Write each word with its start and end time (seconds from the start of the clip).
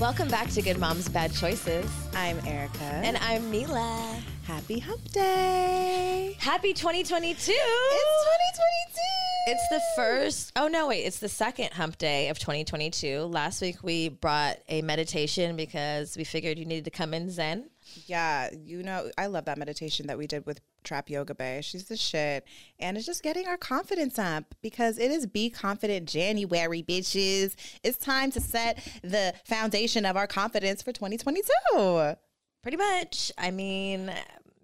Welcome 0.00 0.28
back 0.28 0.48
to 0.52 0.62
Good 0.62 0.78
Moms 0.78 1.10
Bad 1.10 1.30
Choices. 1.34 1.84
I'm 2.14 2.38
Erica. 2.46 2.82
And 2.82 3.18
I'm 3.18 3.50
Mila. 3.50 4.18
Happy 4.44 4.78
Hump 4.78 5.12
Day. 5.12 6.36
Happy 6.38 6.72
2022. 6.72 7.34
It's 7.34 7.44
2022. 7.44 9.00
It's 9.48 9.68
the 9.68 9.80
first, 9.96 10.52
oh 10.56 10.68
no, 10.68 10.88
wait, 10.88 11.00
it's 11.02 11.18
the 11.18 11.28
second 11.28 11.74
hump 11.74 11.98
day 11.98 12.28
of 12.28 12.38
2022. 12.38 13.24
Last 13.24 13.60
week 13.60 13.82
we 13.82 14.08
brought 14.08 14.56
a 14.70 14.80
meditation 14.80 15.54
because 15.54 16.16
we 16.16 16.24
figured 16.24 16.58
you 16.58 16.64
needed 16.64 16.86
to 16.86 16.90
come 16.90 17.12
in 17.12 17.28
zen. 17.28 17.68
Yeah, 18.06 18.50
you 18.52 18.82
know, 18.82 19.10
I 19.18 19.26
love 19.26 19.44
that 19.46 19.58
meditation 19.58 20.06
that 20.06 20.18
we 20.18 20.26
did 20.26 20.46
with 20.46 20.60
Trap 20.84 21.10
Yoga 21.10 21.34
Bae. 21.34 21.60
She's 21.60 21.84
the 21.84 21.96
shit. 21.96 22.44
And 22.78 22.96
it's 22.96 23.06
just 23.06 23.22
getting 23.22 23.46
our 23.46 23.56
confidence 23.56 24.18
up 24.18 24.54
because 24.62 24.98
it 24.98 25.10
is 25.10 25.26
Be 25.26 25.50
Confident 25.50 26.08
January, 26.08 26.82
bitches. 26.82 27.54
It's 27.82 27.98
time 27.98 28.30
to 28.32 28.40
set 28.40 28.86
the 29.02 29.34
foundation 29.44 30.04
of 30.04 30.16
our 30.16 30.26
confidence 30.26 30.82
for 30.82 30.92
2022. 30.92 32.16
Pretty 32.62 32.76
much. 32.76 33.32
I 33.38 33.50
mean, 33.50 34.12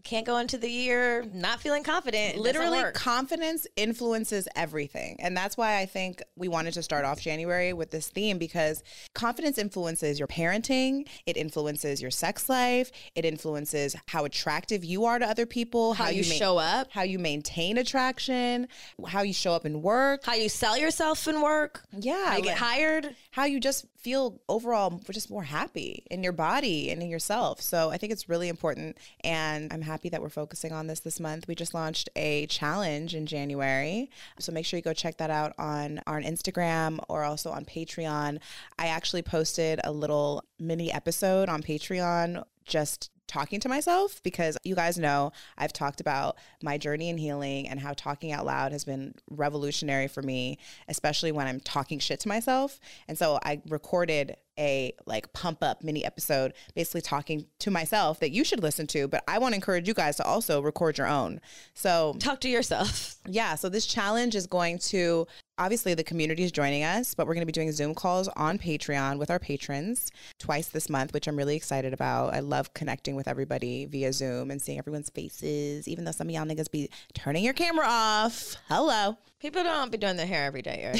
can't 0.06 0.24
go 0.24 0.38
into 0.38 0.56
the 0.56 0.70
year 0.70 1.24
not 1.34 1.60
feeling 1.60 1.82
confident. 1.82 2.36
It 2.36 2.40
Literally, 2.40 2.82
confidence 2.94 3.66
influences 3.76 4.48
everything. 4.54 5.16
And 5.18 5.36
that's 5.36 5.56
why 5.56 5.78
I 5.78 5.86
think 5.86 6.22
we 6.36 6.48
wanted 6.48 6.74
to 6.74 6.82
start 6.82 7.04
off 7.04 7.20
January 7.20 7.72
with 7.72 7.90
this 7.90 8.08
theme 8.08 8.38
because 8.38 8.82
confidence 9.14 9.58
influences 9.58 10.18
your 10.18 10.28
parenting, 10.28 11.06
it 11.26 11.36
influences 11.36 12.00
your 12.00 12.12
sex 12.12 12.48
life, 12.48 12.92
it 13.16 13.24
influences 13.24 13.96
how 14.06 14.24
attractive 14.24 14.84
you 14.84 15.04
are 15.04 15.18
to 15.18 15.26
other 15.26 15.44
people, 15.44 15.94
how, 15.94 16.08
you, 16.08 16.22
ma- 16.22 16.36
show 16.36 16.56
up, 16.56 16.90
how 16.92 17.02
you 17.02 17.18
maintain 17.18 17.76
attraction, 17.76 18.68
how 19.08 19.22
you 19.22 19.32
show 19.32 19.52
up 19.54 19.66
in 19.66 19.82
work. 19.82 20.24
how 20.24 20.34
you 20.34 20.48
sell 20.48 20.78
yourself 20.78 21.26
in 21.26 21.40
work, 21.40 21.82
Yeah, 21.92 22.26
how 22.26 22.36
you 22.36 22.44
get 22.44 22.56
hired. 22.58 23.16
How 23.36 23.44
you 23.44 23.60
just 23.60 23.84
feel 23.98 24.40
overall 24.48 24.98
just 25.10 25.30
more 25.30 25.42
happy 25.42 26.02
in 26.10 26.22
your 26.22 26.32
body 26.32 26.90
and 26.90 27.02
in 27.02 27.10
yourself. 27.10 27.60
So 27.60 27.90
I 27.90 27.98
think 27.98 28.10
it's 28.10 28.30
really 28.30 28.48
important 28.48 28.96
and 29.22 29.70
I'm 29.70 29.82
happy 29.82 30.08
that 30.08 30.22
we're 30.22 30.30
focusing 30.30 30.72
on 30.72 30.86
this 30.86 31.00
this 31.00 31.20
month. 31.20 31.46
We 31.46 31.54
just 31.54 31.74
launched 31.74 32.08
a 32.16 32.46
challenge 32.46 33.14
in 33.14 33.26
January. 33.26 34.08
So 34.38 34.52
make 34.52 34.64
sure 34.64 34.78
you 34.78 34.82
go 34.82 34.94
check 34.94 35.18
that 35.18 35.28
out 35.28 35.52
on 35.58 36.00
our 36.06 36.18
Instagram 36.18 36.98
or 37.10 37.24
also 37.24 37.50
on 37.50 37.66
Patreon. 37.66 38.38
I 38.78 38.86
actually 38.86 39.20
posted 39.20 39.80
a 39.84 39.92
little 39.92 40.42
mini 40.58 40.90
episode 40.90 41.50
on 41.50 41.62
Patreon 41.62 42.42
just 42.64 43.10
talking 43.26 43.60
to 43.60 43.68
myself 43.68 44.22
because 44.22 44.56
you 44.64 44.74
guys 44.74 44.98
know 44.98 45.32
I've 45.58 45.72
talked 45.72 46.00
about 46.00 46.36
my 46.62 46.78
journey 46.78 47.08
in 47.08 47.18
healing 47.18 47.68
and 47.68 47.80
how 47.80 47.92
talking 47.94 48.32
out 48.32 48.46
loud 48.46 48.72
has 48.72 48.84
been 48.84 49.14
revolutionary 49.30 50.08
for 50.08 50.22
me, 50.22 50.58
especially 50.88 51.32
when 51.32 51.46
I'm 51.46 51.60
talking 51.60 51.98
shit 51.98 52.20
to 52.20 52.28
myself. 52.28 52.78
And 53.08 53.18
so 53.18 53.38
I 53.44 53.60
recorded 53.68 54.36
a 54.58 54.94
like 55.04 55.32
pump 55.32 55.62
up 55.62 55.82
mini 55.84 56.04
episode 56.04 56.54
basically 56.74 57.02
talking 57.02 57.46
to 57.58 57.70
myself 57.70 58.20
that 58.20 58.30
you 58.30 58.44
should 58.44 58.62
listen 58.62 58.86
to, 58.88 59.06
but 59.06 59.22
I 59.28 59.38
want 59.38 59.52
to 59.52 59.56
encourage 59.56 59.86
you 59.86 59.94
guys 59.94 60.16
to 60.16 60.24
also 60.24 60.62
record 60.62 60.98
your 60.98 61.06
own. 61.06 61.40
So 61.74 62.14
Talk 62.18 62.40
to 62.40 62.48
yourself. 62.48 63.16
yeah, 63.26 63.54
so 63.54 63.68
this 63.68 63.86
challenge 63.86 64.34
is 64.34 64.46
going 64.46 64.78
to 64.78 65.26
obviously 65.58 65.94
the 65.94 66.04
community 66.04 66.42
is 66.42 66.52
joining 66.52 66.84
us, 66.84 67.14
but 67.14 67.26
we're 67.26 67.34
going 67.34 67.42
to 67.42 67.46
be 67.46 67.52
doing 67.52 67.72
Zoom 67.72 67.94
calls 67.94 68.28
on 68.36 68.58
Patreon 68.58 69.18
with 69.18 69.30
our 69.30 69.38
patrons 69.38 70.10
twice 70.38 70.68
this 70.68 70.90
month, 70.90 71.12
which 71.14 71.26
I'm 71.26 71.36
really 71.36 71.56
excited 71.56 71.92
about. 71.92 72.34
I 72.34 72.40
love 72.40 72.74
connecting 72.74 73.16
with 73.16 73.28
everybody 73.28 73.86
via 73.86 74.12
Zoom 74.12 74.50
and 74.50 74.60
seeing 74.60 74.78
everyone's 74.78 75.10
faces, 75.10 75.88
even 75.88 76.04
though 76.04 76.12
some 76.12 76.28
of 76.28 76.34
y'all 76.34 76.44
niggas 76.44 76.70
be 76.70 76.90
turning 77.14 77.44
your 77.44 77.54
camera 77.54 77.86
off. 77.88 78.56
Hello. 78.68 79.16
People 79.38 79.62
don't 79.62 79.92
be 79.92 79.98
doing 79.98 80.16
their 80.16 80.26
hair 80.26 80.44
every 80.46 80.62
day, 80.62 80.80
Erica. 80.82 80.98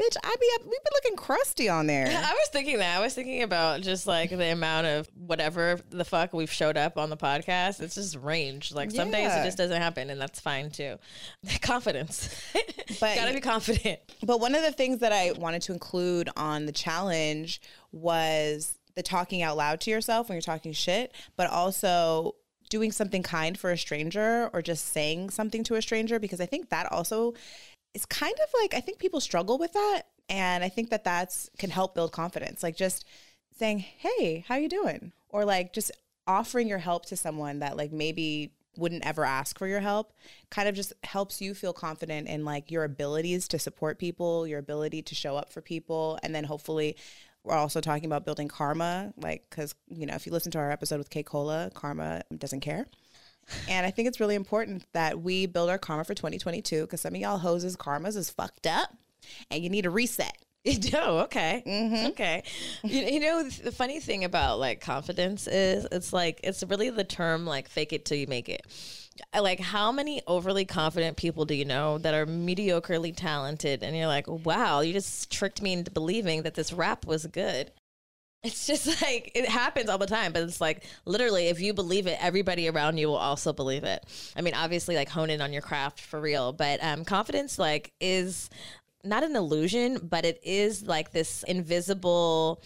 Bitch, 0.00 0.16
I 0.24 0.36
be 0.40 0.48
up, 0.54 0.62
we've 0.62 0.70
been 0.82 0.92
looking 0.94 1.16
crusty 1.16 1.68
on 1.68 1.86
there. 1.86 2.06
I 2.08 2.32
was 2.32 2.48
thinking 2.50 2.78
that. 2.78 2.98
I 2.98 3.00
was 3.00 3.14
thinking 3.14 3.42
about 3.42 3.82
just 3.82 4.06
like 4.06 4.30
the 4.30 4.52
amount 4.52 4.86
of 4.86 5.08
whatever 5.14 5.78
the 5.90 6.04
fuck 6.04 6.32
we've 6.32 6.50
showed 6.50 6.76
up 6.78 6.96
on 6.96 7.10
the 7.10 7.16
podcast. 7.16 7.80
It's 7.82 7.94
just 7.96 8.16
range. 8.16 8.72
Like 8.72 8.90
some 8.90 9.10
days 9.10 9.30
it 9.32 9.44
just 9.44 9.58
doesn't 9.58 9.80
happen, 9.80 10.08
and 10.10 10.20
that's 10.20 10.40
fine 10.40 10.70
too. 10.70 10.96
Confidence. 11.60 12.34
But- 13.00 13.16
Gotta 13.16 13.34
be 13.34 13.40
confident. 13.40 14.00
But 14.24 14.40
one 14.40 14.54
of 14.54 14.62
the 14.62 14.72
things 14.72 15.00
that 15.00 15.12
I 15.12 15.32
wanted 15.32 15.62
to 15.62 15.72
include 15.72 16.30
on 16.36 16.64
the 16.66 16.72
challenge 16.72 17.60
was 17.92 18.78
the 18.96 19.02
talking 19.02 19.42
out 19.42 19.56
loud 19.56 19.80
to 19.82 19.90
yourself 19.90 20.28
when 20.28 20.36
you're 20.36 20.42
talking 20.42 20.72
shit, 20.72 21.12
but 21.36 21.48
also 21.50 22.34
doing 22.68 22.92
something 22.92 23.22
kind 23.22 23.58
for 23.58 23.70
a 23.70 23.78
stranger 23.78 24.50
or 24.52 24.62
just 24.62 24.86
saying 24.86 25.30
something 25.30 25.64
to 25.64 25.74
a 25.74 25.82
stranger 25.82 26.18
because 26.18 26.40
I 26.40 26.46
think 26.46 26.68
that 26.70 26.90
also 26.92 27.34
is 27.94 28.06
kind 28.06 28.34
of 28.34 28.48
like 28.60 28.74
I 28.74 28.80
think 28.80 28.98
people 28.98 29.20
struggle 29.20 29.58
with 29.58 29.72
that 29.72 30.02
and 30.28 30.62
I 30.62 30.68
think 30.68 30.90
that 30.90 31.04
that's 31.04 31.50
can 31.58 31.70
help 31.70 31.94
build 31.94 32.12
confidence. 32.12 32.62
Like 32.62 32.76
just 32.76 33.04
saying, 33.56 33.78
"Hey, 33.78 34.44
how 34.46 34.54
are 34.54 34.60
you 34.60 34.68
doing?" 34.68 35.12
or 35.30 35.44
like 35.44 35.72
just 35.72 35.90
offering 36.26 36.68
your 36.68 36.78
help 36.78 37.06
to 37.06 37.16
someone 37.16 37.60
that 37.60 37.76
like 37.76 37.92
maybe 37.92 38.52
wouldn't 38.76 39.04
ever 39.04 39.24
ask 39.24 39.58
for 39.58 39.66
your 39.66 39.80
help 39.80 40.12
kind 40.50 40.68
of 40.68 40.74
just 40.74 40.92
helps 41.02 41.40
you 41.40 41.52
feel 41.52 41.72
confident 41.72 42.28
in 42.28 42.44
like 42.44 42.70
your 42.70 42.84
abilities 42.84 43.48
to 43.48 43.58
support 43.58 43.98
people, 43.98 44.46
your 44.46 44.60
ability 44.60 45.02
to 45.02 45.14
show 45.14 45.36
up 45.36 45.52
for 45.52 45.60
people 45.60 46.18
and 46.22 46.34
then 46.34 46.44
hopefully 46.44 46.96
we're 47.48 47.54
also 47.54 47.80
talking 47.80 48.04
about 48.04 48.24
building 48.24 48.48
karma 48.48 49.12
like 49.16 49.48
cuz 49.50 49.74
you 49.88 50.06
know 50.06 50.14
if 50.14 50.26
you 50.26 50.32
listen 50.32 50.52
to 50.52 50.58
our 50.58 50.70
episode 50.70 50.98
with 50.98 51.10
K 51.10 51.22
Cola, 51.22 51.70
karma 51.74 52.22
doesn't 52.36 52.60
care. 52.60 52.86
And 53.68 53.86
I 53.86 53.90
think 53.90 54.08
it's 54.08 54.20
really 54.20 54.34
important 54.34 54.84
that 54.92 55.20
we 55.20 55.46
build 55.46 55.70
our 55.70 55.78
karma 55.78 56.04
for 56.04 56.14
2022 56.14 56.82
because 56.82 57.00
some 57.00 57.14
of 57.14 57.20
y'all 57.20 57.38
hoses 57.38 57.76
karmas 57.76 58.16
is 58.16 58.30
fucked 58.30 58.66
up 58.66 58.90
and 59.50 59.62
you 59.62 59.70
need 59.70 59.86
a 59.86 59.90
reset. 59.90 60.36
Oh, 60.92 61.20
okay. 61.20 61.62
Mm-hmm. 61.66 62.06
Okay. 62.08 62.42
You, 62.82 63.00
you 63.02 63.20
know, 63.20 63.48
the 63.48 63.72
funny 63.72 64.00
thing 64.00 64.24
about 64.24 64.58
like 64.58 64.82
confidence 64.82 65.46
is 65.46 65.86
it's 65.90 66.12
like, 66.12 66.40
it's 66.44 66.62
really 66.64 66.90
the 66.90 67.04
term 67.04 67.46
like 67.46 67.68
fake 67.68 67.94
it 67.94 68.04
till 68.04 68.18
you 68.18 68.26
make 68.26 68.50
it. 68.50 68.66
Like, 69.38 69.60
how 69.60 69.92
many 69.92 70.22
overly 70.26 70.64
confident 70.64 71.16
people 71.16 71.44
do 71.44 71.54
you 71.54 71.64
know 71.64 71.98
that 71.98 72.14
are 72.14 72.26
mediocrely 72.26 73.14
talented? 73.14 73.82
And 73.82 73.96
you're 73.96 74.06
like, 74.06 74.26
wow, 74.28 74.80
you 74.80 74.92
just 74.92 75.30
tricked 75.30 75.62
me 75.62 75.72
into 75.74 75.90
believing 75.90 76.42
that 76.42 76.54
this 76.54 76.72
rap 76.72 77.06
was 77.06 77.26
good. 77.26 77.72
It's 78.42 78.66
just 78.66 78.86
like 79.02 79.32
it 79.34 79.48
happens 79.48 79.88
all 79.88 79.98
the 79.98 80.06
time, 80.06 80.32
but 80.32 80.42
it's 80.42 80.60
like 80.60 80.84
literally, 81.04 81.48
if 81.48 81.60
you 81.60 81.74
believe 81.74 82.06
it, 82.06 82.18
everybody 82.20 82.68
around 82.68 82.98
you 82.98 83.08
will 83.08 83.16
also 83.16 83.52
believe 83.52 83.84
it. 83.84 84.04
I 84.36 84.42
mean, 84.42 84.54
obviously, 84.54 84.96
like 84.96 85.08
hone 85.08 85.30
in 85.30 85.40
on 85.40 85.52
your 85.52 85.62
craft 85.62 86.00
for 86.00 86.20
real, 86.20 86.52
but 86.52 86.82
um, 86.82 87.04
confidence 87.04 87.58
like 87.58 87.92
is 88.00 88.50
not 89.04 89.24
an 89.24 89.36
illusion, 89.36 89.98
but 90.02 90.24
it 90.24 90.40
is 90.42 90.86
like 90.86 91.12
this 91.12 91.42
invisible. 91.44 92.62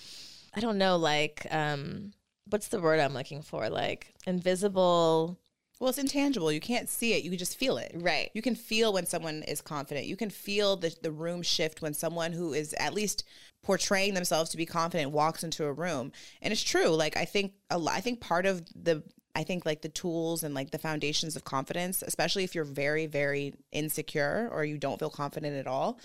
I 0.55 0.61
don't 0.61 0.79
know, 0.79 0.97
like 0.99 1.47
um, 1.51 2.13
what's 2.51 2.69
the 2.69 2.81
word 2.81 3.01
I'm 3.01 3.15
looking 3.15 3.43
for? 3.43 3.69
Like 3.71 4.13
invisible. 4.27 5.39
Well, 5.83 5.89
it's 5.89 5.99
intangible. 5.99 6.53
You 6.53 6.61
can't 6.61 6.89
see 6.89 7.13
it. 7.15 7.25
You 7.25 7.31
can 7.31 7.41
just 7.41 7.59
feel 7.59 7.77
it. 7.77 7.91
Right. 7.97 8.31
You 8.35 8.41
can 8.41 8.55
feel 8.55 8.93
when 8.93 9.05
someone 9.05 9.43
is 9.43 9.61
confident. 9.61 10.07
You 10.07 10.15
can 10.15 10.31
feel 10.31 10.77
the, 10.77 10.95
the 11.03 11.11
room 11.11 11.43
shift 11.43 11.83
when 11.83 11.93
someone 11.93 12.31
who 12.31 12.53
is 12.53 12.73
at 12.75 12.95
least 12.95 13.25
portraying 13.65 14.15
themselves 14.15 14.51
to 14.51 14.57
be 14.57 14.65
confident 14.65 15.11
walks 15.11 15.43
into 15.43 15.65
a 15.65 15.73
room. 15.73 16.13
And 16.41 16.53
it's 16.53 16.63
true. 16.63 16.91
Like 16.91 17.17
I 17.17 17.25
think 17.25 17.55
a 17.69 17.79
lot, 17.79 17.97
I 17.97 18.01
think 18.01 18.21
part 18.21 18.47
of 18.47 18.63
the 18.81 19.03
I 19.35 19.43
think 19.43 19.67
like 19.67 19.83
the 19.83 19.89
tools 19.89 20.45
and 20.45 20.55
like 20.55 20.71
the 20.71 20.79
foundations 20.79 21.35
of 21.35 21.43
confidence, 21.43 22.01
especially 22.07 22.45
if 22.45 22.55
you're 22.55 22.63
very 22.63 23.07
very 23.07 23.53
insecure 23.73 24.49
or 24.53 24.65
you 24.65 24.79
don't 24.79 25.01
feel 25.01 25.11
confident 25.11 25.57
at 25.57 25.67
all, 25.67 25.99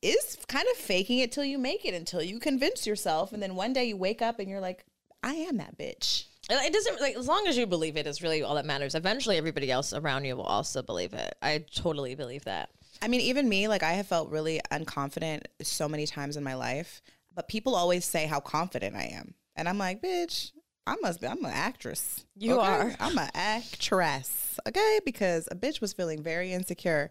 is 0.00 0.38
kind 0.48 0.66
of 0.72 0.78
faking 0.78 1.18
it 1.18 1.32
till 1.32 1.44
you 1.44 1.58
make 1.58 1.84
it 1.84 1.92
until 1.92 2.22
you 2.22 2.40
convince 2.40 2.86
yourself 2.86 3.34
and 3.34 3.42
then 3.42 3.56
one 3.56 3.74
day 3.74 3.84
you 3.84 3.96
wake 3.98 4.22
up 4.22 4.38
and 4.38 4.48
you're 4.48 4.62
like 4.62 4.86
I 5.22 5.34
am 5.34 5.58
that 5.58 5.76
bitch. 5.76 6.27
It 6.50 6.72
doesn't 6.72 7.00
like 7.00 7.16
as 7.16 7.28
long 7.28 7.46
as 7.46 7.58
you 7.58 7.66
believe 7.66 7.96
it 7.96 8.06
is 8.06 8.22
really 8.22 8.42
all 8.42 8.54
that 8.54 8.64
matters. 8.64 8.94
Eventually, 8.94 9.36
everybody 9.36 9.70
else 9.70 9.92
around 9.92 10.24
you 10.24 10.34
will 10.36 10.44
also 10.44 10.82
believe 10.82 11.12
it. 11.12 11.34
I 11.42 11.64
totally 11.74 12.14
believe 12.14 12.44
that. 12.44 12.70
I 13.02 13.08
mean, 13.08 13.20
even 13.20 13.48
me, 13.48 13.68
like 13.68 13.82
I 13.82 13.92
have 13.92 14.06
felt 14.06 14.30
really 14.30 14.60
unconfident 14.72 15.42
so 15.62 15.88
many 15.88 16.06
times 16.06 16.36
in 16.36 16.44
my 16.44 16.54
life, 16.54 17.02
but 17.34 17.48
people 17.48 17.74
always 17.74 18.04
say 18.04 18.26
how 18.26 18.40
confident 18.40 18.96
I 18.96 19.04
am. 19.14 19.34
And 19.56 19.68
I'm 19.68 19.78
like, 19.78 20.02
bitch, 20.02 20.52
I 20.86 20.96
must 21.02 21.20
be, 21.20 21.26
I'm 21.26 21.44
an 21.44 21.52
actress. 21.52 22.24
You 22.34 22.58
okay? 22.58 22.66
are. 22.66 22.96
I'm 22.98 23.18
an 23.18 23.30
actress. 23.34 24.58
Okay. 24.66 25.00
Because 25.04 25.48
a 25.50 25.54
bitch 25.54 25.80
was 25.80 25.92
feeling 25.92 26.22
very 26.22 26.52
insecure 26.52 27.10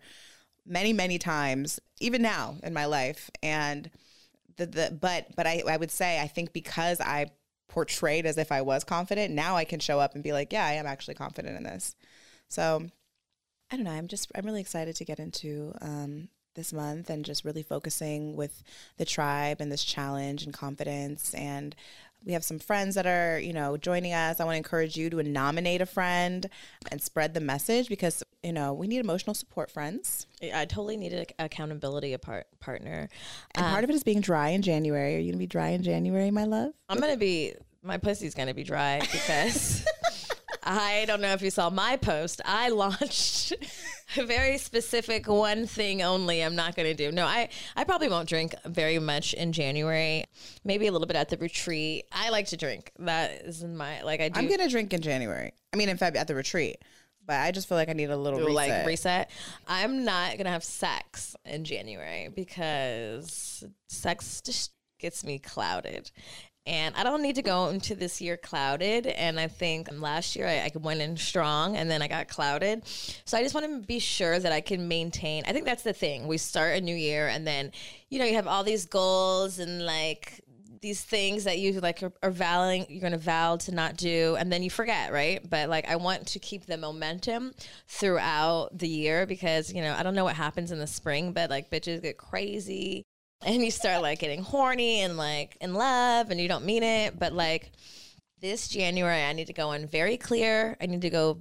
many, 0.65 0.93
many 0.93 1.19
times, 1.19 1.79
even 2.01 2.21
now 2.21 2.55
in 2.63 2.73
my 2.73 2.85
life. 2.85 3.29
And 3.43 3.89
the, 4.57 4.65
the, 4.65 4.97
but, 4.99 5.27
but 5.35 5.45
I, 5.45 5.61
I 5.69 5.77
would 5.77 5.91
say, 5.91 6.19
I 6.19 6.27
think 6.27 6.53
because 6.53 6.99
I 6.99 7.27
portrayed 7.77 8.25
as 8.25 8.39
if 8.39 8.51
I 8.51 8.63
was 8.63 8.83
confident, 8.83 9.35
now 9.35 9.55
I 9.55 9.63
can 9.63 9.79
show 9.79 9.99
up 9.99 10.15
and 10.15 10.23
be 10.23 10.33
like, 10.33 10.51
yeah, 10.51 10.65
I 10.65 10.73
am 10.73 10.87
actually 10.87 11.13
confident 11.13 11.57
in 11.57 11.63
this. 11.63 11.95
So 12.47 12.87
I 13.69 13.75
don't 13.75 13.85
know. 13.85 13.91
I'm 13.91 14.07
just 14.07 14.31
I'm 14.33 14.47
really 14.47 14.61
excited 14.61 14.95
to 14.95 15.05
get 15.05 15.19
into 15.19 15.75
um, 15.79 16.29
this 16.55 16.73
month 16.73 17.11
and 17.11 17.23
just 17.23 17.45
really 17.45 17.61
focusing 17.61 18.35
with 18.35 18.63
the 18.97 19.05
tribe 19.05 19.57
and 19.61 19.71
this 19.71 19.83
challenge 19.83 20.43
and 20.43 20.55
confidence. 20.55 21.35
And 21.35 21.75
we 22.25 22.33
have 22.33 22.43
some 22.43 22.57
friends 22.57 22.95
that 22.95 23.05
are 23.05 23.37
you 23.37 23.53
know 23.53 23.77
joining 23.77 24.11
us. 24.11 24.39
I 24.39 24.45
want 24.45 24.55
to 24.55 24.57
encourage 24.57 24.97
you 24.97 25.11
to 25.11 25.21
nominate 25.21 25.81
a 25.81 25.85
friend 25.85 26.49
and 26.89 26.99
spread 26.99 27.35
the 27.35 27.41
message 27.41 27.89
because 27.89 28.23
you 28.47 28.53
know, 28.53 28.73
we 28.73 28.87
need 28.87 28.99
emotional 28.99 29.33
support 29.33 29.69
friends. 29.69 30.25
I 30.41 30.63
totally 30.63 30.95
need 30.95 31.11
an 31.11 31.25
accountability 31.37 32.15
part- 32.17 32.47
partner. 32.59 33.09
And 33.55 33.65
part 33.65 33.83
of 33.83 33.89
it 33.89 33.95
is 33.95 34.03
being 34.03 34.21
dry 34.21 34.49
in 34.49 34.61
January. 34.61 35.17
Are 35.17 35.19
you 35.19 35.33
gonna 35.33 35.39
be 35.39 35.47
dry 35.47 35.69
in 35.69 35.83
January, 35.83 36.31
my 36.31 36.45
love? 36.45 36.71
I'm 36.87 36.99
gonna 36.99 37.17
be 37.17 37.55
my 37.87 37.97
pussy's 37.97 38.35
gonna 38.35 38.53
be 38.53 38.63
dry 38.63 38.99
because 39.11 39.85
I 40.63 41.05
don't 41.07 41.21
know 41.21 41.31
if 41.31 41.41
you 41.41 41.49
saw 41.49 41.69
my 41.69 41.95
post. 41.95 42.41
I 42.45 42.69
launched 42.83 43.53
a 44.17 44.25
very 44.25 44.57
specific 44.57 45.27
one 45.27 45.65
thing 45.65 46.01
only. 46.01 46.41
I'm 46.41 46.55
not 46.55 46.75
gonna 46.75 46.93
do. 46.93 47.11
No, 47.11 47.25
I 47.25 47.49
I 47.75 47.85
probably 47.85 48.09
won't 48.09 48.27
drink 48.27 48.53
very 48.65 48.99
much 48.99 49.33
in 49.33 49.53
January. 49.53 50.25
Maybe 50.65 50.87
a 50.87 50.91
little 50.91 51.07
bit 51.07 51.15
at 51.15 51.29
the 51.29 51.37
retreat. 51.37 52.05
I 52.11 52.29
like 52.29 52.47
to 52.47 52.57
drink. 52.57 52.91
That 52.99 53.31
is 53.45 53.63
my 53.63 54.03
like 54.03 54.19
I 54.19 54.29
do. 54.29 54.39
I'm 54.39 54.49
gonna 54.49 54.69
drink 54.69 54.93
in 54.93 55.01
January. 55.01 55.53
I 55.73 55.77
mean, 55.77 55.89
in 55.89 55.97
Feb 55.97 56.15
at 56.15 56.27
the 56.27 56.35
retreat. 56.35 56.77
But 57.25 57.41
I 57.41 57.51
just 57.51 57.67
feel 57.67 57.77
like 57.77 57.89
I 57.89 57.93
need 57.93 58.09
a 58.09 58.15
little 58.15 58.39
reset. 58.39 58.53
like 58.55 58.87
reset. 58.87 59.31
I'm 59.67 60.05
not 60.05 60.37
gonna 60.37 60.49
have 60.49 60.63
sex 60.63 61.35
in 61.43 61.65
January 61.65 62.29
because 62.33 63.65
sex 63.87 64.41
just 64.41 64.71
gets 64.99 65.23
me 65.23 65.39
clouded. 65.39 66.11
And 66.67 66.93
I 66.97 67.03
don't 67.03 67.21
need 67.21 67.35
to 67.35 67.41
go 67.41 67.69
into 67.69 67.95
this 67.95 68.19
year 68.19 68.35
clouded. 68.35 69.07
And 69.07 69.39
I 69.39 69.47
think 69.47 69.87
last 69.91 70.35
year 70.35 70.47
I, 70.47 70.65
I 70.65 70.71
went 70.77 70.99
in 70.99 71.15
strong 71.15 71.77
and 71.77 71.89
then 71.89 72.01
I 72.01 72.09
got 72.09 72.27
clouded. 72.27 72.85
So 73.23 73.37
I 73.37 73.41
just 73.41 73.55
want 73.55 73.65
to 73.65 73.87
be 73.87 73.99
sure 73.99 74.37
that 74.37 74.51
I 74.51 74.59
can 74.59 74.89
maintain. 74.89 75.43
I 75.47 75.53
think 75.53 75.65
that's 75.65 75.83
the 75.83 75.93
thing. 75.93 76.27
We 76.27 76.37
start 76.37 76.77
a 76.77 76.81
new 76.81 76.95
year 76.95 77.29
and 77.29 77.47
then, 77.47 77.71
you 78.09 78.19
know, 78.19 78.25
you 78.25 78.35
have 78.35 78.47
all 78.47 78.65
these 78.65 78.85
goals 78.85 79.59
and 79.59 79.85
like 79.85 80.43
these 80.81 81.01
things 81.01 81.45
that 81.45 81.57
you 81.57 81.79
like 81.79 82.03
are, 82.03 82.13
are 82.21 82.31
vowing 82.31 82.85
you're 82.89 83.01
going 83.01 83.11
to 83.11 83.17
vow 83.17 83.55
to 83.55 83.73
not 83.73 83.97
do 83.97 84.35
and 84.37 84.51
then 84.51 84.61
you 84.61 84.69
forget 84.69 85.11
right 85.11 85.49
but 85.49 85.69
like 85.69 85.87
i 85.89 85.95
want 85.95 86.27
to 86.27 86.39
keep 86.39 86.65
the 86.65 86.77
momentum 86.77 87.51
throughout 87.87 88.69
the 88.77 88.87
year 88.87 89.25
because 89.25 89.73
you 89.73 89.81
know 89.81 89.95
i 89.97 90.03
don't 90.03 90.13
know 90.13 90.23
what 90.23 90.35
happens 90.35 90.71
in 90.71 90.77
the 90.77 90.87
spring 90.87 91.31
but 91.31 91.49
like 91.49 91.71
bitches 91.71 92.01
get 92.01 92.17
crazy 92.17 93.03
and 93.45 93.63
you 93.63 93.71
start 93.71 94.01
like 94.01 94.19
getting 94.19 94.41
horny 94.41 95.01
and 95.01 95.17
like 95.17 95.57
in 95.61 95.73
love 95.73 96.29
and 96.29 96.39
you 96.39 96.47
don't 96.47 96.65
mean 96.65 96.83
it 96.83 97.17
but 97.17 97.33
like 97.33 97.71
this 98.39 98.67
january 98.67 99.23
i 99.23 99.33
need 99.33 99.47
to 99.47 99.53
go 99.53 99.71
in 99.71 99.87
very 99.87 100.17
clear 100.17 100.75
i 100.81 100.85
need 100.85 101.01
to 101.01 101.09
go 101.09 101.39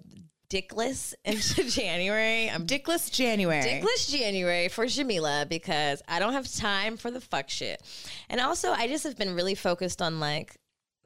dickless 0.48 1.14
into 1.24 1.64
January. 1.68 2.50
I'm 2.50 2.66
Dickless 2.66 3.10
January. 3.10 3.62
Dickless 3.62 4.10
January 4.10 4.68
for 4.68 4.86
Jamila 4.86 5.46
because 5.48 6.02
I 6.08 6.18
don't 6.18 6.34
have 6.34 6.52
time 6.52 6.96
for 6.96 7.10
the 7.10 7.20
fuck 7.20 7.48
shit. 7.48 7.82
And 8.28 8.40
also, 8.40 8.70
I 8.70 8.86
just 8.86 9.04
have 9.04 9.16
been 9.16 9.34
really 9.34 9.54
focused 9.54 10.00
on 10.00 10.20
like 10.20 10.56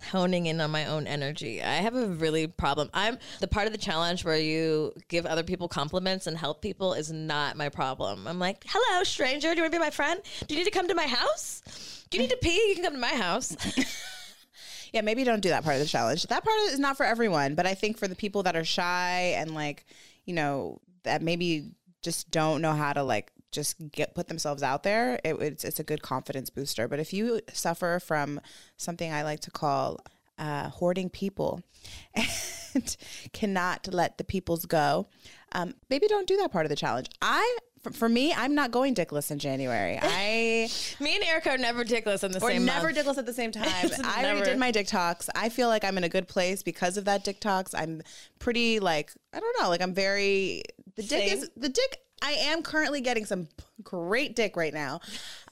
honing 0.03 0.47
in 0.47 0.61
on 0.61 0.71
my 0.71 0.87
own 0.87 1.07
energy. 1.07 1.63
I 1.63 1.77
have 1.77 1.95
a 1.95 2.07
really 2.07 2.47
problem. 2.47 2.91
I'm 2.95 3.19
the 3.41 3.49
part 3.49 3.67
of 3.67 3.73
the 3.73 3.79
challenge 3.79 4.25
where 4.25 4.39
you 4.39 4.93
give 5.09 5.27
other 5.27 5.43
people 5.43 5.69
compliments 5.69 6.27
and 6.27 6.37
help 6.37 6.63
people 6.63 6.95
is 6.95 7.13
not 7.13 7.57
my 7.57 7.69
problem. 7.69 8.27
I'm 8.27 8.39
like, 8.39 8.65
hello, 8.69 9.05
stranger. 9.05 9.51
Do 9.51 9.57
you 9.57 9.63
want 9.63 9.73
to 9.73 9.79
be 9.79 9.85
my 9.85 9.91
friend? 9.91 10.21
Do 10.47 10.55
you 10.55 10.61
need 10.61 10.71
to 10.71 10.77
come 10.77 10.89
to 10.89 10.95
my 10.95 11.07
house? 11.07 12.07
Do 12.11 12.19
you 12.19 12.23
need 12.23 12.31
to 12.31 12.39
pee? 12.39 12.69
You 12.69 12.75
can 12.75 12.85
come 12.85 12.95
to 12.95 13.01
my 13.01 13.09
house. 13.09 13.57
yeah, 14.93 15.01
maybe 15.03 15.25
don't 15.25 15.41
do 15.41 15.51
that 15.51 15.65
part 15.65 15.77
of 15.77 15.81
the 15.81 15.89
challenge. 15.89 16.25
That 16.25 16.45
part 16.45 16.57
is 16.69 16.79
not 16.79 16.97
for 16.97 17.07
everyone, 17.07 17.55
but 17.55 17.67
I 17.67 17.75
think 17.75 17.99
for 17.99 18.09
the 18.09 18.17
people 18.17 18.43
that 18.45 18.57
are 18.57 18.65
shy 18.65 19.35
and 19.37 19.55
like, 19.55 19.85
you 20.25 20.35
know, 20.35 20.81
that 21.05 21.23
maybe 21.23 21.71
just 22.03 22.31
don't 22.31 22.63
know 22.63 22.73
how 22.73 22.93
to 22.93 23.03
like 23.03 23.33
just 23.51 23.77
get 23.93 24.15
put 24.15 24.29
themselves 24.29 24.63
out 24.63 24.83
there, 24.83 25.21
it, 25.25 25.35
it's 25.41 25.65
it's 25.65 25.81
a 25.81 25.85
good 25.85 26.03
confidence 26.03 26.51
booster. 26.51 26.89
But 26.89 27.01
if 27.01 27.13
you 27.13 27.41
suffer 27.53 28.01
from 28.01 28.41
something 28.77 29.13
I 29.13 29.23
like 29.23 29.41
to 29.41 29.51
call 29.51 30.01
uh, 30.39 30.69
hoarding 30.71 31.11
people 31.11 31.63
and 32.75 32.97
cannot 33.33 33.93
let 33.93 34.19
the 34.19 34.25
peoples 34.25 34.67
go, 34.67 35.09
um, 35.53 35.75
maybe 35.89 36.07
don't 36.07 36.27
do 36.29 36.37
that 36.39 36.53
part 36.53 36.67
of 36.67 36.71
the 36.71 36.77
challenge. 36.77 37.09
I 37.21 37.59
for, 37.83 37.91
for 37.93 38.09
me, 38.09 38.33
I'm 38.35 38.55
not 38.55 38.71
going 38.71 38.95
dickless 38.95 39.31
in 39.31 39.39
January. 39.39 39.99
I 40.03 40.69
Me 41.01 41.15
and 41.15 41.25
Erica 41.25 41.51
are 41.51 41.59
never 41.59 41.85
dickless 41.85 42.25
in 42.25 42.33
the 42.33 42.41
same 42.41 42.41
time. 42.41 42.43
or 42.43 42.51
same 42.51 42.65
never 42.67 42.87
month. 42.89 42.99
dickless 42.99 43.19
at 43.19 43.27
the 43.27 43.33
same 43.33 43.53
time. 43.53 43.91
I 44.05 44.25
already 44.25 44.43
did 44.43 44.59
my 44.59 44.71
dick 44.71 44.87
TikToks. 44.87 45.29
I 45.35 45.49
feel 45.49 45.69
like 45.69 45.85
I'm 45.85 45.97
in 45.97 46.05
a 46.05 46.09
good 46.09 46.29
place 46.29 46.63
because 46.63 46.97
of 46.97 47.07
that 47.07 47.25
dick 47.25 47.41
TikToks. 47.41 47.75
I'm 47.75 48.03
pretty 48.39 48.81
like 48.81 49.13
I 49.33 49.41
don't 49.41 49.57
know, 49.61 49.69
like 49.69 49.81
I'm 49.81 49.95
very 49.95 50.63
the 50.97 51.03
dick 51.03 51.29
Same. 51.29 51.39
is 51.39 51.51
the 51.57 51.69
dick. 51.69 51.99
I 52.23 52.33
am 52.33 52.63
currently 52.63 53.01
getting 53.01 53.25
some 53.25 53.49
great 53.83 54.37
dick 54.37 54.57
right 54.57 54.75
now, 54.75 55.01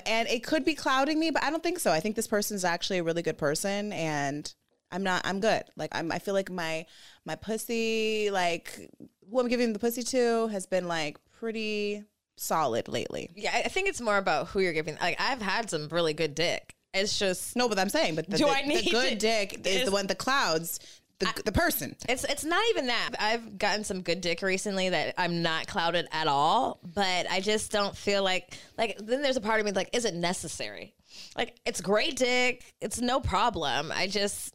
and 0.06 0.28
it 0.28 0.44
could 0.44 0.64
be 0.64 0.74
clouding 0.74 1.18
me, 1.18 1.30
but 1.30 1.42
I 1.42 1.50
don't 1.50 1.62
think 1.62 1.78
so. 1.78 1.90
I 1.92 2.00
think 2.00 2.16
this 2.16 2.26
person 2.26 2.54
is 2.54 2.64
actually 2.64 2.98
a 2.98 3.02
really 3.02 3.22
good 3.22 3.38
person, 3.38 3.92
and 3.92 4.52
I'm 4.92 5.02
not. 5.02 5.22
I'm 5.24 5.40
good. 5.40 5.64
Like 5.76 5.90
I'm. 5.94 6.10
I 6.12 6.18
feel 6.18 6.34
like 6.34 6.50
my 6.50 6.86
my 7.24 7.34
pussy, 7.36 8.30
like 8.30 8.90
who 9.30 9.40
I'm 9.40 9.48
giving 9.48 9.72
the 9.72 9.78
pussy 9.78 10.02
to, 10.02 10.48
has 10.48 10.66
been 10.66 10.88
like 10.88 11.18
pretty 11.38 12.04
solid 12.36 12.88
lately. 12.88 13.30
Yeah, 13.34 13.50
I 13.64 13.68
think 13.68 13.88
it's 13.88 14.00
more 14.00 14.16
about 14.16 14.48
who 14.48 14.60
you're 14.60 14.72
giving. 14.72 14.96
Like 15.00 15.20
I've 15.20 15.42
had 15.42 15.70
some 15.70 15.88
really 15.88 16.14
good 16.14 16.34
dick. 16.34 16.74
It's 16.94 17.18
just 17.18 17.54
No, 17.54 17.68
but 17.68 17.78
I'm 17.78 17.90
saying, 17.90 18.14
but 18.14 18.28
the, 18.30 18.38
Do 18.38 18.46
the, 18.46 18.50
I 18.50 18.62
need 18.62 18.86
the 18.86 18.90
good 18.90 19.08
to- 19.10 19.16
dick 19.16 19.60
is 19.66 19.76
is- 19.80 19.84
the 19.84 19.90
one 19.92 20.06
the 20.06 20.14
clouds 20.14 20.80
the 21.18 21.42
the 21.44 21.52
person. 21.52 21.96
It's 22.08 22.24
it's 22.24 22.44
not 22.44 22.62
even 22.70 22.86
that. 22.86 23.10
I've 23.18 23.58
gotten 23.58 23.84
some 23.84 24.02
good 24.02 24.20
dick 24.20 24.42
recently 24.42 24.90
that 24.90 25.14
I'm 25.18 25.42
not 25.42 25.66
clouded 25.66 26.06
at 26.12 26.28
all, 26.28 26.80
but 26.82 27.30
I 27.30 27.40
just 27.40 27.72
don't 27.72 27.96
feel 27.96 28.22
like 28.22 28.54
like 28.76 28.98
then 28.98 29.22
there's 29.22 29.36
a 29.36 29.40
part 29.40 29.60
of 29.60 29.66
me 29.66 29.72
like 29.72 29.90
is 29.92 30.04
it 30.04 30.14
necessary? 30.14 30.94
Like 31.36 31.56
it's 31.66 31.80
great 31.80 32.16
dick. 32.16 32.74
It's 32.80 33.00
no 33.00 33.20
problem. 33.20 33.90
I 33.92 34.06
just 34.06 34.54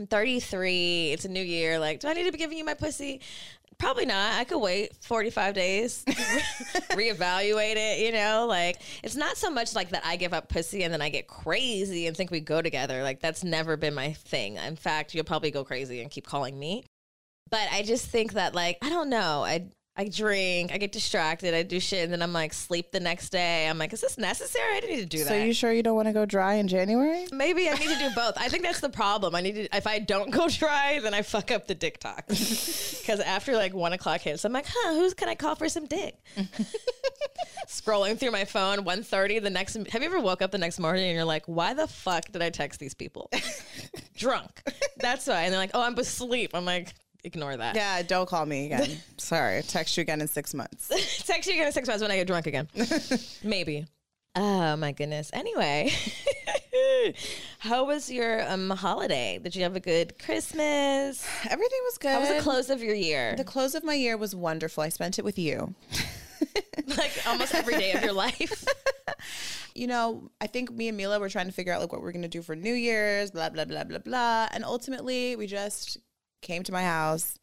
I'm 0.00 0.06
33. 0.06 1.12
It's 1.12 1.26
a 1.26 1.28
new 1.28 1.42
year. 1.42 1.78
Like, 1.78 2.00
do 2.00 2.08
I 2.08 2.14
need 2.14 2.24
to 2.24 2.32
be 2.32 2.38
giving 2.38 2.56
you 2.56 2.64
my 2.64 2.72
pussy? 2.72 3.20
Probably 3.80 4.04
not. 4.04 4.34
I 4.34 4.44
could 4.44 4.58
wait 4.58 4.94
45 5.00 5.54
days, 5.54 6.04
reevaluate 6.06 7.76
it, 7.76 8.00
you 8.00 8.12
know? 8.12 8.44
Like, 8.46 8.76
it's 9.02 9.16
not 9.16 9.38
so 9.38 9.50
much 9.50 9.74
like 9.74 9.88
that 9.90 10.02
I 10.04 10.16
give 10.16 10.34
up 10.34 10.50
pussy 10.50 10.84
and 10.84 10.92
then 10.92 11.00
I 11.00 11.08
get 11.08 11.26
crazy 11.26 12.06
and 12.06 12.14
think 12.14 12.30
we 12.30 12.40
go 12.40 12.60
together. 12.60 13.02
Like, 13.02 13.20
that's 13.20 13.42
never 13.42 13.78
been 13.78 13.94
my 13.94 14.12
thing. 14.12 14.56
In 14.56 14.76
fact, 14.76 15.14
you'll 15.14 15.24
probably 15.24 15.50
go 15.50 15.64
crazy 15.64 16.02
and 16.02 16.10
keep 16.10 16.26
calling 16.26 16.58
me. 16.58 16.84
But 17.50 17.68
I 17.72 17.82
just 17.82 18.06
think 18.06 18.34
that, 18.34 18.54
like, 18.54 18.76
I 18.82 18.90
don't 18.90 19.08
know. 19.08 19.44
I, 19.44 19.66
I 20.00 20.08
drink, 20.08 20.72
I 20.72 20.78
get 20.78 20.92
distracted, 20.92 21.52
I 21.52 21.62
do 21.62 21.78
shit, 21.78 22.04
and 22.04 22.10
then 22.10 22.22
I'm 22.22 22.32
like, 22.32 22.54
sleep 22.54 22.90
the 22.90 23.00
next 23.00 23.28
day. 23.28 23.68
I'm 23.68 23.76
like, 23.76 23.92
is 23.92 24.00
this 24.00 24.16
necessary? 24.16 24.78
I 24.78 24.80
didn't 24.80 24.96
need 24.96 25.02
to 25.02 25.16
do 25.18 25.18
that. 25.24 25.28
So 25.28 25.34
you 25.36 25.52
sure 25.52 25.70
you 25.74 25.82
don't 25.82 25.94
want 25.94 26.08
to 26.08 26.14
go 26.14 26.24
dry 26.24 26.54
in 26.54 26.68
January? 26.68 27.26
Maybe 27.30 27.68
I 27.68 27.74
need 27.74 27.90
to 27.90 27.98
do 27.98 28.08
both. 28.16 28.32
I 28.38 28.48
think 28.48 28.62
that's 28.62 28.80
the 28.80 28.88
problem. 28.88 29.34
I 29.34 29.42
need 29.42 29.56
to. 29.56 29.76
If 29.76 29.86
I 29.86 29.98
don't 29.98 30.30
go 30.30 30.48
dry, 30.48 31.00
then 31.02 31.12
I 31.12 31.20
fuck 31.20 31.50
up 31.50 31.66
the 31.66 31.74
dick 31.74 31.98
talk. 32.00 32.24
Because 33.00 33.20
after 33.20 33.56
like 33.56 33.74
one 33.74 33.92
o'clock 33.92 34.20
hits, 34.20 34.44
I'm 34.44 34.52
like, 34.52 34.66
huh, 34.68 34.94
who's 34.94 35.14
can 35.14 35.28
I 35.28 35.34
call 35.34 35.56
for 35.56 35.68
some 35.68 35.86
dick? 35.86 36.14
Scrolling 37.66 38.16
through 38.18 38.30
my 38.30 38.44
phone, 38.44 38.84
1.30, 38.84 39.42
the 39.42 39.50
next. 39.50 39.74
Have 39.74 40.02
you 40.02 40.08
ever 40.08 40.20
woke 40.20 40.42
up 40.42 40.52
the 40.52 40.58
next 40.58 40.78
morning 40.78 41.06
and 41.06 41.16
you're 41.16 41.24
like, 41.24 41.44
why 41.46 41.74
the 41.74 41.88
fuck 41.88 42.30
did 42.30 42.40
I 42.40 42.50
text 42.50 42.78
these 42.78 42.94
people? 42.94 43.30
Drunk. 44.16 44.62
That's 44.98 45.26
why. 45.26 45.42
And 45.42 45.52
they're 45.52 45.58
like, 45.60 45.72
oh, 45.74 45.82
I'm 45.82 45.98
asleep. 45.98 46.52
I'm 46.54 46.64
like, 46.64 46.94
ignore 47.24 47.56
that. 47.56 47.76
Yeah, 47.76 48.02
don't 48.02 48.28
call 48.28 48.46
me 48.46 48.66
again. 48.66 48.98
Sorry, 49.16 49.62
text 49.62 49.96
you 49.96 50.02
again 50.02 50.20
in 50.20 50.28
six 50.28 50.54
months. 50.54 50.88
Text 51.26 51.48
you 51.48 51.54
again 51.54 51.66
in 51.66 51.72
six 51.72 51.88
months 51.88 52.02
when 52.02 52.10
I 52.10 52.16
get 52.16 52.26
drunk 52.26 52.46
again. 52.46 52.68
Maybe. 53.44 53.86
Oh 54.36 54.76
my 54.76 54.92
goodness. 54.92 55.30
Anyway, 55.32 55.92
how 57.58 57.84
was 57.84 58.10
your 58.10 58.48
um, 58.48 58.70
holiday? 58.70 59.40
Did 59.42 59.56
you 59.56 59.64
have 59.64 59.74
a 59.74 59.80
good 59.80 60.18
Christmas? 60.18 61.26
Everything 61.48 61.80
was 61.84 61.98
good. 61.98 62.12
How 62.12 62.20
was 62.20 62.28
the 62.28 62.40
close 62.40 62.70
of 62.70 62.80
your 62.80 62.94
year? 62.94 63.34
The 63.36 63.44
close 63.44 63.74
of 63.74 63.82
my 63.82 63.94
year 63.94 64.16
was 64.16 64.34
wonderful. 64.36 64.84
I 64.84 64.88
spent 64.88 65.18
it 65.18 65.24
with 65.24 65.38
you. 65.38 65.74
like 66.96 67.10
almost 67.26 67.54
every 67.54 67.76
day 67.76 67.92
of 67.92 68.02
your 68.02 68.12
life. 68.12 68.64
You 69.74 69.86
know, 69.86 70.30
I 70.40 70.46
think 70.46 70.70
me 70.70 70.88
and 70.88 70.96
Mila 70.96 71.18
were 71.20 71.28
trying 71.28 71.46
to 71.46 71.52
figure 71.52 71.72
out 71.72 71.80
like 71.80 71.92
what 71.92 72.02
we're 72.02 72.12
gonna 72.12 72.28
do 72.28 72.42
for 72.42 72.56
New 72.56 72.74
Year's, 72.74 73.30
blah 73.30 73.50
blah 73.50 73.64
blah 73.64 73.84
blah 73.84 73.98
blah, 73.98 74.48
and 74.52 74.64
ultimately 74.64 75.36
we 75.36 75.46
just 75.46 75.98
came 76.40 76.62
to 76.64 76.72
my 76.72 76.82
house, 76.82 77.38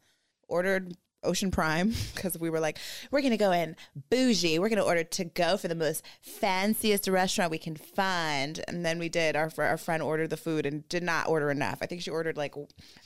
ordered 0.48 0.96
Ocean 1.24 1.50
Prime 1.50 1.94
because 2.14 2.38
we 2.38 2.50
were 2.50 2.60
like, 2.60 2.78
we're 3.10 3.20
gonna 3.20 3.36
go 3.36 3.52
in 3.52 3.76
bougie. 4.10 4.58
We're 4.58 4.68
gonna 4.68 4.82
order 4.82 5.04
to 5.04 5.24
go 5.24 5.56
for 5.56 5.68
the 5.68 5.74
most 5.74 6.04
fanciest 6.20 7.08
restaurant 7.08 7.50
we 7.50 7.58
can 7.58 7.76
find, 7.76 8.62
and 8.68 8.84
then 8.84 8.98
we 8.98 9.08
did. 9.08 9.36
Our 9.36 9.50
our 9.58 9.76
friend 9.76 10.02
ordered 10.02 10.30
the 10.30 10.36
food 10.36 10.64
and 10.64 10.88
did 10.88 11.02
not 11.02 11.28
order 11.28 11.50
enough. 11.50 11.78
I 11.82 11.86
think 11.86 12.02
she 12.02 12.10
ordered 12.10 12.36
like 12.36 12.54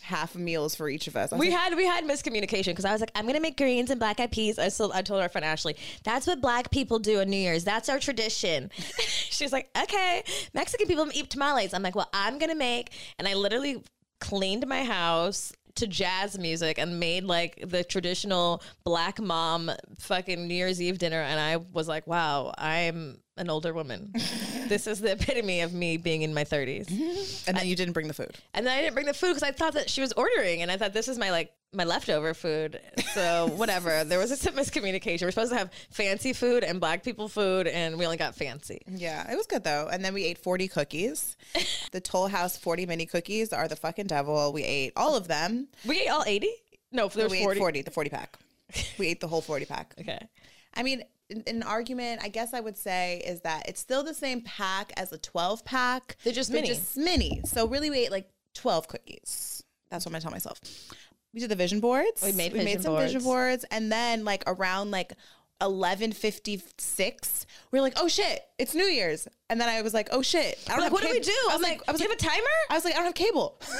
half 0.03 0.35
meals 0.35 0.75
for 0.75 0.89
each 0.89 1.07
of 1.07 1.17
us. 1.17 1.33
We 1.33 1.51
like, 1.51 1.59
had 1.59 1.77
we 1.77 1.87
had 1.87 2.05
miscommunication 2.05 2.67
because 2.67 2.85
I 2.85 2.93
was 2.93 3.01
like, 3.01 3.13
I'm 3.15 3.27
gonna 3.27 3.41
make 3.41 3.57
greens 3.57 3.91
and 3.91 3.99
black 3.99 4.21
eyed 4.21 4.33
peas. 4.33 4.59
I 4.59 4.69
still 4.69 4.93
I 4.93 5.03
told 5.03 5.23
our 5.23 5.29
friend 5.29 5.45
Ashley, 5.45 5.77
that's 6.05 6.27
what 6.27 6.41
black 6.41 6.71
people 6.71 6.99
do 6.99 7.21
on 7.21 7.31
New 7.31 7.37
Year's. 7.37 7.65
That's 7.65 7.89
our 7.89 7.99
tradition. 7.99 8.71
She's 9.07 9.53
like, 9.53 9.71
okay, 9.77 10.23
Mexican 10.53 10.87
people 10.87 11.09
eat 11.15 11.31
tamales. 11.31 11.73
I'm 11.73 11.83
like, 11.83 11.95
well, 11.95 12.11
I'm 12.13 12.39
gonna 12.39 12.55
make, 12.55 12.93
and 13.19 13.27
I 13.27 13.35
literally 13.35 13.83
cleaned 14.21 14.65
my 14.69 14.85
house 14.85 15.53
to 15.77 15.87
jazz 15.87 16.39
music 16.39 16.79
and 16.79 17.01
made 17.01 17.25
like 17.25 17.63
the 17.67 17.85
traditional 17.85 18.63
black 18.85 19.21
mom 19.21 19.71
fucking 19.99 20.47
New 20.47 20.55
Year's 20.55 20.81
Eve 20.81 20.99
dinner 20.99 21.21
and 21.21 21.39
I 21.41 21.57
was 21.57 21.89
like, 21.89 22.07
wow, 22.07 22.53
I'm 22.57 23.19
an 23.43 23.51
older 23.51 23.75
woman. 23.75 24.13
this 24.69 24.87
is 24.87 25.01
the 25.01 25.13
epitome 25.13 25.61
of 25.61 25.75
me 25.75 25.99
being 25.99 26.23
in 26.23 26.33
my 26.33 26.45
30s. 26.45 26.89
And 27.49 27.57
then 27.57 27.67
you 27.67 27.75
didn't 27.75 27.93
bring 27.93 28.07
the 28.07 28.15
food. 28.15 28.37
And 28.55 28.65
then 28.65 28.79
I 28.79 28.81
didn't 28.81 28.95
bring 28.95 29.07
the 29.07 29.13
food 29.15 29.29
because 29.35 29.43
I 29.43 29.51
thought 29.51 29.75
that 29.75 29.91
she 29.91 30.01
was 30.01 30.13
ordering, 30.13 30.63
and 30.63 30.71
I 30.71 30.77
thought 30.77 30.93
this 30.93 31.09
is 31.09 31.19
my 31.19 31.31
like 31.31 31.53
my 31.73 31.85
leftover 31.85 32.35
food. 32.35 32.81
So 33.15 33.49
whatever. 33.57 34.05
there 34.05 34.19
was 34.19 34.31
a 34.31 34.51
miscommunication. 34.53 35.23
We're 35.23 35.33
supposed 35.33 35.51
to 35.51 35.59
have 35.59 35.71
fancy 35.91 36.33
food 36.33 36.63
and 36.63 36.79
black 36.81 37.03
people 37.03 37.29
food, 37.29 37.67
and 37.67 37.99
we 37.99 38.05
only 38.05 38.17
got 38.17 38.37
fancy. 38.37 38.83
Yeah, 38.87 39.31
it 39.31 39.37
was 39.37 39.47
good 39.47 39.65
though. 39.65 39.89
And 39.91 40.05
then 40.05 40.15
we 40.15 40.25
ate 40.25 40.39
40 40.39 40.69
cookies. 40.69 41.37
the 41.91 42.01
Toll 42.01 42.29
House 42.29 42.57
40 42.57 42.87
mini 42.87 43.07
cookies 43.07 43.53
are 43.53 43.67
the 43.67 43.77
fucking 43.77 44.07
devil. 44.07 44.53
We 44.53 44.63
ate 44.63 44.93
all 44.97 45.17
of 45.17 45.27
them. 45.27 45.67
We 45.85 46.01
ate 46.03 46.09
all 46.09 46.25
80? 46.25 46.49
No, 46.93 47.09
there 47.09 47.25
was 47.25 47.33
we 47.33 47.43
40. 47.43 47.59
ate 47.59 47.61
40, 47.61 47.83
the 47.83 47.91
40 47.91 48.11
pack. 48.11 48.39
we 48.99 49.09
ate 49.09 49.21
the 49.21 49.29
whole 49.29 49.41
40 49.41 49.65
pack. 49.65 49.95
Okay. 50.01 50.21
I 50.75 50.83
mean, 50.83 51.03
an 51.33 51.43
an 51.47 51.63
argument, 51.63 52.21
I 52.23 52.29
guess 52.29 52.55
I 52.55 52.61
would 52.61 52.77
say, 52.77 53.23
is 53.27 53.41
that 53.41 53.69
it's 53.69 53.81
still 53.81 54.03
the 54.03 54.15
same 54.15 54.41
pack 54.43 54.93
as 54.97 55.13
a 55.13 55.19
12 55.19 55.65
pack. 55.65 56.17
They're 56.25 56.33
just 56.33 56.51
mini. 56.51 56.69
just 56.69 56.97
mini. 56.97 57.41
So 57.45 57.67
really, 57.67 57.91
we 57.91 58.05
ate 58.05 58.11
like 58.11 58.29
12 58.55 58.89
cookies. 58.89 59.63
That's 59.91 60.05
what 60.05 60.11
I'm 60.11 60.13
gonna 60.15 60.23
tell 60.23 60.33
myself. 60.33 60.61
We 61.35 61.41
did 61.41 61.51
the 61.51 61.57
vision 61.57 61.81
boards. 61.81 62.23
We 62.23 62.33
made 62.33 62.53
we 62.53 62.59
vision 62.59 62.65
made 62.65 62.83
some 62.83 62.97
vision 62.97 63.23
boards. 63.23 63.65
and 63.71 63.91
then 63.91 64.25
like 64.25 64.45
around 64.47 64.91
like 64.91 65.15
11:56, 65.63 67.47
we 67.71 67.79
are 67.79 67.83
like, 67.83 67.95
oh 67.97 68.09
shit, 68.09 68.43
it's 68.63 68.75
New 68.75 68.85
Year's, 68.85 69.27
and 69.51 69.61
then 69.61 69.69
I 69.69 69.83
was 69.83 69.93
like, 69.93 70.09
oh 70.13 70.23
shit, 70.23 70.59
I 70.67 70.71
don't 70.71 70.79
Like, 70.79 70.85
have 70.85 70.93
what 70.93 71.03
do 71.03 71.11
we 71.11 71.21
do? 71.21 71.33
I 71.51 71.55
was 71.55 71.63
like, 71.63 71.79
like, 71.81 71.89
I 71.89 71.93
was 71.93 72.01
do 72.01 72.05
you 72.05 72.11
like, 72.11 72.21
have 72.21 72.31
a 72.31 72.35
timer? 72.35 72.47
I 72.71 72.75
was 72.75 72.85
like, 72.85 72.95
I 72.95 72.97
don't 72.99 73.07
have 73.07 73.15
cable. 73.15 73.61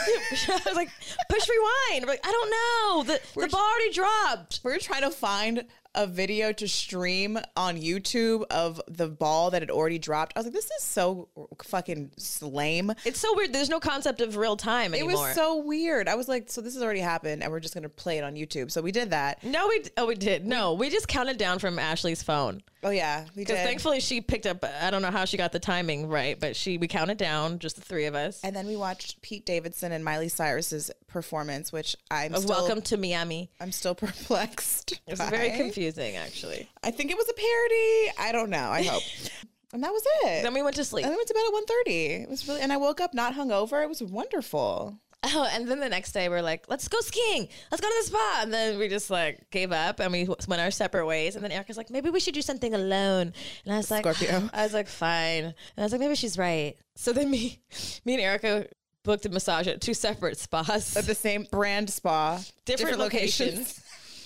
I 0.49 0.61
was 0.67 0.77
like, 0.77 0.91
push 1.29 1.49
rewind. 1.49 2.03
I'm 2.03 2.09
like, 2.09 2.27
I 2.27 2.31
don't 2.33 2.51
know. 2.51 3.15
The, 3.15 3.41
the 3.41 3.49
ball 3.49 3.61
already 3.61 3.93
dropped. 3.93 4.61
We're 4.63 4.79
trying 4.79 5.03
to 5.03 5.11
find 5.11 5.65
a 5.95 6.07
video 6.07 6.53
to 6.53 6.67
stream 6.67 7.39
on 7.57 7.77
YouTube 7.77 8.45
of 8.51 8.81
the 8.89 9.09
ball 9.09 9.51
that 9.51 9.63
had 9.63 9.71
already 9.71 9.99
dropped. 9.99 10.33
I 10.35 10.41
was 10.41 10.47
like, 10.47 10.55
this 10.55 10.71
is 10.79 10.83
so 10.83 11.29
fucking 11.63 12.11
lame. 12.41 12.93
It's 13.05 13.21
so 13.21 13.35
weird. 13.37 13.53
There's 13.53 13.69
no 13.69 13.81
concept 13.81 14.21
of 14.21 14.37
real 14.37 14.57
time 14.57 14.95
anymore. 14.95 15.11
It 15.11 15.15
was 15.15 15.35
so 15.35 15.59
weird. 15.59 16.09
I 16.09 16.15
was 16.15 16.29
like, 16.29 16.51
so 16.51 16.61
this 16.61 16.75
has 16.75 16.83
already 16.83 17.01
happened, 17.01 17.43
and 17.43 17.53
we're 17.53 17.61
just 17.61 17.75
gonna 17.75 17.89
play 17.89 18.19
it 18.19 18.25
on 18.25 18.35
YouTube. 18.35 18.71
So 18.71 18.81
we 18.81 18.91
did 18.93 19.11
that. 19.11 19.45
no, 19.45 19.69
we 19.69 19.85
oh 19.97 20.07
we 20.07 20.15
did 20.15 20.47
no. 20.47 20.73
We 20.75 20.89
just 20.91 21.09
counted 21.09 21.37
down 21.37 21.59
from 21.59 21.79
Ashley's 21.79 22.23
phone 22.23 22.63
Oh 22.85 22.91
yeah, 22.91 23.25
we 23.37 23.43
because 23.43 23.59
did. 23.59 23.65
thankfully 23.65 24.01
she 24.01 24.21
picked 24.21 24.47
up. 24.47 24.65
I 24.65 24.91
don't 24.91 25.03
know 25.03 25.11
how 25.11 25.25
she 25.25 25.37
got 25.37 25.53
the 25.53 25.61
timing 25.61 26.09
right, 26.09 26.39
but 26.39 26.57
she 26.57 26.79
we 26.79 26.89
counted 26.89 27.17
down 27.17 27.61
just 27.61 27.77
the 27.77 27.83
three 27.83 28.07
of 28.07 28.15
us. 28.15 28.41
and 28.43 28.57
then 28.57 28.67
we 28.67 28.77
watched 28.77 29.23
Pete 29.23 29.47
Davidson 29.47 29.93
and 29.93 30.05
Miley 30.05 30.29
Cyrus's 30.29 30.91
performance, 31.07 31.73
which 31.73 31.95
I'm 32.11 32.35
oh, 32.35 32.41
still, 32.41 32.51
Welcome 32.51 32.83
to 32.83 32.97
Miami. 32.97 33.51
I'm 33.61 33.71
still 33.71 33.95
perplexed. 33.97 34.93
It 35.07 35.19
was 35.19 35.21
very 35.21 35.51
confusing, 35.51 36.17
actually. 36.17 36.69
I 36.83 36.91
think 36.91 37.11
it 37.11 37.17
was 37.17 37.29
a 37.29 37.35
parody. 37.35 38.29
I 38.29 38.33
don't 38.33 38.51
know. 38.51 38.71
I 38.71 38.83
hope. 38.83 39.03
and 39.73 39.85
that 39.85 39.93
was 39.93 40.03
it. 40.25 40.43
Then 40.43 40.55
we 40.55 40.63
went 40.63 40.77
to 40.77 40.85
sleep. 40.85 41.05
and 41.05 41.11
then 41.13 41.17
we 41.17 41.21
went 41.21 41.29
to 41.29 41.35
bed 41.35 41.45
at 41.47 41.89
1.30. 41.89 42.23
It 42.23 42.29
was 42.29 42.49
really, 42.49 42.61
and 42.61 42.73
I 42.73 42.79
woke 42.79 43.01
up 43.01 43.15
not 43.15 43.35
hungover. 43.35 43.83
It 43.83 43.89
was 43.89 44.03
wonderful. 44.03 44.99
Oh, 45.25 45.49
and 45.53 45.69
then 45.69 45.81
the 45.81 45.89
next 45.89 46.13
day 46.13 46.29
we're 46.29 46.43
like, 46.43 46.67
let's 46.69 46.89
go 46.89 47.01
skiing. 47.01 47.49
Let's 47.71 47.81
go 47.81 47.89
to 47.89 47.95
the 48.01 48.07
spa. 48.07 48.41
And 48.43 48.53
then 48.53 48.79
we 48.79 48.89
just 48.89 49.11
like 49.11 49.51
gave 49.51 49.73
up 49.73 50.01
and 50.01 50.13
we 50.13 50.29
went 50.49 50.61
our 50.63 50.71
separate 50.71 51.07
ways. 51.07 51.37
And 51.37 51.45
then 51.45 51.53
Erica's 51.53 51.77
like, 51.77 51.91
maybe 51.91 52.11
we 52.11 52.21
should 52.21 52.35
do 52.35 52.43
something 52.43 52.75
alone. 52.75 53.33
And 53.65 53.75
I 53.75 53.77
was 53.77 53.91
like, 53.91 54.03
Scorpio. 54.03 54.49
I 54.53 54.65
was 54.65 54.75
like, 54.75 54.89
fine. 54.89 55.45
And 55.45 55.55
I 55.79 55.83
was 55.83 55.93
like, 55.93 56.01
maybe 56.01 56.15
she's 56.15 56.39
right. 56.39 56.77
So 56.95 57.13
then 57.13 57.31
me, 57.31 57.61
me 58.05 58.15
and 58.15 58.23
Erica 58.23 58.67
booked 59.05 59.27
a 59.27 59.29
massage 59.29 59.67
at 59.67 59.81
two 59.81 59.95
separate 59.95 60.39
spas, 60.39 60.97
At 60.97 61.07
the 61.07 61.15
same 61.15 61.47
brand 61.51 61.91
spa, 61.91 62.41
different, 62.65 62.99
locations. 62.99 63.81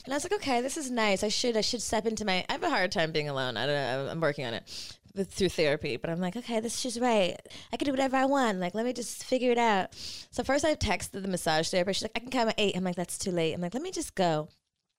And 0.05 0.13
I 0.13 0.17
was 0.17 0.25
like, 0.25 0.35
okay, 0.35 0.61
this 0.61 0.77
is 0.77 0.91
nice. 0.91 1.25
I 1.25 1.29
should, 1.29 1.57
I 1.57 1.63
should 1.63 1.83
step 1.83 2.07
into 2.07 2.25
my. 2.25 2.45
I 2.49 2.53
have 2.53 2.63
a 2.63 2.71
hard 2.71 2.93
time 2.93 3.11
being 3.11 3.29
alone. 3.29 3.57
I 3.57 3.67
don't 3.67 3.75
know. 3.75 4.11
I'm 4.13 4.21
working 4.21 4.45
on 4.45 4.55
it 4.55 4.63
with, 5.17 5.31
through 5.31 5.51
therapy. 5.51 5.97
But 5.97 6.11
I'm 6.11 6.21
like, 6.21 6.37
okay, 6.37 6.61
this 6.61 6.85
is 6.85 7.01
right. 7.01 7.37
I 7.73 7.77
can 7.77 7.87
do 7.87 7.93
whatever 7.93 8.17
I 8.17 8.27
want. 8.27 8.59
Like, 8.59 8.75
let 8.75 8.85
me 8.85 8.93
just 8.93 9.25
figure 9.25 9.51
it 9.51 9.59
out. 9.59 9.95
So 10.31 10.43
first, 10.45 10.65
I 10.65 10.75
texted 10.75 11.23
the 11.23 11.29
massage 11.29 11.69
therapist. 11.69 12.01
She's 12.01 12.05
like, 12.05 12.17
I 12.17 12.21
can 12.21 12.31
come 12.31 12.49
at 12.49 12.55
eight. 12.59 12.77
I'm 12.77 12.85
like, 12.85 12.97
that's 12.97 13.19
too 13.19 13.31
late. 13.31 13.55
I'm 13.55 13.61
like, 13.61 13.75
let 13.75 13.83
me 13.83 13.91
just 13.91 14.15
go. 14.15 14.49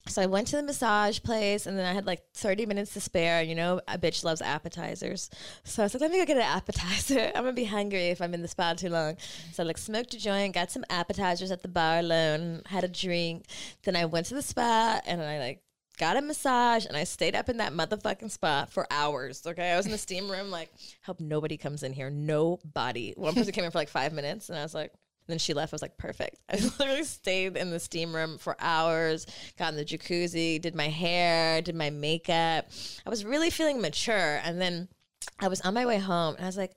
So 0.09 0.21
I 0.21 0.25
went 0.25 0.47
to 0.47 0.55
the 0.55 0.63
massage 0.63 1.21
place 1.21 1.65
and 1.65 1.77
then 1.77 1.85
I 1.85 1.93
had 1.93 2.05
like 2.05 2.21
30 2.33 2.65
minutes 2.65 2.93
to 2.93 3.01
spare. 3.01 3.41
You 3.41 3.55
know, 3.55 3.81
a 3.87 3.97
bitch 3.97 4.23
loves 4.23 4.41
appetizers. 4.41 5.29
So 5.63 5.83
I 5.83 5.85
was 5.85 5.93
like, 5.93 6.01
let 6.01 6.11
me 6.11 6.19
go 6.19 6.25
get 6.25 6.37
an 6.37 6.43
appetizer. 6.43 7.31
I'm 7.35 7.45
to 7.45 7.53
be 7.53 7.65
hungry 7.65 8.07
if 8.07 8.21
I'm 8.21 8.33
in 8.33 8.41
the 8.41 8.47
spa 8.47 8.73
too 8.73 8.89
long. 8.89 9.17
So 9.51 9.63
I 9.63 9.65
like 9.65 9.77
smoked 9.77 10.13
a 10.13 10.19
joint, 10.19 10.53
got 10.53 10.71
some 10.71 10.85
appetizers 10.89 11.51
at 11.51 11.61
the 11.61 11.67
bar 11.67 11.99
alone, 11.99 12.61
had 12.67 12.83
a 12.83 12.87
drink. 12.87 13.45
Then 13.83 13.95
I 13.95 14.05
went 14.05 14.27
to 14.27 14.35
the 14.35 14.41
spa 14.41 15.01
and 15.05 15.21
I 15.21 15.39
like 15.39 15.61
got 15.97 16.17
a 16.17 16.21
massage 16.21 16.85
and 16.85 16.95
I 16.95 17.03
stayed 17.03 17.35
up 17.35 17.49
in 17.49 17.57
that 17.57 17.73
motherfucking 17.73 18.31
spa 18.31 18.65
for 18.65 18.87
hours. 18.91 19.45
Okay. 19.45 19.71
I 19.71 19.77
was 19.77 19.85
in 19.85 19.91
the 19.91 19.97
steam 19.97 20.29
room, 20.29 20.51
like, 20.51 20.69
hope 21.03 21.19
nobody 21.19 21.57
comes 21.57 21.83
in 21.83 21.93
here. 21.93 22.09
Nobody. 22.09 23.13
One 23.17 23.33
person 23.33 23.51
came 23.51 23.63
in 23.63 23.71
for 23.71 23.79
like 23.79 23.89
five 23.89 24.13
minutes 24.13 24.49
and 24.49 24.57
I 24.57 24.63
was 24.63 24.73
like, 24.73 24.93
then 25.27 25.37
she 25.37 25.53
left. 25.53 25.73
I 25.73 25.75
was 25.75 25.81
like, 25.81 25.97
perfect. 25.97 26.37
I 26.49 26.57
literally 26.79 27.03
stayed 27.03 27.57
in 27.57 27.69
the 27.69 27.79
steam 27.79 28.15
room 28.15 28.37
for 28.37 28.55
hours, 28.59 29.27
got 29.57 29.73
in 29.73 29.77
the 29.77 29.85
jacuzzi, 29.85 30.61
did 30.61 30.75
my 30.75 30.87
hair, 30.87 31.61
did 31.61 31.75
my 31.75 31.89
makeup. 31.89 32.69
I 33.05 33.09
was 33.09 33.25
really 33.25 33.49
feeling 33.49 33.81
mature. 33.81 34.39
And 34.43 34.59
then 34.61 34.87
I 35.39 35.47
was 35.47 35.61
on 35.61 35.73
my 35.73 35.85
way 35.85 35.97
home 35.97 36.35
and 36.35 36.45
I 36.45 36.47
was 36.47 36.57
like, 36.57 36.71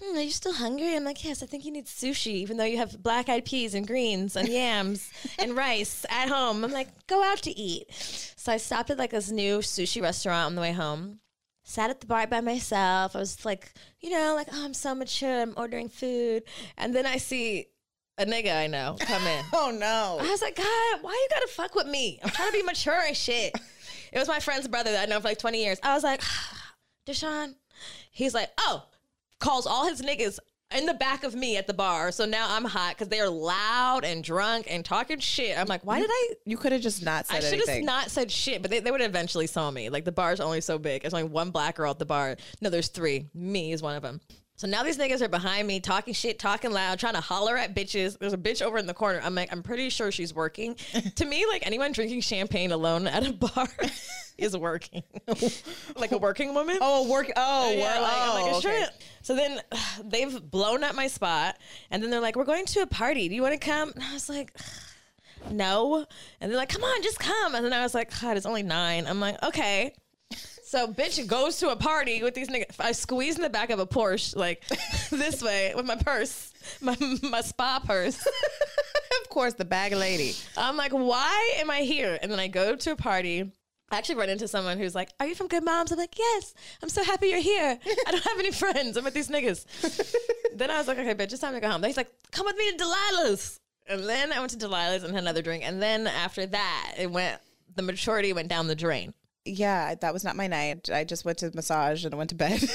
hmm, 0.00 0.16
are 0.16 0.20
you 0.20 0.30
still 0.30 0.52
hungry? 0.52 0.94
I'm 0.94 1.04
like, 1.04 1.24
yes, 1.24 1.42
I 1.42 1.46
think 1.46 1.64
you 1.64 1.72
need 1.72 1.86
sushi, 1.86 2.32
even 2.32 2.56
though 2.56 2.64
you 2.64 2.76
have 2.78 3.02
black 3.02 3.28
eyed 3.28 3.44
peas 3.44 3.74
and 3.74 3.86
greens 3.86 4.36
and 4.36 4.48
yams 4.48 5.10
and 5.38 5.56
rice 5.56 6.04
at 6.10 6.28
home. 6.28 6.64
I'm 6.64 6.72
like, 6.72 6.88
go 7.06 7.22
out 7.22 7.38
to 7.42 7.50
eat. 7.50 7.92
So 8.36 8.52
I 8.52 8.56
stopped 8.56 8.90
at 8.90 8.98
like 8.98 9.10
this 9.10 9.30
new 9.30 9.58
sushi 9.58 10.02
restaurant 10.02 10.46
on 10.46 10.54
the 10.54 10.60
way 10.60 10.72
home. 10.72 11.20
Sat 11.64 11.90
at 11.90 12.00
the 12.00 12.06
bar 12.06 12.26
by 12.28 12.40
myself. 12.40 13.16
I 13.16 13.18
was 13.18 13.44
like, 13.44 13.72
you 14.00 14.10
know, 14.10 14.34
like, 14.36 14.48
oh, 14.52 14.64
I'm 14.64 14.74
so 14.74 14.94
mature. 14.94 15.42
I'm 15.42 15.54
ordering 15.56 15.88
food. 15.88 16.44
And 16.78 16.94
then 16.94 17.06
I 17.06 17.16
see 17.16 17.66
a 18.18 18.24
nigga 18.24 18.56
I 18.56 18.66
know 18.66 18.96
come 19.00 19.26
in. 19.26 19.44
Oh 19.52 19.76
no. 19.76 20.18
I 20.20 20.30
was 20.30 20.42
like, 20.42 20.56
God, 20.56 20.98
why 21.02 21.12
you 21.12 21.28
gotta 21.30 21.48
fuck 21.48 21.74
with 21.74 21.86
me? 21.86 22.20
I'm 22.22 22.30
trying 22.30 22.50
to 22.50 22.56
be 22.56 22.62
mature 22.62 23.00
and 23.06 23.16
shit. 23.16 23.54
It 24.12 24.20
was 24.20 24.28
my 24.28 24.38
friend's 24.38 24.68
brother 24.68 24.92
that 24.92 25.08
I 25.08 25.10
know 25.10 25.20
for 25.20 25.28
like 25.28 25.38
20 25.38 25.62
years. 25.62 25.78
I 25.82 25.92
was 25.92 26.04
like, 26.04 26.22
Deshaun. 27.06 27.56
He's 28.10 28.32
like, 28.32 28.48
oh, 28.56 28.84
calls 29.40 29.66
all 29.66 29.86
his 29.88 30.02
niggas 30.02 30.38
in 30.74 30.86
the 30.86 30.94
back 30.94 31.22
of 31.22 31.34
me 31.34 31.56
at 31.56 31.66
the 31.66 31.74
bar. 31.74 32.10
So 32.10 32.24
now 32.24 32.46
I'm 32.50 32.64
hot 32.64 32.94
because 32.96 33.08
they 33.08 33.20
are 33.20 33.28
loud 33.28 34.04
and 34.04 34.22
drunk 34.22 34.66
and 34.68 34.84
talking 34.84 35.18
shit. 35.18 35.58
I'm 35.58 35.66
like, 35.66 35.84
why 35.84 36.00
did 36.00 36.10
I? 36.10 36.32
You 36.44 36.56
could 36.56 36.72
have 36.72 36.80
just 36.80 37.04
not 37.04 37.26
said 37.26 37.44
I 37.44 37.50
should 37.50 37.68
have 37.68 37.82
not 37.82 38.10
said 38.10 38.30
shit, 38.30 38.62
but 38.62 38.70
they, 38.70 38.80
they 38.80 38.90
would 38.90 39.00
eventually 39.00 39.46
saw 39.46 39.70
me. 39.70 39.88
Like 39.90 40.04
the 40.04 40.12
bar's 40.12 40.40
only 40.40 40.60
so 40.60 40.78
big. 40.78 41.02
There's 41.02 41.14
only 41.14 41.28
one 41.28 41.50
black 41.50 41.76
girl 41.76 41.90
at 41.90 41.98
the 41.98 42.06
bar. 42.06 42.36
No, 42.60 42.70
there's 42.70 42.88
three. 42.88 43.28
Me 43.34 43.72
is 43.72 43.82
one 43.82 43.94
of 43.94 44.02
them. 44.02 44.20
So 44.56 44.66
now 44.66 44.82
these 44.82 44.96
niggas 44.96 45.20
are 45.20 45.28
behind 45.28 45.68
me 45.68 45.80
talking 45.80 46.14
shit, 46.14 46.38
talking 46.38 46.72
loud, 46.72 46.98
trying 46.98 47.12
to 47.14 47.20
holler 47.20 47.58
at 47.58 47.74
bitches. 47.74 48.18
There's 48.18 48.32
a 48.32 48.38
bitch 48.38 48.62
over 48.62 48.78
in 48.78 48.86
the 48.86 48.94
corner. 48.94 49.20
I'm 49.22 49.34
like, 49.34 49.52
I'm 49.52 49.62
pretty 49.62 49.90
sure 49.90 50.10
she's 50.10 50.34
working. 50.34 50.74
to 51.16 51.24
me, 51.26 51.44
like 51.46 51.66
anyone 51.66 51.92
drinking 51.92 52.22
champagne 52.22 52.72
alone 52.72 53.06
at 53.06 53.26
a 53.26 53.34
bar 53.34 53.68
is 54.38 54.56
working. 54.56 55.02
like 55.96 56.12
a 56.12 56.18
working 56.18 56.54
woman. 56.54 56.78
oh, 56.80 57.06
work. 57.10 57.30
Oh, 57.36 57.70
Yeah, 57.70 58.00
like, 58.00 58.12
I'm 58.14 58.28
like, 58.42 58.44
oh, 58.44 58.56
"It's 58.56 58.66
okay. 58.66 58.86
So 59.20 59.36
then 59.36 59.60
they've 60.04 60.50
blown 60.50 60.82
up 60.84 60.94
my 60.94 61.08
spot, 61.08 61.58
and 61.90 62.02
then 62.02 62.10
they're 62.10 62.20
like, 62.20 62.36
"We're 62.36 62.44
going 62.44 62.64
to 62.66 62.80
a 62.80 62.86
party. 62.86 63.28
Do 63.28 63.34
you 63.34 63.42
want 63.42 63.52
to 63.52 63.60
come?" 63.60 63.92
And 63.94 64.02
I 64.02 64.14
was 64.14 64.30
like, 64.30 64.52
"No." 65.50 66.06
And 66.40 66.50
they're 66.50 66.58
like, 66.58 66.70
"Come 66.70 66.82
on, 66.82 67.02
just 67.02 67.18
come." 67.18 67.54
And 67.54 67.62
then 67.62 67.74
I 67.74 67.82
was 67.82 67.94
like, 67.94 68.18
"God, 68.20 68.38
it's 68.38 68.46
only 68.46 68.62
nine. 68.62 69.06
I'm 69.06 69.20
like, 69.20 69.42
"Okay." 69.42 69.92
So 70.66 70.88
bitch 70.88 71.24
goes 71.28 71.60
to 71.60 71.68
a 71.68 71.76
party 71.76 72.24
with 72.24 72.34
these 72.34 72.48
niggas. 72.48 72.74
I 72.80 72.90
squeeze 72.90 73.36
in 73.36 73.42
the 73.42 73.48
back 73.48 73.70
of 73.70 73.78
a 73.78 73.86
Porsche 73.86 74.34
like 74.34 74.66
this 75.10 75.40
way 75.40 75.72
with 75.76 75.86
my 75.86 75.94
purse, 75.94 76.52
my 76.80 76.96
my 77.22 77.40
spa 77.40 77.78
purse. 77.78 78.16
of 79.22 79.28
course, 79.28 79.54
the 79.54 79.64
bag 79.64 79.92
lady. 79.92 80.34
I'm 80.56 80.76
like, 80.76 80.90
why 80.90 81.54
am 81.58 81.70
I 81.70 81.82
here? 81.82 82.18
And 82.20 82.32
then 82.32 82.40
I 82.40 82.48
go 82.48 82.74
to 82.74 82.90
a 82.90 82.96
party. 82.96 83.52
I 83.92 83.98
actually 83.98 84.16
run 84.16 84.28
into 84.28 84.48
someone 84.48 84.76
who's 84.76 84.96
like, 84.96 85.10
Are 85.20 85.26
you 85.26 85.36
from 85.36 85.46
Good 85.46 85.64
Moms? 85.64 85.92
I'm 85.92 85.98
like, 85.98 86.18
Yes, 86.18 86.52
I'm 86.82 86.88
so 86.88 87.04
happy 87.04 87.28
you're 87.28 87.38
here. 87.38 87.78
I 88.08 88.10
don't 88.10 88.24
have 88.24 88.38
any 88.40 88.50
friends. 88.50 88.96
I'm 88.96 89.04
with 89.04 89.14
these 89.14 89.28
niggas. 89.28 89.66
then 90.56 90.72
I 90.72 90.78
was 90.78 90.88
like, 90.88 90.98
Okay, 90.98 91.14
bitch, 91.14 91.30
it's 91.30 91.38
time 91.38 91.54
to 91.54 91.60
go 91.60 91.70
home. 91.70 91.80
Then 91.80 91.90
he's 91.90 91.96
like, 91.96 92.10
Come 92.32 92.44
with 92.44 92.56
me 92.56 92.72
to 92.72 92.76
Delilah's. 92.76 93.60
And 93.86 94.02
then 94.04 94.32
I 94.32 94.40
went 94.40 94.50
to 94.50 94.58
Delilah's 94.58 95.04
and 95.04 95.14
had 95.14 95.22
another 95.22 95.42
drink. 95.42 95.62
And 95.64 95.80
then 95.80 96.08
after 96.08 96.44
that, 96.44 96.94
it 96.98 97.08
went, 97.08 97.40
the 97.76 97.82
maturity 97.82 98.32
went 98.32 98.48
down 98.48 98.66
the 98.66 98.74
drain. 98.74 99.14
Yeah, 99.46 99.94
that 99.94 100.12
was 100.12 100.24
not 100.24 100.36
my 100.36 100.46
night. 100.46 100.90
I 100.90 101.04
just 101.04 101.24
went 101.24 101.38
to 101.38 101.50
massage 101.54 102.04
and 102.04 102.12
I 102.12 102.16
went 102.16 102.30
to 102.30 102.36
bed. 102.36 102.62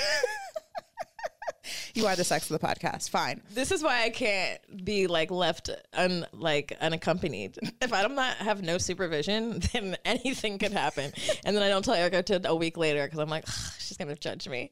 you 1.94 2.08
are 2.08 2.16
the 2.16 2.24
sex 2.24 2.50
of 2.50 2.60
the 2.60 2.66
podcast. 2.66 3.10
Fine. 3.10 3.42
This 3.54 3.72
is 3.72 3.84
why 3.84 4.04
I 4.04 4.10
can't 4.10 4.86
be 4.86 5.08
like 5.08 5.32
left 5.32 5.70
un 5.94 6.26
like 6.32 6.76
unaccompanied. 6.80 7.58
If 7.82 7.94
I 7.94 8.02
don't 8.02 8.18
have 8.18 8.62
no 8.62 8.78
supervision, 8.78 9.62
then 9.74 9.98
anything 10.06 10.58
could 10.58 10.72
happen. 10.72 11.12
And 11.46 11.56
then 11.56 11.64
I 11.64 11.70
don't 11.70 11.84
tell 11.84 11.94
Erica 11.94 12.24
till 12.24 12.46
a 12.46 12.56
week 12.56 12.78
later 12.78 13.06
because 13.06 13.20
I'm 13.20 13.30
like, 13.30 13.46
she's 13.80 13.98
gonna 13.98 14.16
judge 14.16 14.48
me. 14.48 14.72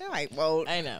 No, 0.00 0.08
I 0.10 0.28
won't. 0.34 0.68
I 0.68 0.80
know. 0.80 0.98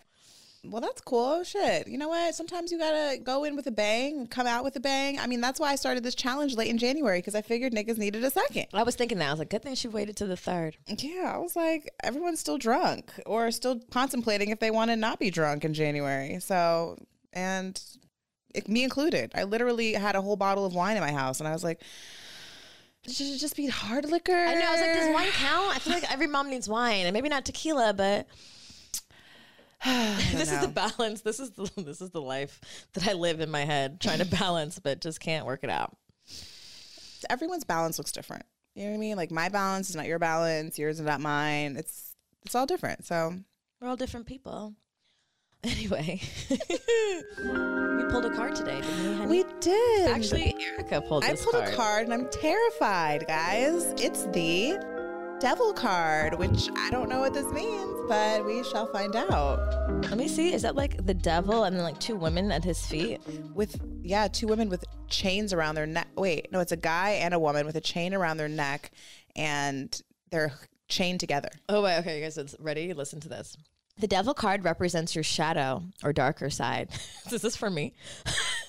Well, 0.71 0.81
that's 0.81 1.01
cool. 1.01 1.43
Shit. 1.45 1.89
You 1.89 1.99
know 1.99 2.09
what? 2.09 2.35
Sometimes 2.35 2.73
you 2.73 2.79
gotta 2.79 3.19
go 3.19 3.45
in 3.45 3.57
with 3.57 3.67
a 3.67 3.71
bang, 3.71 4.27
come 4.27 4.47
out 4.47 4.65
with 4.65 4.77
a 4.77 4.81
bang. 4.81 5.19
I 5.19 5.27
mean, 5.27 5.41
that's 5.41 5.61
why 5.61 5.73
I 5.73 5.77
started 5.77 6.03
this 6.03 6.15
challenge 6.15 6.55
late 6.57 6.69
in 6.69 6.79
January 6.79 7.19
because 7.19 7.35
I 7.35 7.43
figured 7.43 7.73
niggas 7.73 7.99
needed 7.99 8.25
a 8.25 8.31
second. 8.31 8.67
I 8.73 8.83
was 8.83 8.95
thinking 8.95 9.19
that. 9.19 9.29
I 9.29 9.31
was 9.31 9.39
like, 9.39 9.51
good 9.51 9.63
thing 9.63 9.75
she 9.75 9.89
waited 9.89 10.17
to 10.17 10.27
the 10.27 10.37
third. 10.37 10.77
Yeah, 10.87 11.33
I 11.35 11.39
was 11.39 11.57
like, 11.57 11.91
everyone's 12.03 12.41
still 12.41 12.59
drunk 12.59 13.13
or 13.27 13.51
still 13.51 13.81
contemplating 13.91 14.51
if 14.51 14.61
they 14.61 14.71
want 14.71 14.91
to 14.91 14.97
not 14.97 15.19
be 15.19 15.31
drunk 15.31 15.65
in 15.65 15.75
January. 15.75 16.41
So, 16.41 16.99
and 17.33 17.81
it, 18.55 18.69
me 18.69 18.83
included, 18.85 19.33
I 19.35 19.45
literally 19.45 19.93
had 19.93 20.17
a 20.17 20.23
whole 20.23 20.37
bottle 20.37 20.65
of 20.65 20.75
wine 20.75 20.97
in 20.97 21.03
my 21.03 21.13
house, 21.13 21.41
and 21.41 21.49
I 21.49 21.53
was 21.53 21.63
like, 21.63 21.81
should 23.07 23.27
it 23.27 23.39
just 23.39 23.57
be 23.57 23.67
hard 23.69 24.05
liquor? 24.11 24.33
I 24.33 24.55
know. 24.55 24.67
I 24.67 24.71
was 24.73 24.81
like, 24.81 24.95
does 24.95 25.15
wine 25.15 25.31
count? 25.33 25.77
I 25.77 25.79
feel 25.79 25.93
like 25.93 26.13
every 26.13 26.27
mom 26.27 26.51
needs 26.51 26.69
wine, 26.69 27.07
and 27.07 27.15
maybe 27.15 27.29
not 27.29 27.45
tequila, 27.45 27.93
but 27.93 28.27
this 30.33 30.51
is 30.51 30.61
the 30.61 30.69
balance. 30.69 31.21
This 31.21 31.39
is 31.39 31.51
the 31.51 31.71
this 31.77 32.01
is 32.01 32.11
the 32.11 32.21
life 32.21 32.61
that 32.95 33.07
I 33.07 33.13
live 33.13 33.41
in 33.41 33.51
my 33.51 33.65
head, 33.65 34.01
trying 34.01 34.19
to 34.19 34.27
balance, 34.27 34.79
but 34.79 35.01
just 35.01 35.21
can't 35.21 35.47
work 35.47 35.61
it 35.63 35.71
out. 35.71 35.97
Everyone's 37.31 37.65
balance 37.65 37.99
looks 37.99 38.13
different. 38.13 38.45
You 38.75 38.85
know 38.85 38.91
what 38.91 38.97
I 38.97 39.01
mean? 39.01 39.17
Like 39.17 39.31
my 39.31 39.49
balance 39.49 39.89
is 39.89 39.97
not 39.97 40.07
your 40.07 40.19
balance, 40.19 40.79
yours 40.79 40.99
is 40.99 41.07
not 41.07 41.21
mine. 41.21 41.77
It's 41.77 42.15
it's 42.45 42.55
all 42.55 42.67
different. 42.67 43.07
So 43.07 43.35
we're 43.81 43.89
all 43.89 43.97
different 43.97 44.27
people. 44.27 44.75
Anyway, 45.65 46.21
we 46.51 48.05
pulled 48.09 48.25
a 48.25 48.33
card 48.37 48.55
today, 48.55 48.81
didn't 48.83 49.29
we? 49.29 49.43
We 49.43 49.45
did. 49.59 50.11
Actually, 50.11 50.55
Erica 50.61 51.01
pulled. 51.01 51.25
I 51.25 51.35
pulled 51.35 51.55
card. 51.55 51.69
a 51.69 51.75
card, 51.75 52.05
and 52.05 52.15
I'm 52.15 52.29
terrified, 52.29 53.27
guys. 53.27 53.93
It's 53.97 54.27
the 54.27 54.79
Devil 55.39 55.75
card, 55.75 56.39
which 56.39 56.71
I 56.77 56.89
don't 56.89 57.11
know 57.11 57.21
what 57.21 57.35
this 57.35 57.45
means, 57.53 57.95
but 58.09 58.43
we 58.47 58.65
shall 58.65 58.87
find 58.87 59.15
out. 59.15 59.59
Let 60.05 60.17
me 60.17 60.29
see. 60.29 60.55
Is 60.55 60.63
that 60.63 60.77
like 60.77 61.05
the 61.05 61.13
devil 61.13 61.65
and 61.65 61.77
then 61.77 61.83
like 61.83 62.01
two 62.01 62.17
women 62.17 62.51
at 62.51 62.65
his 62.65 62.87
feet? 62.87 63.21
With 63.55 63.79
yeah, 64.03 64.29
two 64.29 64.47
women 64.47 64.71
with 64.71 64.83
chains 65.09 65.53
around 65.53 65.75
their 65.75 65.87
neck. 65.87 66.09
Wait, 66.17 66.51
no, 66.53 66.61
it's 66.61 66.73
a 66.73 66.77
guy 66.77 67.11
and 67.11 67.35
a 67.35 67.39
woman 67.39 67.67
with 67.67 67.77
a 67.77 67.83
chain 67.83 68.15
around 68.15 68.39
their 68.39 68.49
neck, 68.49 68.91
and 69.35 70.01
they're 70.31 70.55
chained 70.89 71.21
together. 71.21 71.51
Oh 71.69 71.83
wait, 71.83 71.99
okay, 71.99 72.19
you 72.19 72.25
guys, 72.25 72.57
ready? 72.59 72.95
Listen 72.95 73.21
to 73.21 73.29
this. 73.29 73.59
The 73.99 74.07
devil 74.07 74.33
card 74.33 74.65
represents 74.65 75.15
your 75.15 75.25
shadow 75.25 75.83
or 76.03 76.15
darker 76.15 76.49
side. 76.49 76.89
is 77.27 77.31
this 77.31 77.45
is 77.45 77.57
for 77.57 77.69
me. 77.69 77.93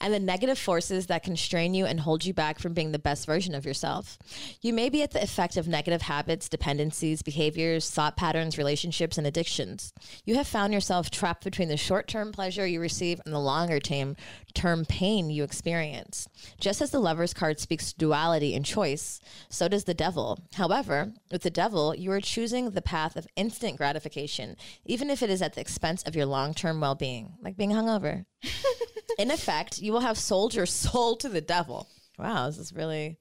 and 0.00 0.12
the 0.12 0.20
negative 0.20 0.58
forces 0.58 1.06
that 1.06 1.22
constrain 1.22 1.74
you 1.74 1.86
and 1.86 2.00
hold 2.00 2.24
you 2.24 2.32
back 2.34 2.58
from 2.58 2.74
being 2.74 2.92
the 2.92 2.98
best 2.98 3.26
version 3.26 3.54
of 3.54 3.64
yourself. 3.64 4.18
You 4.60 4.72
may 4.72 4.88
be 4.88 5.02
at 5.02 5.12
the 5.12 5.22
effect 5.22 5.56
of 5.56 5.68
negative 5.68 6.02
habits, 6.02 6.48
dependencies, 6.48 7.22
behaviors, 7.22 7.90
thought 7.90 8.16
patterns, 8.16 8.58
relationships, 8.58 9.18
and 9.18 9.26
addictions. 9.26 9.92
You 10.24 10.36
have 10.36 10.46
found 10.46 10.72
yourself 10.72 11.10
trapped 11.10 11.44
between 11.44 11.68
the 11.68 11.76
short 11.76 12.08
term 12.08 12.32
pleasure 12.32 12.66
you 12.66 12.80
receive 12.80 13.20
and 13.24 13.34
the 13.34 13.38
longer 13.38 13.80
term 13.80 14.16
term 14.54 14.84
pain 14.84 15.30
you 15.30 15.44
experience. 15.44 16.28
Just 16.58 16.80
as 16.80 16.90
the 16.90 16.98
lover's 16.98 17.34
card 17.34 17.60
speaks 17.60 17.92
duality 17.92 18.54
and 18.54 18.64
choice, 18.64 19.20
so 19.48 19.68
does 19.68 19.84
the 19.84 19.94
devil. 19.94 20.38
However, 20.54 21.12
with 21.30 21.42
the 21.42 21.50
devil, 21.50 21.94
you 21.94 22.10
are 22.12 22.20
choosing 22.20 22.70
the 22.70 22.82
path 22.82 23.16
of 23.16 23.28
instant 23.36 23.76
gratification, 23.76 24.56
even 24.84 25.10
if 25.10 25.22
it 25.22 25.30
is 25.30 25.42
at 25.42 25.54
the 25.54 25.60
expense 25.60 26.02
of 26.04 26.16
your 26.16 26.26
long 26.26 26.54
term 26.54 26.80
well 26.80 26.94
being, 26.94 27.34
like 27.42 27.56
being 27.56 27.70
hungover. 27.70 28.24
In 29.18 29.30
effect, 29.46 29.78
you 29.80 29.92
will 29.92 30.00
have 30.00 30.18
sold 30.18 30.54
your 30.54 30.66
soul 30.84 31.16
to 31.16 31.28
the 31.28 31.40
devil. 31.40 31.88
Wow, 32.18 32.46
this 32.46 32.58
is 32.58 32.72
really. 32.72 33.18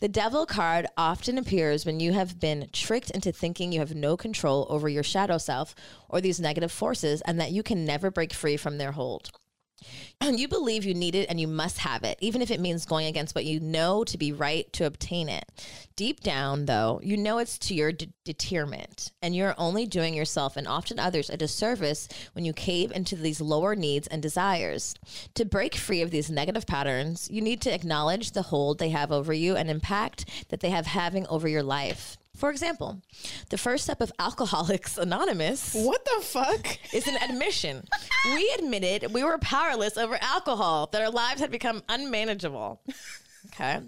The 0.00 0.08
devil 0.08 0.46
card 0.46 0.86
often 0.96 1.38
appears 1.38 1.84
when 1.84 1.98
you 1.98 2.12
have 2.12 2.38
been 2.38 2.68
tricked 2.72 3.10
into 3.10 3.32
thinking 3.32 3.72
you 3.72 3.80
have 3.80 3.96
no 3.96 4.16
control 4.16 4.66
over 4.70 4.88
your 4.88 5.02
shadow 5.02 5.38
self 5.38 5.74
or 6.08 6.20
these 6.20 6.38
negative 6.38 6.70
forces 6.70 7.20
and 7.22 7.40
that 7.40 7.50
you 7.50 7.64
can 7.64 7.84
never 7.84 8.08
break 8.08 8.32
free 8.32 8.56
from 8.56 8.78
their 8.78 8.92
hold. 8.92 9.30
And 10.20 10.38
you 10.38 10.48
believe 10.48 10.84
you 10.84 10.94
need 10.94 11.14
it 11.14 11.28
and 11.28 11.40
you 11.40 11.46
must 11.46 11.78
have 11.78 12.02
it, 12.04 12.18
even 12.20 12.42
if 12.42 12.50
it 12.50 12.60
means 12.60 12.84
going 12.84 13.06
against 13.06 13.34
what 13.34 13.44
you 13.44 13.60
know 13.60 14.04
to 14.04 14.18
be 14.18 14.32
right 14.32 14.70
to 14.74 14.84
obtain 14.84 15.28
it. 15.28 15.44
Deep 15.96 16.20
down, 16.20 16.66
though, 16.66 17.00
you 17.02 17.16
know 17.16 17.38
it's 17.38 17.58
to 17.58 17.74
your 17.74 17.92
de- 17.92 18.12
and 19.22 19.34
you're 19.34 19.54
only 19.56 19.86
doing 19.86 20.12
yourself 20.12 20.56
and 20.56 20.68
often 20.68 20.98
others 20.98 21.30
a 21.30 21.36
disservice 21.36 22.08
when 22.34 22.44
you 22.44 22.52
cave 22.52 22.92
into 22.92 23.16
these 23.16 23.40
lower 23.40 23.74
needs 23.74 24.06
and 24.06 24.20
desires. 24.20 24.94
To 25.34 25.44
break 25.44 25.74
free 25.74 26.02
of 26.02 26.10
these 26.10 26.30
negative 26.30 26.66
patterns, 26.66 27.28
you 27.30 27.40
need 27.40 27.62
to 27.62 27.74
acknowledge 27.74 28.32
the 28.32 28.42
hold 28.42 28.78
they 28.78 28.90
have 28.90 29.10
over 29.10 29.32
you 29.32 29.56
and 29.56 29.70
impact 29.70 30.26
that 30.50 30.60
they 30.60 30.70
have 30.70 30.86
having 30.86 31.26
over 31.28 31.48
your 31.48 31.62
life. 31.62 32.18
For 32.38 32.50
example, 32.50 33.02
the 33.50 33.58
first 33.58 33.82
step 33.82 34.00
of 34.00 34.12
Alcoholics 34.20 34.96
Anonymous. 34.96 35.74
What 35.74 36.04
the 36.04 36.24
fuck? 36.24 36.78
Is 36.94 37.08
an 37.08 37.16
admission. 37.16 37.82
we 38.26 38.54
admitted 38.56 39.12
we 39.12 39.24
were 39.24 39.38
powerless 39.38 39.98
over 39.98 40.16
alcohol, 40.20 40.88
that 40.92 41.02
our 41.02 41.10
lives 41.10 41.40
had 41.40 41.50
become 41.50 41.82
unmanageable. 41.88 42.80
Okay. 43.46 43.80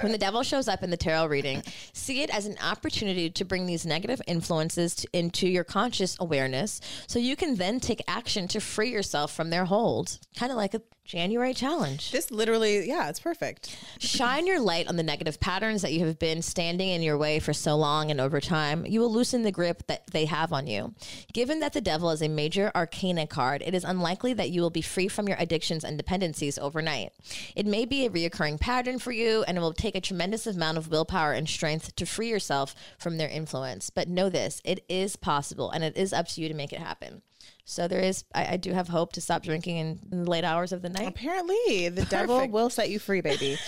When 0.00 0.12
the 0.12 0.18
devil 0.18 0.42
shows 0.42 0.68
up 0.68 0.82
in 0.82 0.90
the 0.90 0.96
tarot 0.96 1.26
reading, 1.26 1.62
see 1.92 2.22
it 2.22 2.30
as 2.30 2.46
an 2.46 2.56
opportunity 2.62 3.28
to 3.28 3.44
bring 3.44 3.66
these 3.66 3.84
negative 3.84 4.22
influences 4.26 4.94
to, 4.96 5.08
into 5.12 5.48
your 5.48 5.64
conscious 5.64 6.16
awareness 6.20 6.80
so 7.06 7.18
you 7.18 7.36
can 7.36 7.56
then 7.56 7.78
take 7.78 8.02
action 8.06 8.48
to 8.48 8.60
free 8.60 8.90
yourself 8.90 9.34
from 9.34 9.50
their 9.50 9.66
hold. 9.66 10.18
Kind 10.36 10.52
of 10.52 10.56
like 10.56 10.74
a 10.74 10.82
January 11.08 11.54
challenge. 11.54 12.12
This 12.12 12.30
literally, 12.30 12.86
yeah, 12.86 13.08
it's 13.08 13.18
perfect. 13.18 13.74
Shine 13.98 14.46
your 14.46 14.60
light 14.60 14.88
on 14.88 14.96
the 14.96 15.02
negative 15.02 15.40
patterns 15.40 15.80
that 15.80 15.94
you 15.94 16.04
have 16.04 16.18
been 16.18 16.42
standing 16.42 16.90
in 16.90 17.00
your 17.00 17.16
way 17.16 17.40
for 17.40 17.54
so 17.54 17.76
long, 17.76 18.10
and 18.10 18.20
over 18.20 18.42
time, 18.42 18.84
you 18.84 19.00
will 19.00 19.10
loosen 19.10 19.42
the 19.42 19.50
grip 19.50 19.86
that 19.86 20.06
they 20.08 20.26
have 20.26 20.52
on 20.52 20.66
you. 20.66 20.94
Given 21.32 21.60
that 21.60 21.72
the 21.72 21.80
devil 21.80 22.10
is 22.10 22.20
a 22.20 22.28
major 22.28 22.70
arcana 22.74 23.26
card, 23.26 23.62
it 23.64 23.74
is 23.74 23.84
unlikely 23.84 24.34
that 24.34 24.50
you 24.50 24.60
will 24.60 24.68
be 24.68 24.82
free 24.82 25.08
from 25.08 25.26
your 25.26 25.38
addictions 25.40 25.82
and 25.82 25.96
dependencies 25.96 26.58
overnight. 26.58 27.14
It 27.56 27.64
may 27.64 27.86
be 27.86 28.04
a 28.04 28.10
reoccurring 28.10 28.60
pattern 28.60 28.98
for 28.98 29.10
you, 29.10 29.44
and 29.44 29.56
it 29.56 29.62
will 29.62 29.72
take 29.72 29.94
a 29.94 30.02
tremendous 30.02 30.46
amount 30.46 30.76
of 30.76 30.90
willpower 30.90 31.32
and 31.32 31.48
strength 31.48 31.96
to 31.96 32.04
free 32.04 32.28
yourself 32.28 32.74
from 32.98 33.16
their 33.16 33.30
influence. 33.30 33.88
But 33.88 34.08
know 34.08 34.28
this 34.28 34.60
it 34.62 34.84
is 34.90 35.16
possible, 35.16 35.70
and 35.70 35.82
it 35.82 35.96
is 35.96 36.12
up 36.12 36.28
to 36.28 36.42
you 36.42 36.48
to 36.48 36.54
make 36.54 36.74
it 36.74 36.80
happen. 36.80 37.22
So 37.70 37.86
there 37.86 38.00
is, 38.00 38.24
I, 38.34 38.54
I, 38.54 38.56
do 38.56 38.72
have 38.72 38.88
hope 38.88 39.12
to 39.12 39.20
stop 39.20 39.42
drinking 39.42 39.76
in, 39.76 40.00
in, 40.10 40.24
the 40.24 40.30
late 40.30 40.42
hours 40.42 40.72
of 40.72 40.80
the 40.80 40.88
night. 40.88 41.06
Apparently, 41.06 41.90
the 41.90 41.96
Perfect. 41.96 42.10
devil 42.10 42.48
will 42.48 42.70
set 42.70 42.88
you 42.88 42.98
free, 42.98 43.20
baby. 43.20 43.58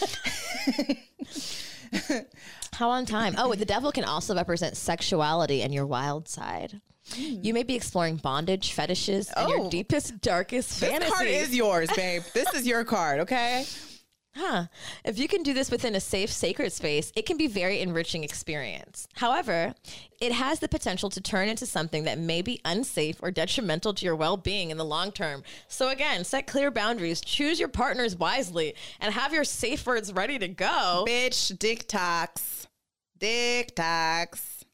How 2.73 2.89
on 2.89 3.05
time? 3.05 3.35
Oh, 3.37 3.55
the 3.55 3.67
devil 3.67 3.93
can 3.93 4.05
also 4.05 4.35
represent 4.35 4.79
sexuality 4.79 5.61
and 5.61 5.75
your 5.75 5.87
wild 5.87 6.29
side. 6.29 6.81
Mm. 7.11 7.45
You 7.45 7.53
may 7.53 7.63
be 7.63 7.75
exploring 7.75 8.17
bondage, 8.17 8.73
fetishes, 8.73 9.31
oh. 9.37 9.43
and 9.43 9.51
your 9.51 9.61
oh. 9.67 9.71
deepest, 9.71 10.23
darkest 10.23 10.81
this 10.81 10.89
fantasies. 10.89 11.11
This 11.11 11.19
card 11.19 11.29
is 11.29 11.55
yours, 11.55 11.91
babe. 11.95 12.23
this 12.33 12.55
is 12.55 12.67
your 12.67 12.85
card, 12.85 13.21
okay? 13.21 13.67
Huh. 14.37 14.66
If 15.05 15.19
you 15.19 15.27
can 15.27 15.43
do 15.43 15.53
this 15.53 15.71
within 15.71 15.97
a 15.97 16.01
safe, 16.01 16.31
sacred 16.31 16.73
space, 16.73 17.12
it 17.16 17.27
can 17.27 17.37
be 17.37 17.49
very 17.49 17.81
enriching 17.81 18.23
experience. 18.23 19.09
However, 19.14 19.75
it 20.21 20.31
has 20.33 20.61
the 20.61 20.69
potential 20.69 21.11
to 21.11 21.21
turn 21.21 21.49
into 21.49 21.66
something 21.66 22.05
that 22.05 22.19
may 22.19 22.40
be 22.40 22.61
unsafe 22.64 23.16
or 23.23 23.33
detrimental 23.33 23.93
to 23.95 24.05
your 24.05 24.14
well-being 24.14 24.71
in 24.71 24.77
the 24.77 24.85
long 24.85 25.11
term. 25.11 25.43
So 25.66 25.88
again, 25.88 26.25
set 26.25 26.47
clear 26.47 26.71
boundaries, 26.71 27.21
choose 27.21 27.59
your 27.59 27.69
partners 27.69 28.14
wisely, 28.14 28.75
and 29.01 29.12
have 29.12 29.33
your 29.33 29.45
safe 29.45 29.85
words 29.85 30.12
ready 30.12 30.38
to 30.38 30.49
go. 30.49 31.05
Bitch, 31.09 31.59
dick 31.59 31.88
talks. 31.88 32.69
Dick 33.19 33.75
talks. 33.75 34.64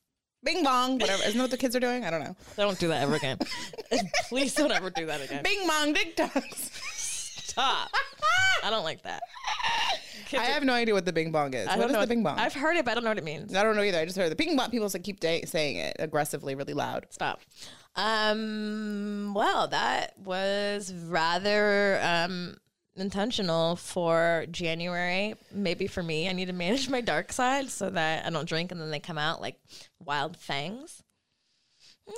Bing 0.45 0.63
bong, 0.63 0.99
whatever. 0.99 1.23
Isn't 1.25 1.39
that 1.39 1.45
what 1.45 1.51
the 1.51 1.57
kids 1.57 1.75
are 1.75 1.81
doing? 1.81 2.05
I 2.05 2.11
don't 2.11 2.23
know. 2.23 2.37
Don't 2.57 2.79
do 2.79 2.89
that 2.89 3.03
ever 3.03 3.17
again. 3.17 3.39
Please 4.29 4.55
don't 4.55 4.71
ever 4.71 4.91
do 4.91 5.07
that 5.07 5.21
again. 5.23 5.43
Bing 5.43 5.67
bong, 5.67 5.93
dick 5.93 6.15
talks. 6.15 6.71
Stop. 7.47 7.91
I 8.63 8.71
don't 8.71 8.85
like 8.85 9.03
that. 9.03 9.23
Kids 10.27 10.43
I 10.43 10.47
have 10.47 10.65
no 10.65 10.73
idea 10.73 10.93
what 10.93 11.05
the 11.05 11.13
Bing 11.13 11.31
Bong 11.31 11.55
is. 11.55 11.69
I 11.69 11.77
what 11.79 11.91
is 11.91 11.97
the 11.97 12.07
Bing 12.07 12.23
Bong? 12.23 12.39
I've 12.39 12.55
heard 12.55 12.77
it, 12.77 12.85
but 12.85 12.91
I 12.91 12.95
don't 12.95 13.05
know 13.05 13.11
what 13.11 13.19
it 13.19 13.25
means. 13.25 13.55
I 13.55 13.63
don't 13.63 13.77
know 13.77 13.83
either. 13.83 13.99
I 13.99 14.05
just 14.05 14.17
heard 14.17 14.31
the 14.31 14.37
Bing 14.37 14.57
Bong. 14.57 14.71
People 14.71 14.89
keep 14.91 15.21
day- 15.21 15.45
saying 15.45 15.77
it 15.77 15.97
aggressively, 16.01 16.55
really 16.55 16.75
loud. 16.75 17.07
Stop. 17.11 17.41
Um. 17.95 19.33
Well, 19.35 19.69
that 19.69 20.19
was 20.19 20.93
rather 20.93 22.01
um 22.03 22.57
intentional 22.97 23.77
for 23.77 24.47
January. 24.51 25.35
Maybe 25.53 25.87
for 25.87 26.03
me, 26.03 26.29
I 26.29 26.33
need 26.33 26.47
to 26.47 26.53
manage 26.53 26.89
my 26.89 27.01
dark 27.01 27.33
side 27.33 27.71
so 27.71 27.91
that 27.91 28.27
I 28.27 28.31
don't 28.31 28.49
drink 28.49 28.73
and 28.73 28.81
then 28.81 28.91
they 28.91 29.01
come 29.01 29.19
out 29.19 29.41
like 29.41 29.57
wild 30.05 30.37
fangs. 30.37 31.03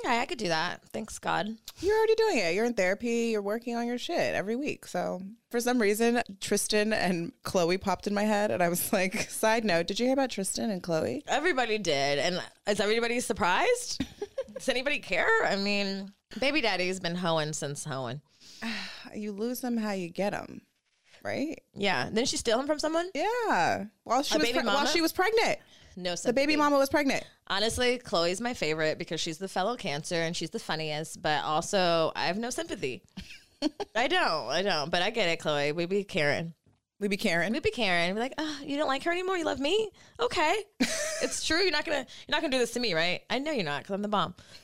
Yeah, 0.03 0.19
I 0.21 0.25
could 0.25 0.37
do 0.37 0.49
that. 0.49 0.81
Thanks, 0.93 1.17
God. 1.17 1.47
You're 1.81 1.97
already 1.97 2.15
doing 2.15 2.37
it. 2.37 2.53
You're 2.53 2.65
in 2.65 2.73
therapy. 2.73 3.29
You're 3.31 3.41
working 3.41 3.75
on 3.75 3.87
your 3.87 3.97
shit 3.97 4.35
every 4.35 4.55
week. 4.55 4.85
So, 4.85 5.21
for 5.49 5.59
some 5.59 5.81
reason, 5.81 6.21
Tristan 6.39 6.93
and 6.93 7.31
Khloe 7.43 7.81
popped 7.81 8.05
in 8.05 8.13
my 8.13 8.23
head. 8.23 8.51
And 8.51 8.61
I 8.61 8.69
was 8.69 8.93
like, 8.93 9.29
side 9.31 9.65
note, 9.65 9.87
did 9.87 9.99
you 9.99 10.05
hear 10.05 10.13
about 10.13 10.29
Tristan 10.29 10.69
and 10.69 10.83
Khloe? 10.83 11.23
Everybody 11.27 11.77
did. 11.79 12.19
And 12.19 12.39
is 12.67 12.79
everybody 12.79 13.19
surprised? 13.19 14.03
Does 14.53 14.69
anybody 14.69 14.99
care? 14.99 15.45
I 15.45 15.55
mean, 15.55 16.13
baby 16.39 16.61
daddy's 16.61 16.99
been 16.99 17.15
hoeing 17.15 17.53
since 17.53 17.83
hoeing. 17.83 18.21
you 19.15 19.31
lose 19.31 19.61
them 19.61 19.77
how 19.77 19.91
you 19.93 20.09
get 20.09 20.31
them. 20.31 20.61
right? 21.23 21.59
Yeah. 21.75 22.05
Didn't 22.09 22.27
she 22.27 22.37
steal 22.37 22.59
him 22.59 22.67
from 22.67 22.79
someone? 22.79 23.09
Yeah. 23.15 23.85
While 24.03 24.21
she 24.23 24.35
A 24.35 24.39
was 24.39 24.49
pre- 24.51 24.61
while 24.63 24.85
she 24.85 25.01
was 25.01 25.13
pregnant, 25.13 25.59
No. 25.99 26.15
the 26.15 26.33
baby 26.33 26.55
mama 26.55 26.77
was 26.77 26.89
pregnant. 26.89 27.25
Honestly, 27.47 27.99
Khloe's 27.99 28.39
my 28.39 28.53
favorite 28.53 28.97
because 28.97 29.19
she's 29.19 29.37
the 29.37 29.47
fellow 29.47 29.75
Cancer 29.75 30.15
and 30.15 30.35
she's 30.35 30.49
the 30.49 30.59
funniest. 30.59 31.21
But 31.21 31.43
also, 31.43 32.11
I 32.15 32.27
have 32.27 32.37
no 32.37 32.49
sympathy. 32.49 33.03
I 33.95 34.07
don't. 34.07 34.47
I 34.49 34.61
don't. 34.61 34.89
But 34.89 35.01
I 35.01 35.09
get 35.09 35.27
it, 35.27 35.39
Chloe. 35.39 35.73
We 35.73 35.85
be 35.85 36.03
Karen. 36.03 36.53
We 36.99 37.07
be 37.07 37.17
Karen. 37.17 37.53
We'd 37.53 37.63
be 37.63 37.71
Karen. 37.71 38.13
Be 38.13 38.19
like, 38.19 38.33
oh, 38.37 38.59
you 38.63 38.77
don't 38.77 38.87
like 38.87 39.03
her 39.03 39.11
anymore. 39.11 39.37
You 39.37 39.45
love 39.45 39.59
me. 39.59 39.89
Okay, 40.19 40.63
it's 40.79 41.45
true. 41.45 41.59
You're 41.59 41.71
not 41.71 41.85
gonna. 41.85 42.05
You're 42.27 42.35
not 42.35 42.41
gonna 42.41 42.51
do 42.51 42.59
this 42.59 42.71
to 42.71 42.79
me, 42.79 42.93
right? 42.93 43.21
I 43.29 43.39
know 43.39 43.51
you're 43.51 43.63
not, 43.63 43.83
because 43.83 43.93
I'm 43.93 44.01
the 44.01 44.09
bomb. 44.09 44.35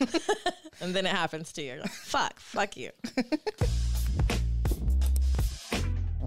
and 0.82 0.94
then 0.94 1.06
it 1.06 1.14
happens 1.14 1.54
to 1.54 1.62
you. 1.62 1.80
Like, 1.80 1.92
fuck. 1.92 2.40
Fuck 2.40 2.78
you. 2.78 2.92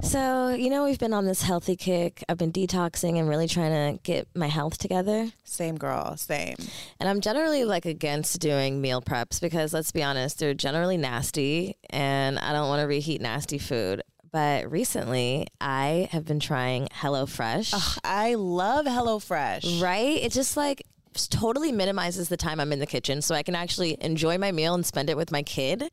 So, 0.03 0.51
you 0.51 0.71
know, 0.71 0.85
we've 0.85 0.99
been 0.99 1.13
on 1.13 1.27
this 1.27 1.43
healthy 1.43 1.77
kick. 1.77 2.25
I've 2.29 2.39
been 2.39 2.53
detoxing 2.53 3.19
and 3.19 3.29
really 3.29 3.49
trying 3.49 3.97
to 3.97 4.03
get 4.03 4.29
my 4.35 4.47
health 4.47 4.79
together. 4.79 5.31
Same 5.45 5.77
girl, 5.77 6.17
same. 6.17 6.57
And 6.99 7.09
I'm 7.09 7.21
generally 7.21 7.65
like 7.65 7.85
against 7.85 8.41
doing 8.41 8.81
meal 8.81 9.03
preps 9.03 9.41
because 9.41 9.73
let's 9.73 9.93
be 9.93 10.03
honest, 10.03 10.39
they're 10.39 10.55
generally 10.55 10.97
nasty 10.97 11.77
and 11.91 12.39
I 12.39 12.53
don't 12.53 12.69
want 12.69 12.81
to 12.81 12.87
reheat 12.87 13.21
nasty 13.21 13.59
food. 13.59 14.03
But 14.31 14.71
recently, 14.71 15.47
I 15.61 16.09
have 16.13 16.25
been 16.25 16.41
trying 16.41 16.89
HelloFresh. 16.89 17.99
I 18.05 18.35
love 18.35 18.87
HelloFresh. 18.87 19.81
Right? 19.83 20.19
It's 20.23 20.35
just 20.35 20.57
like 20.57 20.83
totally 21.27 21.73
minimizes 21.73 22.29
the 22.29 22.37
time 22.37 22.61
I'm 22.61 22.73
in 22.73 22.79
the 22.79 22.87
kitchen 22.87 23.23
so 23.23 23.35
I 23.35 23.43
can 23.43 23.55
actually 23.55 23.97
enjoy 24.01 24.39
my 24.39 24.53
meal 24.53 24.75
and 24.75 24.87
spend 24.87 25.11
it 25.11 25.17
with 25.17 25.33
my 25.33 25.43
kid. 25.43 25.91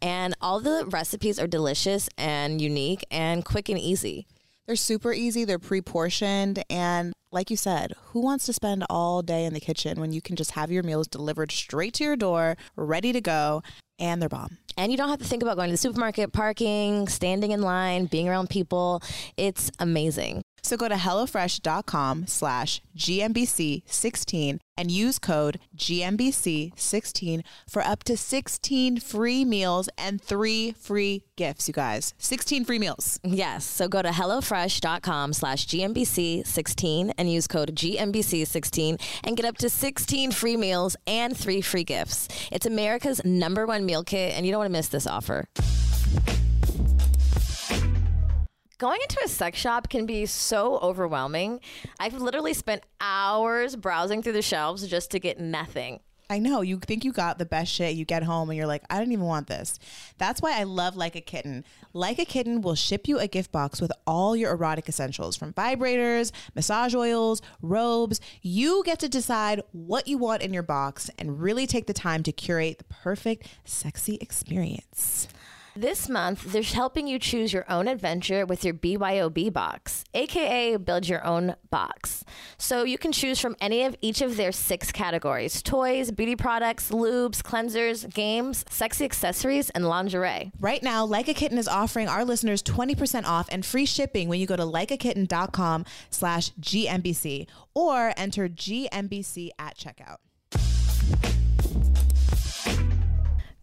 And 0.00 0.36
all 0.40 0.60
the 0.60 0.86
recipes 0.88 1.40
are 1.40 1.46
delicious 1.48 2.08
and 2.16 2.60
unique 2.60 3.04
and 3.10 3.44
quick 3.44 3.68
and 3.68 3.78
easy. 3.78 4.26
They're 4.66 4.76
super 4.76 5.14
easy. 5.14 5.46
They're 5.46 5.58
pre-portioned, 5.58 6.62
and 6.68 7.14
like 7.32 7.50
you 7.50 7.56
said, 7.56 7.94
who 8.08 8.20
wants 8.20 8.44
to 8.46 8.52
spend 8.52 8.84
all 8.90 9.22
day 9.22 9.46
in 9.46 9.54
the 9.54 9.60
kitchen 9.60 9.98
when 9.98 10.12
you 10.12 10.20
can 10.20 10.36
just 10.36 10.50
have 10.50 10.70
your 10.70 10.82
meals 10.82 11.08
delivered 11.08 11.50
straight 11.50 11.94
to 11.94 12.04
your 12.04 12.16
door, 12.16 12.54
ready 12.76 13.12
to 13.12 13.20
go, 13.22 13.62
and 13.98 14.20
they're 14.20 14.28
bomb. 14.28 14.58
And 14.76 14.92
you 14.92 14.98
don't 14.98 15.08
have 15.08 15.20
to 15.20 15.24
think 15.24 15.42
about 15.42 15.56
going 15.56 15.68
to 15.68 15.72
the 15.72 15.78
supermarket, 15.78 16.34
parking, 16.34 17.08
standing 17.08 17.52
in 17.52 17.62
line, 17.62 18.06
being 18.06 18.28
around 18.28 18.50
people. 18.50 19.02
It's 19.38 19.70
amazing. 19.78 20.42
So 20.68 20.76
go 20.76 20.86
to 20.86 20.96
HelloFresh.com 20.96 22.26
slash 22.26 22.82
GMBC16 22.94 24.58
and 24.76 24.90
use 24.90 25.18
code 25.18 25.60
GMBC16 25.74 27.40
for 27.66 27.82
up 27.82 28.04
to 28.04 28.18
16 28.18 29.00
free 29.00 29.46
meals 29.46 29.88
and 29.96 30.20
three 30.20 30.72
free 30.72 31.24
gifts, 31.36 31.68
you 31.68 31.72
guys. 31.72 32.12
16 32.18 32.66
free 32.66 32.78
meals. 32.78 33.18
Yes. 33.24 33.64
So 33.64 33.88
go 33.88 34.02
to 34.02 34.10
HelloFresh.com 34.10 35.32
slash 35.32 35.66
GMBC16 35.68 37.12
and 37.16 37.32
use 37.32 37.46
code 37.46 37.74
GMBC16 37.74 39.00
and 39.24 39.36
get 39.38 39.46
up 39.46 39.56
to 39.58 39.70
16 39.70 40.32
free 40.32 40.58
meals 40.58 40.96
and 41.06 41.34
three 41.34 41.62
free 41.62 41.84
gifts. 41.84 42.28
It's 42.52 42.66
America's 42.66 43.24
number 43.24 43.64
one 43.64 43.86
meal 43.86 44.04
kit, 44.04 44.34
and 44.34 44.44
you 44.44 44.52
don't 44.52 44.58
want 44.58 44.68
to 44.68 44.78
miss 44.78 44.88
this 44.88 45.06
offer. 45.06 45.46
Going 48.78 49.00
into 49.02 49.18
a 49.24 49.28
sex 49.28 49.58
shop 49.58 49.88
can 49.88 50.06
be 50.06 50.24
so 50.24 50.78
overwhelming. 50.78 51.58
I've 51.98 52.14
literally 52.14 52.54
spent 52.54 52.84
hours 53.00 53.74
browsing 53.74 54.22
through 54.22 54.34
the 54.34 54.42
shelves 54.42 54.86
just 54.86 55.10
to 55.10 55.18
get 55.18 55.40
nothing. 55.40 55.98
I 56.30 56.38
know 56.38 56.60
you 56.60 56.78
think 56.78 57.04
you 57.04 57.10
got 57.10 57.38
the 57.38 57.44
best 57.44 57.72
shit. 57.72 57.96
You 57.96 58.04
get 58.04 58.22
home 58.22 58.50
and 58.50 58.56
you're 58.56 58.68
like, 58.68 58.84
I 58.88 59.00
don't 59.00 59.10
even 59.10 59.24
want 59.24 59.48
this. 59.48 59.80
That's 60.18 60.40
why 60.40 60.60
I 60.60 60.62
love 60.62 60.94
Like 60.94 61.16
a 61.16 61.20
Kitten. 61.20 61.64
Like 61.92 62.20
a 62.20 62.24
Kitten 62.24 62.60
will 62.60 62.76
ship 62.76 63.08
you 63.08 63.18
a 63.18 63.26
gift 63.26 63.50
box 63.50 63.80
with 63.80 63.90
all 64.06 64.36
your 64.36 64.52
erotic 64.52 64.88
essentials 64.88 65.34
from 65.34 65.54
vibrators, 65.54 66.30
massage 66.54 66.94
oils, 66.94 67.42
robes. 67.60 68.20
You 68.42 68.84
get 68.84 69.00
to 69.00 69.08
decide 69.08 69.60
what 69.72 70.06
you 70.06 70.18
want 70.18 70.42
in 70.42 70.52
your 70.52 70.62
box 70.62 71.10
and 71.18 71.40
really 71.42 71.66
take 71.66 71.88
the 71.88 71.92
time 71.92 72.22
to 72.22 72.30
curate 72.30 72.78
the 72.78 72.84
perfect 72.84 73.48
sexy 73.64 74.18
experience. 74.20 75.26
This 75.80 76.08
month, 76.08 76.42
they're 76.52 76.62
helping 76.62 77.06
you 77.06 77.20
choose 77.20 77.52
your 77.52 77.64
own 77.70 77.86
adventure 77.86 78.44
with 78.44 78.64
your 78.64 78.74
BYOB 78.74 79.52
box, 79.52 80.02
aka 80.12 80.76
Build 80.76 81.08
Your 81.08 81.24
Own 81.24 81.54
Box. 81.70 82.24
So 82.56 82.82
you 82.82 82.98
can 82.98 83.12
choose 83.12 83.38
from 83.38 83.54
any 83.60 83.84
of 83.84 83.94
each 84.00 84.20
of 84.20 84.36
their 84.36 84.50
six 84.50 84.90
categories 84.90 85.62
toys, 85.62 86.10
beauty 86.10 86.34
products, 86.34 86.90
lubes, 86.90 87.42
cleansers, 87.42 88.12
games, 88.12 88.64
sexy 88.68 89.04
accessories, 89.04 89.70
and 89.70 89.86
lingerie. 89.88 90.50
Right 90.58 90.82
now, 90.82 91.04
Like 91.04 91.28
a 91.28 91.34
Kitten 91.34 91.58
is 91.58 91.68
offering 91.68 92.08
our 92.08 92.24
listeners 92.24 92.60
20% 92.64 93.24
off 93.24 93.46
and 93.48 93.64
free 93.64 93.86
shipping 93.86 94.28
when 94.28 94.40
you 94.40 94.48
go 94.48 94.56
to 94.56 94.64
likeakitten.com 94.64 95.84
slash 96.10 96.50
GMBC 96.60 97.46
or 97.74 98.12
enter 98.16 98.48
GMBC 98.48 99.50
at 99.60 99.78
checkout. 99.78 100.16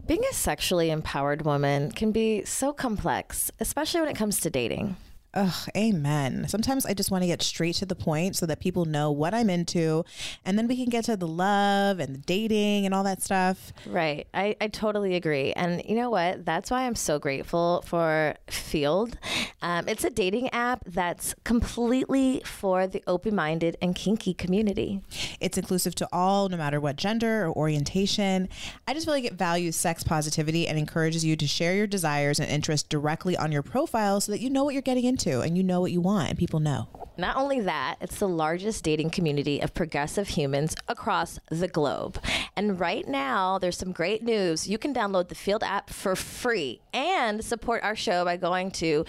Being 0.07 0.23
a 0.29 0.33
sexually 0.35 0.91
empowered 0.91 1.45
woman 1.45 1.89
can 1.89 2.11
be 2.11 2.45
so 2.45 2.71
complex, 2.71 3.49
especially 3.59 4.01
when 4.01 4.09
it 4.09 4.15
comes 4.15 4.39
to 4.41 4.51
dating. 4.51 4.97
Ugh, 5.35 5.69
amen. 5.75 6.45
Sometimes 6.47 6.85
I 6.85 6.93
just 6.93 7.11
want 7.11 7.23
to 7.23 7.27
get 7.27 7.41
straight 7.41 7.75
to 7.75 7.85
the 7.85 7.95
point 7.95 8.37
so 8.37 8.45
that 8.45 8.61
people 8.61 8.85
know 8.85 9.11
what 9.11 9.33
I'm 9.33 9.49
into 9.49 10.05
and 10.45 10.57
then 10.57 10.65
we 10.65 10.77
can 10.77 10.85
get 10.85 11.03
to 11.05 11.17
the 11.17 11.27
love 11.27 11.99
and 11.99 12.15
the 12.15 12.19
dating 12.19 12.85
and 12.85 12.95
all 12.95 13.03
that 13.03 13.21
stuff. 13.21 13.73
Right. 13.85 14.27
I, 14.33 14.55
I 14.61 14.69
totally 14.69 15.15
agree. 15.15 15.51
And 15.51 15.83
you 15.85 15.95
know 15.95 16.09
what? 16.09 16.45
That's 16.45 16.71
why 16.71 16.85
I'm 16.85 16.95
so 16.95 17.19
grateful 17.19 17.83
for 17.85 18.35
Feeld. 18.47 19.15
Um, 19.61 19.89
it's 19.89 20.05
a 20.05 20.09
dating 20.09 20.49
app 20.51 20.83
that's 20.85 21.35
completely 21.43 22.41
for 22.45 22.87
the 22.87 23.03
open 23.05 23.35
minded 23.35 23.75
and 23.81 23.93
kinky 23.93 24.33
community. 24.33 25.01
It's 25.41 25.57
inclusive 25.57 25.95
to 25.95 26.07
all, 26.13 26.47
no 26.47 26.55
matter 26.55 26.79
what 26.79 26.95
gender 26.95 27.45
or 27.45 27.51
orientation. 27.51 28.47
I 28.87 28.93
just 28.93 29.05
feel 29.05 29.13
like 29.13 29.25
it 29.25 29.33
values 29.33 29.75
sex 29.75 30.01
positivity 30.01 30.65
and 30.65 30.79
encourages 30.79 31.25
you 31.25 31.35
to 31.35 31.45
share 31.47 31.75
your 31.75 31.87
desires 31.87 32.39
and 32.39 32.49
interests 32.49 32.87
directly 32.87 33.35
on 33.35 33.51
your 33.51 33.63
profile 33.63 34.21
so 34.21 34.31
that 34.31 34.39
you 34.39 34.49
know 34.49 34.63
what 34.63 34.73
you're 34.73 34.81
getting 34.81 35.03
into 35.03 35.24
and 35.27 35.57
you 35.57 35.63
know 35.63 35.81
what 35.81 35.91
you 35.91 36.01
want 36.01 36.29
and 36.29 36.37
people 36.37 36.59
know. 36.59 36.87
Not 37.17 37.37
only 37.37 37.61
that, 37.61 37.95
it's 38.01 38.19
the 38.19 38.27
largest 38.27 38.83
dating 38.83 39.11
community 39.11 39.61
of 39.61 39.73
progressive 39.73 40.27
humans 40.27 40.75
across 40.87 41.39
the 41.49 41.67
globe. 41.67 42.19
And 42.57 42.79
right 42.79 43.07
now, 43.07 43.57
there's 43.57 43.77
some 43.77 43.93
great 43.93 44.21
news. 44.21 44.67
You 44.67 44.77
can 44.77 44.93
download 44.93 45.29
the 45.29 45.35
Feeld 45.35 45.63
app 45.63 45.89
for 45.89 46.15
free 46.15 46.81
and 46.93 47.43
support 47.43 47.83
our 47.83 47.95
show 47.95 48.25
by 48.25 48.37
going 48.37 48.71
to 48.71 49.05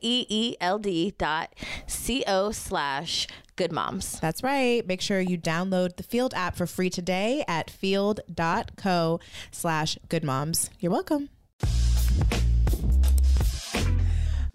E 0.00 0.56
feeld 0.60 1.18
dot 1.18 1.54
co 1.88 2.50
slash 2.52 3.26
good 3.56 3.72
moms. 3.72 4.20
That's 4.20 4.42
right. 4.42 4.86
Make 4.86 5.00
sure 5.00 5.20
you 5.20 5.38
download 5.38 5.96
the 5.96 6.04
Feeld 6.04 6.34
app 6.34 6.54
for 6.56 6.66
free 6.66 6.90
today 6.90 7.44
at 7.48 7.68
feeld.co 7.68 9.20
slash 9.50 9.98
goodmoms. 10.08 10.70
You're 10.80 10.92
welcome. 10.92 11.30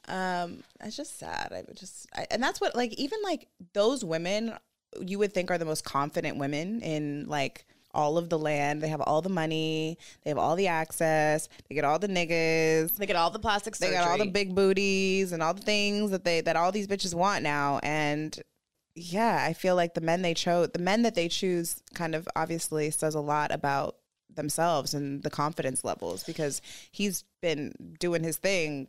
Um, 0.07 0.63
it's 0.81 0.97
just 0.97 1.17
sad. 1.19 1.51
I 1.51 1.63
would 1.67 1.77
just, 1.77 2.07
I, 2.15 2.27
and 2.31 2.41
that's 2.41 2.59
what, 2.59 2.75
like, 2.75 2.93
even 2.93 3.19
like 3.23 3.47
those 3.73 4.03
women 4.03 4.53
you 5.01 5.19
would 5.19 5.33
think 5.33 5.49
are 5.51 5.57
the 5.57 5.65
most 5.65 5.83
confident 5.83 6.37
women 6.37 6.81
in 6.81 7.25
like 7.27 7.65
all 7.93 8.17
of 8.17 8.29
the 8.29 8.39
land. 8.39 8.81
They 8.81 8.87
have 8.87 9.01
all 9.01 9.21
the 9.21 9.29
money, 9.29 9.97
they 10.23 10.29
have 10.31 10.37
all 10.37 10.55
the 10.55 10.67
access, 10.67 11.47
they 11.67 11.75
get 11.75 11.85
all 11.85 11.99
the 11.99 12.07
niggas, 12.07 12.95
They 12.95 13.05
get 13.05 13.15
all 13.15 13.29
the 13.29 13.39
plastic 13.39 13.75
surgery. 13.75 13.95
they 13.95 14.01
got 14.01 14.09
all 14.09 14.17
the 14.17 14.31
big 14.31 14.55
booties 14.55 15.31
and 15.31 15.43
all 15.43 15.53
the 15.53 15.61
things 15.61 16.11
that 16.11 16.23
they 16.23 16.41
that 16.41 16.55
all 16.55 16.71
these 16.71 16.87
bitches 16.87 17.13
want 17.13 17.43
now. 17.43 17.79
And 17.83 18.37
yeah, 18.95 19.43
I 19.47 19.53
feel 19.53 19.75
like 19.75 19.93
the 19.93 20.01
men 20.01 20.21
they 20.21 20.33
chose, 20.33 20.69
the 20.73 20.79
men 20.79 21.03
that 21.03 21.15
they 21.15 21.27
choose, 21.27 21.81
kind 21.93 22.15
of 22.15 22.27
obviously 22.35 22.89
says 22.91 23.15
a 23.15 23.19
lot 23.21 23.51
about 23.51 23.95
themselves 24.35 24.93
and 24.93 25.23
the 25.23 25.29
confidence 25.29 25.83
levels 25.83 26.23
because 26.23 26.61
he's 26.91 27.23
been 27.41 27.73
doing 27.99 28.23
his 28.23 28.37
thing. 28.37 28.87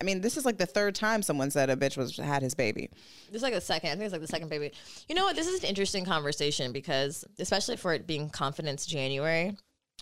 I 0.00 0.04
mean, 0.04 0.20
this 0.20 0.36
is 0.36 0.44
like 0.44 0.58
the 0.58 0.66
third 0.66 0.94
time 0.94 1.22
someone 1.22 1.50
said 1.50 1.70
a 1.70 1.76
bitch 1.76 1.96
was 1.96 2.16
had 2.16 2.42
his 2.42 2.54
baby. 2.54 2.90
This 3.26 3.36
is 3.36 3.42
like 3.42 3.54
the 3.54 3.60
second. 3.60 3.90
I 3.90 3.92
think 3.94 4.04
it's 4.04 4.12
like 4.12 4.20
the 4.20 4.26
second 4.26 4.48
baby. 4.48 4.72
You 5.08 5.14
know 5.14 5.24
what? 5.24 5.36
This 5.36 5.46
is 5.46 5.62
an 5.62 5.68
interesting 5.68 6.04
conversation 6.04 6.72
because, 6.72 7.24
especially 7.38 7.76
for 7.76 7.92
it 7.94 8.06
being 8.06 8.30
Confidence 8.30 8.86
January, 8.86 9.56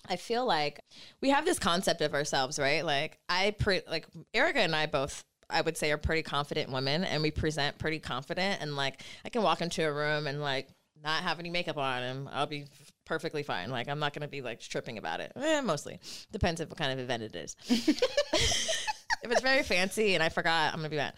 I 0.08 0.16
feel 0.16 0.44
like 0.44 0.80
we 1.20 1.30
have 1.30 1.44
this 1.44 1.58
concept 1.58 2.00
of 2.00 2.14
ourselves, 2.14 2.58
right? 2.58 2.84
Like 2.84 3.18
I, 3.28 3.52
pre- 3.58 3.82
like 3.88 4.06
Erica 4.32 4.60
and 4.60 4.74
I 4.74 4.86
both. 4.86 5.24
I 5.50 5.60
would 5.60 5.76
say 5.76 5.92
are 5.92 5.98
pretty 5.98 6.22
confident 6.22 6.72
women, 6.72 7.04
and 7.04 7.22
we 7.22 7.30
present 7.30 7.78
pretty 7.78 7.98
confident. 7.98 8.62
And 8.62 8.76
like, 8.76 9.02
I 9.26 9.28
can 9.28 9.42
walk 9.42 9.60
into 9.60 9.86
a 9.86 9.92
room 9.92 10.26
and 10.26 10.40
like 10.40 10.68
not 11.04 11.22
have 11.22 11.38
any 11.38 11.50
makeup 11.50 11.76
on, 11.76 12.02
and 12.02 12.28
I'll 12.30 12.46
be 12.46 12.64
perfectly 13.04 13.42
fine. 13.42 13.70
Like, 13.70 13.88
I'm 13.88 13.98
not 13.98 14.12
gonna 14.14 14.28
be 14.28 14.42
like 14.42 14.60
tripping 14.60 14.98
about 14.98 15.20
it. 15.20 15.32
Eh, 15.36 15.60
mostly 15.60 16.00
depends 16.32 16.60
if 16.60 16.68
what 16.68 16.78
kind 16.78 16.92
of 16.92 16.98
event 16.98 17.22
it 17.22 17.36
is. 17.36 17.56
if 17.68 19.30
it's 19.30 19.42
very 19.42 19.62
fancy 19.62 20.14
and 20.14 20.22
I 20.22 20.28
forgot, 20.28 20.72
I'm 20.72 20.80
gonna 20.80 20.88
be 20.88 20.96
mad. 20.96 21.14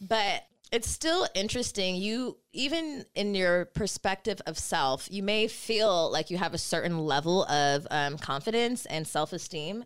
but 0.00 0.44
it's 0.72 0.88
still 0.88 1.26
interesting. 1.34 1.96
You 1.96 2.38
even 2.52 3.04
in 3.14 3.34
your 3.34 3.66
perspective 3.66 4.40
of 4.46 4.58
self, 4.58 5.06
you 5.10 5.22
may 5.22 5.46
feel 5.46 6.10
like 6.10 6.30
you 6.30 6.38
have 6.38 6.54
a 6.54 6.58
certain 6.58 6.98
level 6.98 7.44
of 7.44 7.86
um, 7.90 8.18
confidence 8.18 8.86
and 8.86 9.06
self 9.06 9.32
esteem. 9.32 9.84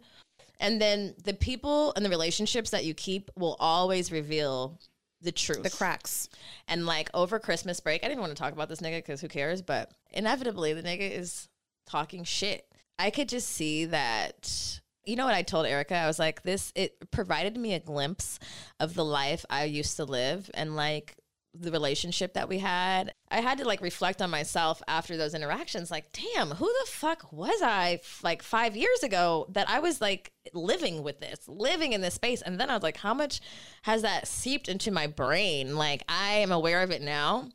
And 0.59 0.81
then 0.81 1.14
the 1.22 1.35
people 1.35 1.92
and 1.96 2.05
the 2.05 2.09
relationships 2.09 2.70
that 2.70 2.85
you 2.85 2.94
keep 2.94 3.31
will 3.37 3.57
always 3.61 4.11
reveal 4.11 4.79
the 5.20 5.33
truth. 5.33 5.62
The 5.62 5.70
cracks. 5.70 6.29
And 6.68 6.87
like 6.87 7.11
over 7.14 7.38
Christmas 7.38 7.81
break, 7.81 8.05
I 8.05 8.09
didn't 8.09 8.20
want 8.20 8.37
to 8.37 8.40
talk 8.40 8.52
about 8.52 8.68
this 8.68 8.81
nigga 8.81 8.98
because 8.98 9.20
who 9.20 9.29
cares? 9.29 9.62
But 9.62 9.92
inevitably, 10.12 10.72
the 10.72 10.83
nigga 10.83 11.11
is 11.11 11.48
talking 11.87 12.24
shit. 12.24 12.66
I 12.98 13.11
could 13.11 13.29
just 13.29 13.48
see 13.48 13.87
that. 13.87 14.81
You 15.05 15.14
know 15.14 15.24
what 15.24 15.35
I 15.35 15.42
told 15.42 15.66
Erica? 15.66 15.94
I 15.94 16.07
was 16.07 16.18
like, 16.18 16.42
this, 16.42 16.72
it 16.74 17.11
provided 17.12 17.57
me 17.57 17.74
a 17.74 17.81
glimpse 17.81 18.40
of 18.81 18.94
the 18.94 19.05
life 19.05 19.44
I 19.48 19.64
used 19.64 19.96
to 19.96 20.05
live 20.05 20.50
and 20.52 20.74
like 20.74 21.16
the 21.61 21.71
relationship 21.71 22.35
that 22.35 22.49
we 22.49 22.59
had. 22.59 23.12
I 23.31 23.40
had 23.40 23.59
to 23.59 23.64
like 23.64 23.81
reflect 23.81 24.23
on 24.23 24.31
myself 24.31 24.83
after 24.88 25.16
those 25.16 25.35
interactions. 25.35 25.90
Like, 25.90 26.12
damn, 26.12 26.51
who 26.51 26.66
the 26.66 26.90
fuck 26.90 27.33
was 27.33 27.61
I 27.62 28.01
like 28.23 28.42
five 28.42 28.77
years 28.77 29.03
ago 29.03 29.47
that 29.51 29.69
I 29.69 29.81
was 29.81 30.01
like 30.01 30.33
living 30.53 31.03
with 31.03 31.21
this, 31.21 31.40
living 31.49 31.92
in 31.92 32.01
this 32.01 32.14
space? 32.14 32.42
And 32.42 32.61
then 32.61 32.71
I 32.71 32.75
was 32.75 32.83
like, 32.83 32.99
how 32.99 33.14
much 33.14 33.40
has 33.83 34.03
that 34.03 34.29
seeped 34.29 34.69
into 34.69 34.90
my 34.90 35.07
brain? 35.07 35.77
Like, 35.77 36.03
I 36.09 36.35
am 36.35 36.53
aware 36.53 36.83
of 36.83 36.90
it 36.90 37.03
now. 37.03 37.49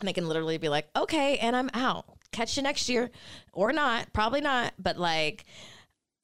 And 0.00 0.08
I 0.08 0.12
can 0.12 0.26
literally 0.26 0.58
be 0.58 0.68
like, 0.68 0.88
okay, 0.96 1.38
and 1.38 1.54
I'm 1.54 1.70
out. 1.74 2.06
Catch 2.32 2.56
you 2.56 2.62
next 2.62 2.88
year 2.88 3.10
or 3.52 3.72
not. 3.72 4.12
Probably 4.12 4.40
not. 4.40 4.72
But 4.78 4.98
like, 4.98 5.44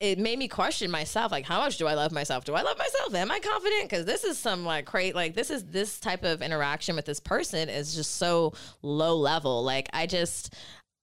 it 0.00 0.18
made 0.18 0.38
me 0.38 0.46
question 0.46 0.90
myself 0.90 1.32
like 1.32 1.44
how 1.44 1.58
much 1.58 1.76
do 1.76 1.86
i 1.86 1.94
love 1.94 2.12
myself? 2.12 2.44
Do 2.44 2.54
i 2.54 2.62
love 2.62 2.78
myself? 2.78 3.14
Am 3.14 3.30
i 3.30 3.40
confident? 3.40 3.82
Because 3.82 4.04
this 4.04 4.24
is 4.24 4.38
some 4.38 4.64
like 4.64 4.84
great 4.84 5.14
like 5.14 5.34
this 5.34 5.50
is 5.50 5.64
this 5.64 5.98
type 5.98 6.24
of 6.24 6.40
interaction 6.40 6.94
with 6.94 7.04
this 7.04 7.20
person 7.20 7.68
is 7.68 7.94
just 7.94 8.16
so 8.16 8.52
low 8.82 9.16
level. 9.16 9.64
Like 9.64 9.88
i 9.92 10.06
just 10.06 10.54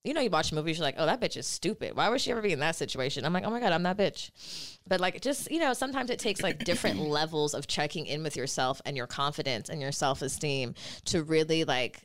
you 0.06 0.14
know 0.14 0.22
you 0.22 0.30
watch 0.30 0.54
movies 0.54 0.78
you're 0.78 0.86
like 0.86 0.96
oh 0.98 1.06
that 1.06 1.20
bitch 1.20 1.36
is 1.36 1.46
stupid. 1.46 1.96
Why 1.96 2.10
would 2.10 2.22
she 2.22 2.32
ever 2.32 2.42
be 2.42 2.54
in 2.54 2.60
that 2.60 2.78
situation? 2.78 3.26
I'm 3.26 3.34
like 3.34 3.44
oh 3.44 3.50
my 3.50 3.60
god 3.60 3.74
i'm 3.74 3.84
that 3.84 3.98
bitch. 3.98 4.32
But 4.88 5.02
like 5.02 5.20
just 5.20 5.52
you 5.52 5.60
know 5.60 5.74
sometimes 5.74 6.10
it 6.10 6.20
takes 6.20 6.42
like 6.42 6.64
different 6.64 7.00
levels 7.02 7.54
of 7.54 7.68
checking 7.68 8.06
in 8.06 8.24
with 8.24 8.38
yourself 8.38 8.82
and 8.86 8.96
your 8.96 9.08
confidence 9.08 9.68
and 9.70 9.82
your 9.82 9.92
self-esteem 9.92 10.74
to 11.06 11.24
really 11.24 11.66
like 11.66 12.05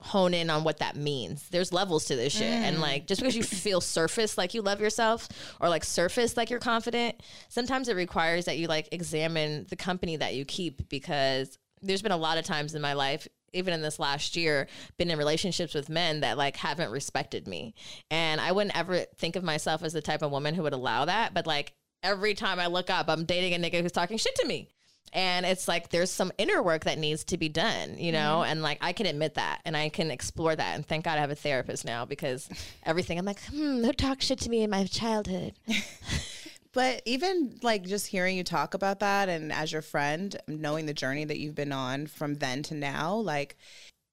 hone 0.00 0.32
in 0.32 0.48
on 0.48 0.64
what 0.64 0.78
that 0.78 0.96
means. 0.96 1.48
There's 1.48 1.72
levels 1.72 2.04
to 2.06 2.16
this 2.16 2.32
shit. 2.32 2.52
Mm. 2.52 2.62
And 2.62 2.80
like 2.80 3.06
just 3.06 3.20
because 3.20 3.36
you 3.36 3.42
feel 3.42 3.80
surface 3.80 4.38
like 4.38 4.54
you 4.54 4.62
love 4.62 4.80
yourself 4.80 5.28
or 5.60 5.68
like 5.68 5.84
surface 5.84 6.36
like 6.36 6.50
you're 6.50 6.60
confident, 6.60 7.20
sometimes 7.48 7.88
it 7.88 7.96
requires 7.96 8.44
that 8.44 8.58
you 8.58 8.68
like 8.68 8.88
examine 8.92 9.66
the 9.68 9.76
company 9.76 10.16
that 10.16 10.34
you 10.34 10.44
keep 10.44 10.88
because 10.88 11.58
there's 11.82 12.02
been 12.02 12.12
a 12.12 12.16
lot 12.16 12.38
of 12.38 12.44
times 12.44 12.74
in 12.74 12.82
my 12.82 12.92
life 12.92 13.26
even 13.54 13.72
in 13.72 13.80
this 13.80 13.98
last 13.98 14.36
year 14.36 14.68
been 14.98 15.10
in 15.10 15.18
relationships 15.18 15.74
with 15.74 15.88
men 15.88 16.20
that 16.20 16.36
like 16.36 16.56
haven't 16.56 16.90
respected 16.90 17.48
me. 17.48 17.74
And 18.10 18.40
I 18.40 18.52
wouldn't 18.52 18.76
ever 18.76 19.00
think 19.16 19.36
of 19.36 19.42
myself 19.42 19.82
as 19.82 19.92
the 19.92 20.02
type 20.02 20.22
of 20.22 20.30
woman 20.30 20.54
who 20.54 20.62
would 20.62 20.74
allow 20.74 21.06
that, 21.06 21.34
but 21.34 21.46
like 21.46 21.72
every 22.02 22.34
time 22.34 22.60
I 22.60 22.66
look 22.66 22.90
up, 22.90 23.08
I'm 23.08 23.24
dating 23.24 23.54
a 23.54 23.58
nigga 23.58 23.82
who's 23.82 23.92
talking 23.92 24.18
shit 24.18 24.34
to 24.36 24.46
me 24.46 24.68
and 25.12 25.46
it's 25.46 25.68
like 25.68 25.90
there's 25.90 26.10
some 26.10 26.32
inner 26.38 26.62
work 26.62 26.84
that 26.84 26.98
needs 26.98 27.24
to 27.24 27.36
be 27.36 27.48
done 27.48 27.96
you 27.98 28.12
know? 28.12 28.40
Mm-hmm. 28.42 28.52
and 28.52 28.62
like 28.62 28.78
i 28.80 28.92
can 28.92 29.06
admit 29.06 29.34
that 29.34 29.60
and 29.64 29.76
i 29.76 29.88
can 29.88 30.10
explore 30.10 30.54
that 30.54 30.74
and 30.74 30.86
thank 30.86 31.04
god 31.04 31.18
i 31.18 31.20
have 31.20 31.30
a 31.30 31.34
therapist 31.34 31.84
now 31.84 32.04
because 32.04 32.48
everything 32.84 33.18
i'm 33.18 33.24
like 33.24 33.42
hmm 33.44 33.84
who 33.84 33.92
talked 33.92 34.22
shit 34.22 34.38
to 34.40 34.50
me 34.50 34.62
in 34.62 34.70
my 34.70 34.84
childhood. 34.84 35.54
But 36.72 37.02
even 37.06 37.58
like 37.62 37.84
just 37.84 38.06
hearing 38.06 38.36
you 38.36 38.44
talk 38.44 38.74
about 38.74 39.00
that 39.00 39.28
and 39.28 39.52
as 39.52 39.72
your 39.72 39.82
friend 39.82 40.36
knowing 40.46 40.86
the 40.86 40.94
journey 40.94 41.24
that 41.24 41.38
you've 41.38 41.54
been 41.54 41.72
on 41.72 42.06
from 42.06 42.34
then 42.34 42.62
to 42.64 42.74
now 42.74 43.16
like 43.16 43.56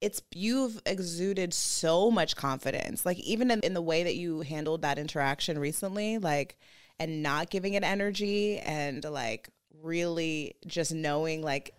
it's 0.02 0.22
you've 0.34 0.82
exuded 0.86 1.54
so 1.54 2.12
much 2.12 2.36
confidence. 2.36 3.06
Like 3.06 3.20
even 3.20 3.52
in, 3.52 3.60
in 3.62 3.74
the 3.74 3.82
way 3.82 4.04
that 4.04 4.16
you 4.16 4.42
handled 4.42 4.82
that 4.82 4.98
interaction 4.98 5.60
recently 5.60 6.18
like 6.18 6.58
and 7.00 7.22
not 7.22 7.50
giving 7.50 7.74
it 7.74 7.84
energy 7.84 8.60
and 8.60 9.04
like 9.04 9.50
really 9.82 10.56
just 10.66 10.94
knowing 10.94 11.42
like, 11.42 11.74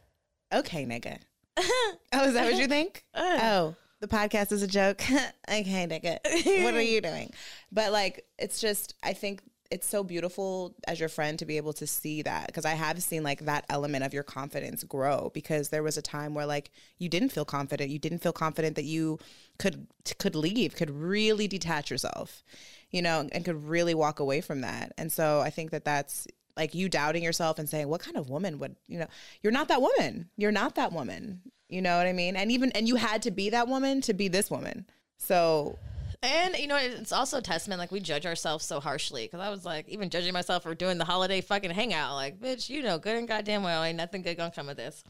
okay, 0.52 0.85
nigga. 0.85 1.18
oh, 1.59 2.24
is 2.24 2.35
that 2.35 2.44
what 2.44 2.56
you 2.56 2.66
think? 2.66 3.04
Uh. 3.14 3.38
oh, 3.42 3.76
the 4.00 4.09
podcast 4.09 4.52
is 4.52 4.62
a 4.62 4.66
joke. 4.66 5.02
okay, 5.48 5.87
nigga. 5.87 6.62
what 6.62 6.74
are 6.74 6.82
you 6.82 7.00
doing? 7.00 7.32
But 7.72 7.92
like, 7.92 8.26
it's 8.38 8.61
just, 8.61 8.94
I 9.02 9.14
think 9.14 9.42
it's 9.70 9.88
so 9.88 10.02
beautiful 10.02 10.74
as 10.87 11.00
your 11.00 11.09
friend 11.09 11.38
to 11.38 11.44
be 11.44 11.56
able 11.56 11.72
to 11.74 11.87
see 11.87 12.22
that 12.22 12.46
because 12.46 12.64
I 12.64 12.74
have 12.74 13.02
seen 13.02 13.22
like 13.22 13.44
that 13.46 13.64
element 13.68 14.04
of 14.04 14.14
your 14.14 14.22
confidence 14.22 14.85
grow 14.85 15.30
because 15.35 15.68
there 15.68 15.82
was 15.82 15.96
a 15.96 16.02
time 16.02 16.35
where 16.35 16.46
like 16.46 16.70
you 16.98 17.09
didn't 17.09 17.30
feel 17.30 17.44
confident, 17.44 17.90
you 17.90 17.98
didn't 17.98 18.22
feel 18.22 18.32
confident 18.32 18.76
that 18.76 18.85
you 18.85 19.18
could 19.59 19.87
could 20.18 20.37
leave, 20.37 20.76
could 20.76 20.90
really 20.90 21.48
detach 21.48 21.90
yourself, 21.90 22.44
you 22.90 23.02
know, 23.02 23.28
and 23.32 23.44
could 23.44 23.68
really 23.68 23.94
walk 23.94 24.20
away 24.20 24.40
from 24.40 24.61
that. 24.61 24.92
And 24.98 25.11
so 25.11 25.40
I 25.40 25.50
think 25.50 25.70
that 25.70 25.85
that's 25.85 26.26
like 26.57 26.75
you 26.75 26.88
doubting 26.88 27.23
yourself 27.23 27.59
and 27.59 27.69
saying, 27.69 27.88
what 27.88 28.01
kind 28.01 28.16
of 28.16 28.31
woman 28.31 28.59
would, 28.59 28.77
you 28.87 28.99
know, 28.99 29.07
you're 29.42 29.53
not 29.53 29.69
that 29.69 29.83
woman. 29.83 30.29
You're 30.37 30.53
not 30.53 30.75
that 30.77 30.92
woman. 30.92 31.42
You 31.69 31.83
know 31.83 31.97
what 31.97 32.07
I 32.07 32.12
mean? 32.12 32.37
And 32.37 32.51
even, 32.53 32.73
and 32.73 32.88
you 32.88 32.97
had 32.97 33.23
to 33.23 33.31
be 33.31 33.51
that 33.51 33.69
woman 33.69 34.01
to 34.03 34.14
be 34.14 34.29
this 34.29 34.51
woman. 34.51 34.87
So, 35.19 35.79
and 36.23 36.57
you 36.57 36.66
know, 36.66 36.77
it's 36.77 37.12
also 37.12 37.38
a 37.38 37.42
testament. 37.42 37.79
Like 37.79 37.92
we 37.92 38.01
judge 38.01 38.27
ourselves 38.27 38.64
so 38.64 38.81
harshly 38.81 39.25
because 39.25 39.40
I 39.40 39.51
was 39.51 39.64
like, 39.64 39.88
even 39.88 40.11
judging 40.11 40.33
myself 40.33 40.62
for 40.62 40.75
doing 40.75 40.99
the 40.99 41.05
holiday 41.05 41.40
fucking 41.40 41.71
hangout. 41.71 42.14
Like, 42.14 42.40
bitch, 42.40 42.69
you 42.69 42.83
know, 42.83 42.99
good 42.99 43.16
and 43.16 43.29
goddamn 43.29 43.62
well, 43.62 43.83
ain't 43.83 43.97
nothing 43.97 44.23
good 44.23 44.37
gonna 44.37 44.51
come 44.51 44.69
of 44.69 44.77
this. 44.77 45.05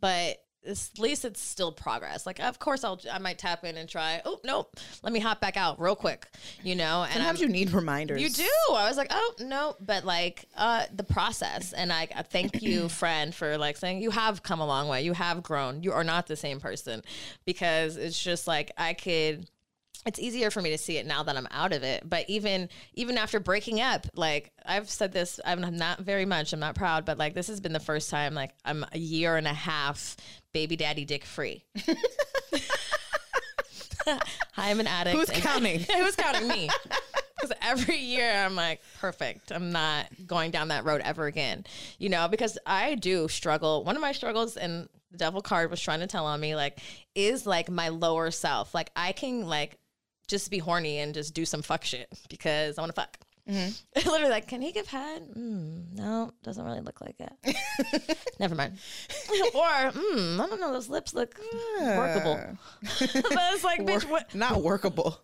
But 0.00 0.42
at 0.66 0.90
least 0.98 1.24
it's 1.24 1.40
still 1.40 1.72
progress. 1.72 2.26
Like, 2.26 2.40
of 2.40 2.58
course, 2.58 2.84
I'll 2.84 3.00
I 3.10 3.18
might 3.18 3.38
tap 3.38 3.64
in 3.64 3.76
and 3.76 3.88
try. 3.88 4.20
Oh 4.24 4.40
no, 4.44 4.66
let 5.02 5.12
me 5.12 5.20
hop 5.20 5.40
back 5.40 5.56
out 5.56 5.80
real 5.80 5.96
quick. 5.96 6.26
You 6.62 6.74
know, 6.74 7.04
and 7.04 7.12
sometimes 7.14 7.40
I'm, 7.40 7.48
you 7.48 7.52
need 7.52 7.70
reminders. 7.72 8.20
You 8.22 8.30
do. 8.30 8.74
I 8.74 8.88
was 8.88 8.96
like, 8.96 9.08
oh 9.10 9.34
no, 9.40 9.76
but 9.80 10.04
like 10.04 10.46
uh, 10.56 10.84
the 10.94 11.04
process. 11.04 11.72
And 11.72 11.92
I, 11.92 12.08
I 12.14 12.22
thank 12.22 12.62
you, 12.62 12.88
friend, 12.88 13.34
for 13.34 13.56
like 13.58 13.76
saying 13.76 14.02
you 14.02 14.10
have 14.10 14.42
come 14.42 14.60
a 14.60 14.66
long 14.66 14.88
way. 14.88 15.02
You 15.02 15.12
have 15.12 15.42
grown. 15.42 15.82
You 15.82 15.92
are 15.92 16.04
not 16.04 16.26
the 16.26 16.36
same 16.36 16.60
person 16.60 17.02
because 17.44 17.96
it's 17.96 18.22
just 18.22 18.46
like 18.46 18.72
I 18.76 18.94
could 18.94 19.48
it's 20.08 20.18
easier 20.18 20.50
for 20.50 20.62
me 20.62 20.70
to 20.70 20.78
see 20.78 20.96
it 20.96 21.06
now 21.06 21.22
that 21.22 21.36
I'm 21.36 21.46
out 21.50 21.74
of 21.74 21.82
it. 21.82 22.02
But 22.08 22.24
even 22.28 22.70
even 22.94 23.18
after 23.18 23.38
breaking 23.38 23.80
up, 23.80 24.06
like 24.14 24.52
I've 24.64 24.88
said 24.88 25.12
this, 25.12 25.38
I'm 25.44 25.60
not 25.76 26.00
very 26.00 26.24
much. 26.24 26.52
I'm 26.52 26.60
not 26.60 26.74
proud, 26.74 27.04
but 27.04 27.18
like 27.18 27.34
this 27.34 27.48
has 27.48 27.60
been 27.60 27.74
the 27.74 27.80
first 27.80 28.08
time 28.08 28.34
like 28.34 28.52
I'm 28.64 28.86
a 28.90 28.98
year 28.98 29.36
and 29.36 29.46
a 29.46 29.52
half 29.52 30.16
baby 30.54 30.76
daddy 30.76 31.04
dick 31.04 31.24
free. 31.24 31.64
I'm 34.56 34.80
an 34.80 34.86
addict. 34.86 35.16
Who's 35.16 35.30
counting? 35.30 35.80
who's 35.96 36.16
counting 36.16 36.48
me? 36.48 36.70
Because 37.36 37.54
every 37.62 37.98
year 37.98 38.30
I'm 38.30 38.56
like, 38.56 38.80
perfect. 38.98 39.52
I'm 39.52 39.70
not 39.70 40.06
going 40.26 40.50
down 40.50 40.68
that 40.68 40.86
road 40.86 41.02
ever 41.04 41.26
again. 41.26 41.64
You 41.98 42.08
know, 42.08 42.28
because 42.28 42.56
I 42.66 42.94
do 42.94 43.28
struggle. 43.28 43.84
One 43.84 43.94
of 43.94 44.00
my 44.02 44.12
struggles, 44.12 44.56
and 44.56 44.88
the 45.10 45.18
devil 45.18 45.42
card 45.42 45.70
was 45.70 45.80
trying 45.82 46.00
to 46.00 46.06
tell 46.06 46.26
on 46.26 46.40
me, 46.40 46.56
like, 46.56 46.78
is 47.14 47.46
like 47.46 47.70
my 47.70 47.90
lower 47.90 48.30
self. 48.30 48.74
Like 48.74 48.90
I 48.96 49.12
can 49.12 49.46
like 49.46 49.78
just 50.28 50.50
be 50.50 50.58
horny 50.58 50.98
and 50.98 51.14
just 51.14 51.34
do 51.34 51.44
some 51.44 51.62
fuck 51.62 51.84
shit 51.84 52.08
because 52.28 52.78
I 52.78 52.82
want 52.82 52.94
to 52.94 53.00
fuck. 53.00 53.18
Mm-hmm. 53.48 54.08
Literally, 54.10 54.30
like, 54.30 54.46
can 54.46 54.60
he 54.60 54.72
give 54.72 54.86
head? 54.86 55.22
Mm, 55.34 55.96
no, 55.96 56.32
doesn't 56.42 56.64
really 56.64 56.80
look 56.80 57.00
like 57.00 57.16
it. 57.18 58.18
Never 58.40 58.54
mind. 58.54 58.74
or, 59.54 59.90
mm, 59.90 60.38
I 60.38 60.46
don't 60.46 60.60
know, 60.60 60.72
those 60.72 60.90
lips 60.90 61.14
look 61.14 61.40
workable. 61.80 62.38
but 62.82 63.10
it's 63.54 63.64
like, 63.64 63.80
bitch, 63.80 64.08
what? 64.08 64.34
Not 64.34 64.62
workable. 64.62 65.18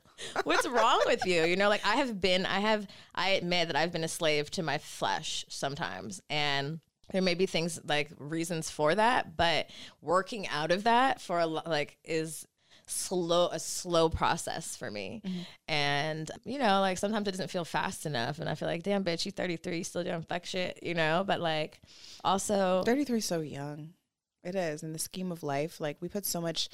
what's 0.44 0.66
wrong 0.66 1.02
with 1.06 1.26
you? 1.26 1.44
You 1.44 1.56
know, 1.56 1.68
like 1.68 1.84
I 1.86 1.96
have 1.96 2.20
been, 2.20 2.46
I 2.46 2.60
have, 2.60 2.86
I 3.14 3.30
admit 3.30 3.68
that 3.68 3.76
I've 3.76 3.92
been 3.92 4.04
a 4.04 4.08
slave 4.08 4.50
to 4.52 4.62
my 4.62 4.78
flesh 4.78 5.44
sometimes, 5.48 6.22
and 6.30 6.80
there 7.12 7.20
may 7.20 7.34
be 7.34 7.46
things 7.46 7.78
like 7.84 8.10
reasons 8.18 8.70
for 8.70 8.94
that, 8.94 9.36
but 9.36 9.68
working 10.00 10.48
out 10.48 10.70
of 10.70 10.84
that 10.84 11.20
for 11.20 11.40
a 11.40 11.46
like 11.46 11.98
is 12.04 12.46
slow 12.86 13.48
a 13.48 13.58
slow 13.58 14.08
process 14.08 14.76
for 14.76 14.90
me. 14.90 15.22
Mm-hmm. 15.24 15.40
and 15.68 16.30
you 16.44 16.58
know 16.58 16.80
like 16.80 16.98
sometimes 16.98 17.26
it 17.26 17.30
doesn't 17.32 17.50
feel 17.50 17.64
fast 17.64 18.04
enough 18.06 18.38
and 18.38 18.48
i 18.48 18.54
feel 18.54 18.68
like 18.68 18.82
damn 18.82 19.04
bitch 19.04 19.24
you 19.24 19.32
33 19.32 19.78
you 19.78 19.84
still 19.84 20.04
doing 20.04 20.22
fuck 20.22 20.44
shit 20.44 20.78
you 20.82 20.94
know? 20.94 21.24
But 21.26 21.40
like 21.40 21.80
also 22.22 22.82
33 22.84 23.18
is 23.18 23.24
so 23.24 23.40
young. 23.40 23.94
It 24.42 24.54
is 24.54 24.82
in 24.82 24.92
the 24.92 24.98
scheme 24.98 25.32
of 25.32 25.42
life 25.42 25.80
like 25.80 25.96
we 26.00 26.08
put 26.08 26.26
so 26.26 26.40
much 26.40 26.68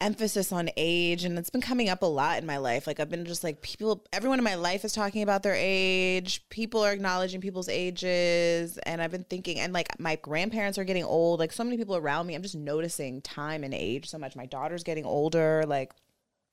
emphasis 0.00 0.52
on 0.52 0.70
age 0.76 1.24
and 1.24 1.38
it's 1.38 1.50
been 1.50 1.60
coming 1.60 1.88
up 1.88 2.02
a 2.02 2.06
lot 2.06 2.38
in 2.38 2.46
my 2.46 2.58
life. 2.58 2.86
Like 2.86 3.00
i've 3.00 3.10
been 3.10 3.24
just 3.24 3.42
like 3.42 3.62
people 3.62 4.04
everyone 4.12 4.38
in 4.38 4.44
my 4.44 4.54
life 4.54 4.84
is 4.84 4.92
talking 4.92 5.22
about 5.22 5.42
their 5.42 5.56
age. 5.56 6.48
People 6.50 6.84
are 6.84 6.92
acknowledging 6.92 7.40
people's 7.40 7.68
ages 7.68 8.78
and 8.78 9.02
i've 9.02 9.10
been 9.10 9.24
thinking 9.24 9.58
and 9.58 9.72
like 9.72 9.98
my 9.98 10.16
grandparents 10.16 10.78
are 10.78 10.84
getting 10.84 11.04
old. 11.04 11.40
Like 11.40 11.52
so 11.52 11.64
many 11.64 11.76
people 11.76 11.96
around 11.96 12.26
me 12.26 12.34
i'm 12.34 12.42
just 12.42 12.54
noticing 12.54 13.20
time 13.22 13.64
and 13.64 13.74
age 13.74 14.08
so 14.08 14.18
much. 14.18 14.36
My 14.36 14.46
daughter's 14.46 14.84
getting 14.84 15.04
older 15.04 15.64
like 15.66 15.92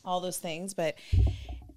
all 0.04 0.20
those 0.22 0.38
things. 0.38 0.74
But 0.74 0.96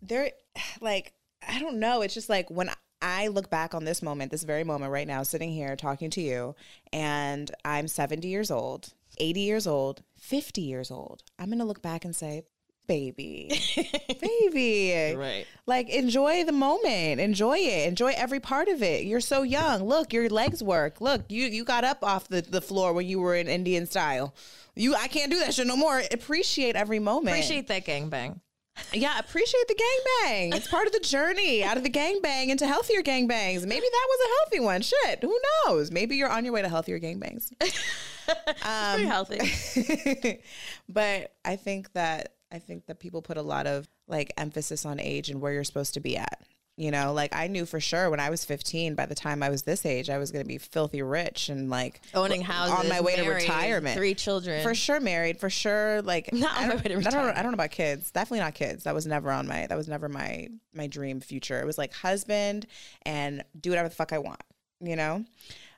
they're 0.01 0.31
like 0.81 1.13
i 1.47 1.59
don't 1.59 1.79
know. 1.79 2.01
It's 2.03 2.15
just 2.15 2.29
like 2.29 2.51
when 2.51 2.71
I 3.01 3.29
look 3.29 3.49
back 3.49 3.75
on 3.75 3.85
this 3.85 4.03
moment, 4.03 4.33
this 4.33 4.43
very 4.43 4.65
moment 4.65 4.91
right 4.91 5.07
now, 5.07 5.23
sitting 5.23 5.51
here 5.51 5.77
talking 5.77 6.11
to 6.11 6.21
you, 6.21 6.57
and 6.93 7.49
I'm 7.65 7.87
70 7.87 8.27
years 8.27 8.51
old 8.51 8.93
80 9.21 9.41
years 9.41 9.67
old, 9.67 10.03
50 10.19 10.61
years 10.61 10.91
old, 10.91 11.23
I'm 11.39 11.47
going 11.47 11.59
to 11.59 11.65
look 11.65 11.83
back 11.83 12.05
and 12.05 12.15
say, 12.15 12.45
baby, 12.89 13.51
baby. 14.21 15.15
Right. 15.17 15.47
Like 15.67 15.89
enjoy 15.91 16.45
the 16.45 16.53
moment, 16.53 17.21
enjoy 17.21 17.59
it, 17.59 17.87
enjoy 17.87 18.15
every 18.17 18.41
part 18.41 18.67
of 18.69 18.83
it. 18.83 19.05
You're 19.05 19.21
so 19.21 19.43
young. 19.43 19.85
Look, 19.85 20.13
your 20.13 20.29
legs 20.29 20.63
work. 20.63 21.01
Look, 21.01 21.23
you 21.29 21.47
you 21.47 21.65
got 21.65 21.85
up 21.85 22.03
off 22.03 22.29
the, 22.29 22.41
the 22.41 22.61
floor 22.61 22.93
when 22.93 23.07
you 23.07 23.21
were 23.21 23.37
in 23.37 23.47
Indian 23.47 23.87
style. 23.87 24.35
You, 24.75 24.95
I 24.95 25.09
can't 25.09 25.31
do 25.31 25.39
that 25.41 25.55
shit 25.55 25.67
no 25.67 25.77
more. 25.77 26.03
Appreciate 26.11 26.77
every 26.77 26.99
moment. 26.99 27.37
Appreciate 27.37 27.69
that 27.69 27.85
gangbang. 27.85 28.41
Yeah, 28.93 29.19
appreciate 29.19 29.69
the 29.69 29.75
gangbang. 29.75 30.55
It's 30.55 30.69
part 30.69 30.87
of 30.87 30.93
the 30.93 31.01
journey 31.01 31.63
out 31.63 31.77
of 31.77 31.83
the 31.83 31.91
gangbang 31.91 32.49
into 32.49 32.67
healthier 32.67 33.03
gangbangs. 33.03 33.67
Maybe 33.67 33.87
that 33.87 34.07
was 34.09 34.21
a 34.21 34.31
healthy 34.39 34.61
one. 34.61 34.83
Shit, 34.83 35.23
who 35.23 35.39
knows? 35.67 35.91
Maybe 35.91 36.17
you're 36.17 36.31
on 36.31 36.45
your 36.45 36.55
way 36.55 36.63
to 36.63 36.69
healthier 36.69 36.99
gangbangs. 36.99 37.53
Pretty 37.61 38.63
um, 38.63 39.05
healthy. 39.05 40.43
but 40.89 41.35
I 41.45 41.57
think 41.57 41.93
that 41.93 42.35
I 42.51 42.59
think 42.59 42.87
that 42.87 42.99
people 42.99 43.23
put 43.23 43.37
a 43.37 43.43
lot 43.43 43.67
of 43.67 43.89
like 44.07 44.33
emphasis 44.39 44.87
on 44.87 45.01
age 45.01 45.29
and 45.31 45.41
where 45.41 45.53
you're 45.53 45.65
supposed 45.65 45.95
to 45.95 46.01
be 46.01 46.17
at. 46.17 46.43
You 46.79 46.93
know, 46.93 47.13
like 47.13 47.35
I 47.35 47.49
knew 47.49 47.67
for 47.67 47.81
sure 47.81 48.09
when 48.09 48.21
I 48.21 48.31
was 48.31 48.45
15, 48.45 48.95
by 48.95 49.05
the 49.07 49.15
time 49.17 49.43
I 49.43 49.49
was 49.49 49.63
this 49.65 49.85
age, 49.85 50.09
I 50.09 50.19
was 50.19 50.31
going 50.31 50.45
to 50.45 50.49
be 50.49 50.59
filthy 50.59 51.03
rich 51.03 51.49
and 51.49 51.69
like 51.69 52.01
Owning 52.15 52.41
houses, 52.41 52.79
on 52.79 52.89
my 52.89 53.01
way 53.01 53.17
to 53.17 53.29
retirement. 53.29 53.97
three 53.97 54.15
children. 54.15 54.63
For 54.63 54.77
sure 54.77 55.01
married, 55.01 55.41
for 55.41 55.51
sure 55.51 56.03
like 56.03 56.33
Not 56.33 56.57
on 56.57 56.57
I 56.57 56.61
my 56.61 56.69
don't, 56.75 56.77
way 56.77 56.83
to 56.83 56.89
I 56.89 56.89
don't, 56.95 57.05
retirement. 57.05 57.37
I 57.39 57.43
don't 57.43 57.51
know 57.51 57.57
about 57.57 57.73
kids. 57.73 58.13
Definitely 58.13 58.39
not 58.45 58.55
kids. 58.55 58.85
That 58.85 58.95
was 58.95 59.09
never 59.09 59.33
on 59.33 59.49
my 59.49 59.67
that 59.67 59.77
was 59.77 59.89
never 59.89 60.09
my 60.09 60.47
my 60.73 60.87
dream 60.87 61.21
future. 61.21 61.61
It 61.61 61.67
was 61.67 61.79
like 61.79 61.93
husband 61.93 62.69
and 63.03 63.43
do 63.61 63.71
whatever 63.71 63.89
the 63.89 63.97
fuck 63.97 64.13
I 64.13 64.19
want, 64.19 64.41
you 64.81 64.95
know? 64.95 65.25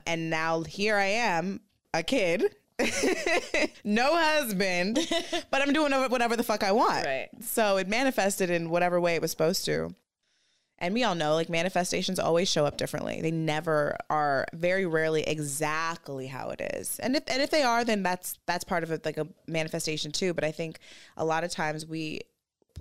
And 0.07 0.29
now 0.29 0.65
here 0.65 0.97
I 0.97 1.07
am, 1.07 1.61
a 1.95 2.03
kid. 2.03 2.57
no 3.85 4.15
husband, 4.17 4.99
but 5.51 5.63
I'm 5.63 5.73
doing 5.73 5.93
whatever 5.93 6.37
the 6.37 6.43
fuck 6.43 6.63
I 6.63 6.73
want. 6.73 7.07
Right. 7.07 7.29
So 7.41 7.79
it 7.79 7.89
manifested 7.89 8.51
in 8.51 8.69
whatever 8.69 9.01
way 9.01 9.15
it 9.15 9.23
was 9.23 9.31
supposed 9.31 9.65
to. 9.65 9.95
And 10.81 10.95
we 10.95 11.05
all 11.05 11.15
know 11.15 11.35
like 11.35 11.51
manifestations 11.51 12.19
always 12.19 12.49
show 12.49 12.65
up 12.65 12.79
differently. 12.79 13.21
They 13.21 13.31
never 13.31 13.99
are 14.09 14.47
very 14.55 14.87
rarely 14.87 15.23
exactly 15.23 16.27
how 16.27 16.49
it 16.51 16.61
is. 16.61 16.99
And 17.01 17.17
if 17.17 17.25
and 17.29 17.43
if 17.43 17.51
they 17.51 17.63
are, 17.63 17.85
then 17.85 18.03
that's 18.03 18.39
that's 18.47 18.65
part 18.65 18.83
of 18.83 18.91
it 18.91 19.05
like 19.05 19.19
a 19.19 19.29
manifestation 19.47 20.11
too. 20.11 20.33
But 20.33 20.45
I 20.45 20.53
think 20.53 20.79
a 21.19 21.25
lot 21.25 21.45
of 21.45 21.51
times 21.51 21.85
we 21.85 22.21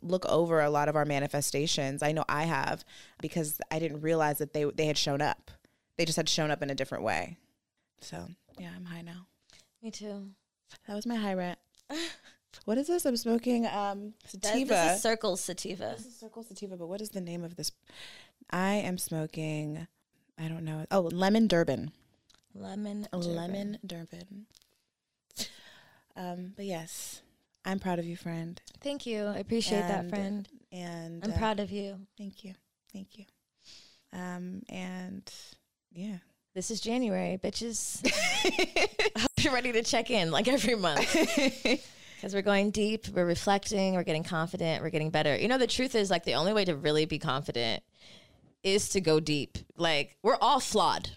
look 0.01 0.25
over 0.27 0.61
a 0.61 0.69
lot 0.69 0.87
of 0.87 0.95
our 0.95 1.03
manifestations. 1.05 2.01
I 2.01 2.13
know 2.13 2.23
I 2.29 2.43
have 2.43 2.85
because 3.21 3.59
I 3.69 3.79
didn't 3.79 4.01
realize 4.01 4.37
that 4.37 4.53
they 4.53 4.63
they 4.63 4.85
had 4.85 4.97
shown 4.97 5.21
up. 5.21 5.51
They 5.97 6.05
just 6.05 6.15
had 6.15 6.29
shown 6.29 6.51
up 6.51 6.63
in 6.63 6.69
a 6.69 6.75
different 6.75 7.03
way. 7.03 7.37
So 7.99 8.27
yeah, 8.57 8.69
I'm 8.75 8.85
high 8.85 9.01
now. 9.01 9.27
Me 9.83 9.91
too. 9.91 10.29
That 10.87 10.95
was 10.95 11.05
my 11.05 11.15
high 11.15 11.33
rant. 11.33 11.59
What 12.65 12.77
is 12.77 12.87
this? 12.87 13.05
I'm 13.05 13.17
smoking 13.17 13.65
um 13.67 14.13
That, 14.31 14.43
sativa. 14.43 14.69
this 14.69 14.95
is 14.95 15.01
Circle 15.01 15.37
Sativa. 15.37 15.93
This 15.97 16.05
is 16.05 16.15
Circle 16.15 16.43
Sativa, 16.43 16.77
but 16.77 16.87
what 16.87 17.01
is 17.01 17.09
the 17.09 17.21
name 17.21 17.43
of 17.43 17.55
this? 17.55 17.71
I 18.49 18.73
am 18.75 18.97
smoking. 18.97 19.87
I 20.37 20.47
don't 20.47 20.63
know. 20.63 20.85
Oh, 20.91 21.01
lemon 21.01 21.47
Durban. 21.47 21.91
Lemon. 22.55 23.07
Lemon 23.13 23.77
Durban. 23.85 24.45
Um, 26.15 26.53
but 26.55 26.65
yes, 26.65 27.21
I'm 27.65 27.79
proud 27.79 27.99
of 27.99 28.05
you, 28.05 28.17
friend. 28.17 28.59
Thank 28.81 29.05
you. 29.05 29.25
I 29.25 29.37
appreciate 29.37 29.81
that, 29.87 30.09
friend. 30.09 30.47
And 30.71 31.23
I'm 31.23 31.31
uh, 31.31 31.37
proud 31.37 31.59
of 31.59 31.71
you. 31.71 31.99
Thank 32.17 32.43
you, 32.43 32.53
thank 32.91 33.17
you. 33.17 33.25
Um, 34.11 34.63
and 34.69 35.31
yeah, 35.91 36.17
This 36.55 36.71
is 36.71 36.81
January, 36.81 37.37
bitches. 37.41 38.01
I 39.15 39.19
hope 39.19 39.31
you're 39.39 39.53
ready 39.53 39.71
to 39.73 39.83
check 39.83 40.09
in 40.09 40.31
like 40.31 40.47
every 40.47 40.75
month. 40.75 41.15
Because 42.19 42.33
we're 42.33 42.41
going 42.41 42.71
deep, 42.71 43.07
we're 43.07 43.25
reflecting, 43.25 43.93
we're 43.93 44.03
getting 44.03 44.25
confident, 44.25 44.83
we're 44.83 44.89
getting 44.89 45.09
better. 45.09 45.37
You 45.37 45.47
know, 45.47 45.57
the 45.57 45.65
truth 45.65 45.95
is, 45.95 46.11
like, 46.11 46.25
the 46.25 46.33
only 46.33 46.51
way 46.51 46.65
to 46.65 46.75
really 46.75 47.05
be 47.05 47.17
confident 47.17 47.81
is 48.61 48.89
to 48.89 48.99
go 48.99 49.21
deep. 49.21 49.57
Like, 49.77 50.17
we're 50.21 50.35
all 50.41 50.59
flawed. 50.59 51.11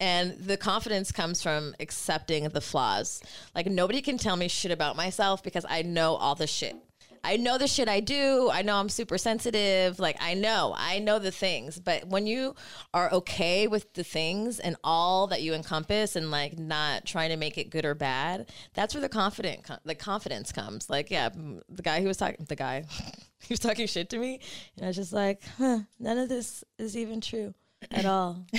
And 0.00 0.36
the 0.40 0.56
confidence 0.56 1.12
comes 1.12 1.40
from 1.40 1.76
accepting 1.78 2.48
the 2.48 2.60
flaws. 2.60 3.22
Like, 3.54 3.66
nobody 3.66 4.02
can 4.02 4.18
tell 4.18 4.34
me 4.34 4.48
shit 4.48 4.72
about 4.72 4.96
myself 4.96 5.40
because 5.40 5.64
I 5.68 5.82
know 5.82 6.16
all 6.16 6.34
the 6.34 6.48
shit. 6.48 6.74
I 7.24 7.38
know 7.38 7.56
the 7.56 7.66
shit 7.66 7.88
I 7.88 8.00
do. 8.00 8.50
I 8.52 8.60
know 8.60 8.76
I'm 8.76 8.90
super 8.90 9.16
sensitive. 9.16 9.98
Like, 9.98 10.16
I 10.20 10.34
know, 10.34 10.74
I 10.76 10.98
know 10.98 11.18
the 11.18 11.30
things. 11.30 11.80
But 11.80 12.06
when 12.06 12.26
you 12.26 12.54
are 12.92 13.10
okay 13.12 13.66
with 13.66 13.92
the 13.94 14.04
things 14.04 14.60
and 14.60 14.76
all 14.84 15.26
that 15.28 15.40
you 15.40 15.54
encompass 15.54 16.16
and 16.16 16.30
like 16.30 16.58
not 16.58 17.06
trying 17.06 17.30
to 17.30 17.36
make 17.36 17.56
it 17.56 17.70
good 17.70 17.86
or 17.86 17.94
bad, 17.94 18.50
that's 18.74 18.94
where 18.94 19.00
the 19.00 19.08
confident, 19.08 19.66
the 19.84 19.94
confidence 19.94 20.52
comes. 20.52 20.90
Like, 20.90 21.10
yeah, 21.10 21.30
the 21.30 21.82
guy 21.82 22.02
who 22.02 22.08
was 22.08 22.18
talking, 22.18 22.44
the 22.46 22.56
guy, 22.56 22.84
he 23.40 23.52
was 23.54 23.60
talking 23.60 23.86
shit 23.86 24.10
to 24.10 24.18
me. 24.18 24.40
And 24.76 24.84
I 24.84 24.88
was 24.88 24.96
just 24.96 25.14
like, 25.14 25.42
huh, 25.56 25.80
none 25.98 26.18
of 26.18 26.28
this 26.28 26.62
is 26.78 26.94
even 26.94 27.22
true 27.22 27.54
at 27.90 28.04
all. 28.04 28.44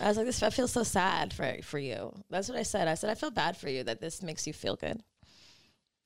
I 0.00 0.08
was 0.08 0.16
like, 0.16 0.26
this, 0.26 0.42
I 0.42 0.50
feel 0.50 0.68
so 0.68 0.82
sad 0.82 1.32
for, 1.32 1.56
for 1.62 1.78
you. 1.78 2.12
That's 2.30 2.48
what 2.48 2.58
I 2.58 2.64
said. 2.64 2.88
I 2.88 2.94
said, 2.94 3.10
I 3.10 3.14
feel 3.14 3.30
bad 3.30 3.56
for 3.56 3.68
you 3.68 3.84
that 3.84 4.00
this 4.00 4.22
makes 4.22 4.46
you 4.46 4.52
feel 4.52 4.74
good 4.74 5.02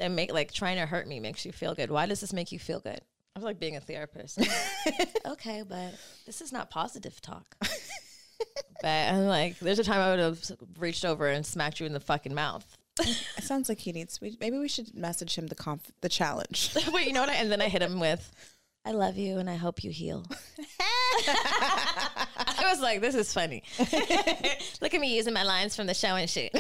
that 0.00 0.10
make 0.10 0.32
like 0.32 0.52
trying 0.52 0.78
to 0.78 0.86
hurt 0.86 1.06
me 1.06 1.20
makes 1.20 1.44
you 1.44 1.52
feel 1.52 1.74
good. 1.74 1.90
Why 1.90 2.06
does 2.06 2.20
this 2.20 2.32
make 2.32 2.50
you 2.52 2.58
feel 2.58 2.80
good? 2.80 3.00
I 3.36 3.38
feel 3.38 3.46
like 3.46 3.60
being 3.60 3.76
a 3.76 3.80
therapist. 3.80 4.40
okay, 5.26 5.62
but 5.66 5.94
this 6.26 6.40
is 6.40 6.52
not 6.52 6.70
positive 6.70 7.20
talk. 7.20 7.54
but 8.82 8.88
I'm 8.88 9.26
like, 9.26 9.58
there's 9.60 9.78
a 9.78 9.84
time 9.84 10.00
I 10.00 10.10
would 10.10 10.18
have 10.18 10.52
reached 10.78 11.04
over 11.04 11.28
and 11.28 11.46
smacked 11.46 11.80
you 11.80 11.86
in 11.86 11.92
the 11.92 12.00
fucking 12.00 12.34
mouth. 12.34 12.66
it 12.98 13.44
sounds 13.44 13.68
like 13.68 13.78
he 13.78 13.92
needs. 13.92 14.20
We, 14.20 14.36
maybe 14.40 14.58
we 14.58 14.68
should 14.68 14.94
message 14.94 15.36
him 15.36 15.46
the 15.46 15.54
conf, 15.54 15.82
the 16.00 16.08
challenge. 16.08 16.74
Wait, 16.92 17.06
you 17.06 17.12
know 17.12 17.20
what? 17.20 17.28
I, 17.28 17.34
and 17.34 17.52
then 17.52 17.60
I 17.62 17.68
hit 17.68 17.82
him 17.82 18.00
with, 18.00 18.32
"I 18.84 18.92
love 18.92 19.16
you 19.16 19.38
and 19.38 19.48
I 19.48 19.56
hope 19.56 19.84
you 19.84 19.90
heal." 19.90 20.26
I 20.78 22.64
was 22.64 22.80
like, 22.80 23.00
"This 23.00 23.14
is 23.14 23.32
funny." 23.32 23.62
Look 24.80 24.94
at 24.94 25.00
me 25.00 25.14
using 25.14 25.34
my 25.34 25.44
lines 25.44 25.76
from 25.76 25.86
the 25.86 25.94
show 25.94 26.16
and 26.16 26.28
shit. 26.28 26.52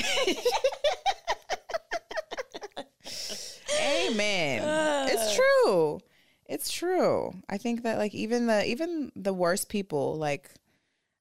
Amen. 3.90 5.08
it's 5.10 5.34
true. 5.34 6.00
It's 6.46 6.70
true. 6.70 7.32
I 7.48 7.58
think 7.58 7.82
that 7.84 7.98
like 7.98 8.14
even 8.14 8.46
the 8.46 8.66
even 8.66 9.12
the 9.14 9.32
worst 9.32 9.68
people 9.68 10.16
like 10.16 10.50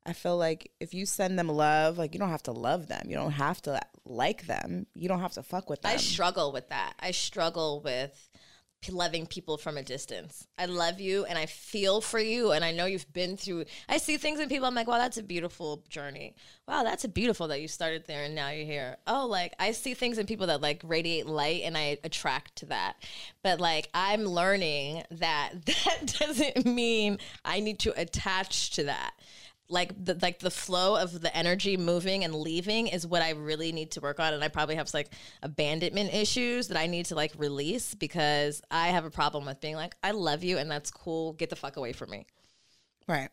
I 0.06 0.14
feel 0.14 0.38
like 0.38 0.72
if 0.80 0.94
you 0.94 1.06
send 1.06 1.38
them 1.38 1.50
love, 1.50 1.98
like 1.98 2.14
you 2.14 2.20
don't 2.20 2.32
have 2.32 2.44
to 2.44 2.52
love 2.52 2.88
them. 2.88 3.04
You 3.08 3.16
don't 3.16 3.32
have 3.34 3.62
to 3.64 3.80
like 4.06 4.48
them. 4.48 4.88
You 4.96 5.08
don't 5.08 5.20
have 5.20 5.34
to 5.34 5.44
fuck 5.44 5.70
with 5.70 5.82
them. 5.84 5.92
I 5.92 5.98
struggle 5.98 6.52
with 6.52 6.70
that. 6.70 6.94
I 7.00 7.12
struggle 7.12 7.82
with 7.82 8.29
loving 8.88 9.26
people 9.26 9.58
from 9.58 9.78
a 9.78 9.84
distance. 9.84 10.48
I 10.58 10.66
love 10.66 11.02
you 11.02 11.26
and 11.26 11.38
I 11.38 11.46
feel 11.46 12.00
for 12.00 12.20
you 12.20 12.52
and 12.54 12.64
I 12.64 12.72
know 12.72 12.86
you've 12.86 13.12
been 13.12 13.36
through 13.36 13.66
I 13.90 13.98
see 13.98 14.16
things 14.16 14.40
in 14.40 14.48
people 14.48 14.66
I'm 14.68 14.76
like, 14.76 14.88
"Wow, 14.88 14.98
that's 14.98 15.18
a 15.18 15.24
beautiful 15.24 15.84
journey. 15.90 16.36
Wow, 16.68 16.84
that's 16.84 17.04
a 17.04 17.10
beautiful 17.10 17.50
that 17.50 17.62
you 17.62 17.68
started 17.68 18.06
there 18.08 18.24
and 18.24 18.36
now 18.36 18.50
you're 18.50 18.66
here." 18.66 18.98
Oh, 19.06 19.28
like 19.28 19.54
I 19.60 19.74
see 19.74 19.94
things 19.94 20.18
in 20.18 20.26
people 20.26 20.48
that 20.48 20.62
like 20.62 20.82
radiate 20.86 21.26
light 21.26 21.64
and 21.64 21.78
I 21.78 21.98
attract 22.04 22.56
to 22.58 22.68
that. 22.68 22.96
But 23.44 23.60
like 23.60 23.90
I'm 23.94 24.24
learning 24.24 25.04
that 25.12 25.52
that 25.66 26.16
doesn't 26.20 26.66
mean 26.66 27.20
I 27.44 27.60
need 27.60 27.80
to 27.80 28.00
attach 28.00 28.72
to 28.72 28.86
that 28.86 29.14
like 29.70 29.94
the 30.04 30.18
like 30.22 30.40
the 30.40 30.50
flow 30.50 30.96
of 30.96 31.22
the 31.22 31.36
energy 31.36 31.78
moving 31.78 32.24
and 32.24 32.34
leaving 32.34 32.88
is 32.88 33.06
what 33.06 33.22
I 33.22 33.32
really 33.32 33.72
need 33.72 33.92
to 33.92 34.02
work 34.02 34.20
on 34.20 34.34
and 34.34 34.44
I 34.44 34.48
probably 34.48 34.76
have 34.76 34.92
like 34.94 35.10
abandonment 35.44 36.14
issues 36.14 36.70
that 36.70 36.78
I 36.78 36.88
need 36.88 37.06
to 37.08 37.16
like 37.16 37.34
release 37.38 37.94
because 37.94 38.62
I 38.72 38.88
have 38.88 39.06
a 39.06 39.12
problem 39.12 39.46
with 39.46 39.62
being 39.62 39.76
like 39.76 39.96
I 40.04 40.12
love 40.12 40.44
you 40.44 40.58
and 40.58 40.70
that's 40.70 40.90
cool 40.90 41.34
get 41.34 41.52
the 41.52 41.56
fuck 41.56 41.78
away 41.78 41.94
from 41.94 42.10
me. 42.10 42.26
Right. 43.08 43.30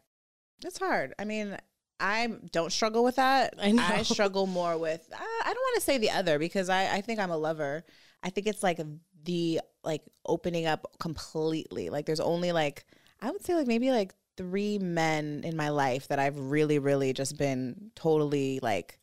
It's 0.64 0.78
hard. 0.78 1.14
I 1.18 1.24
mean, 1.24 1.56
I 2.00 2.28
don't 2.52 2.72
struggle 2.72 3.04
with 3.04 3.16
that. 3.16 3.54
I 3.60 3.72
know. 3.72 4.02
struggle 4.02 4.46
more 4.46 4.76
with, 4.78 5.06
I 5.14 5.42
I 5.44 5.52
don't 5.52 5.62
want 5.62 5.76
to 5.76 5.80
say 5.82 5.98
the 5.98 6.10
other 6.10 6.38
because 6.38 6.68
I, 6.68 6.96
I 6.96 7.00
think 7.00 7.18
I'm 7.18 7.30
a 7.30 7.36
lover. 7.36 7.84
I 8.22 8.30
think 8.30 8.46
it's 8.46 8.62
like 8.62 8.80
the, 9.24 9.60
like 9.84 10.02
opening 10.26 10.66
up 10.66 10.86
completely. 10.98 11.90
Like 11.90 12.06
there's 12.06 12.20
only 12.20 12.52
like, 12.52 12.86
I 13.20 13.30
would 13.30 13.44
say 13.44 13.54
like 13.54 13.66
maybe 13.66 13.90
like 13.90 14.14
three 14.36 14.78
men 14.78 15.42
in 15.44 15.56
my 15.56 15.70
life 15.70 16.08
that 16.08 16.18
I've 16.18 16.38
really, 16.38 16.78
really 16.78 17.12
just 17.12 17.38
been 17.38 17.90
totally 17.94 18.60
like 18.62 18.98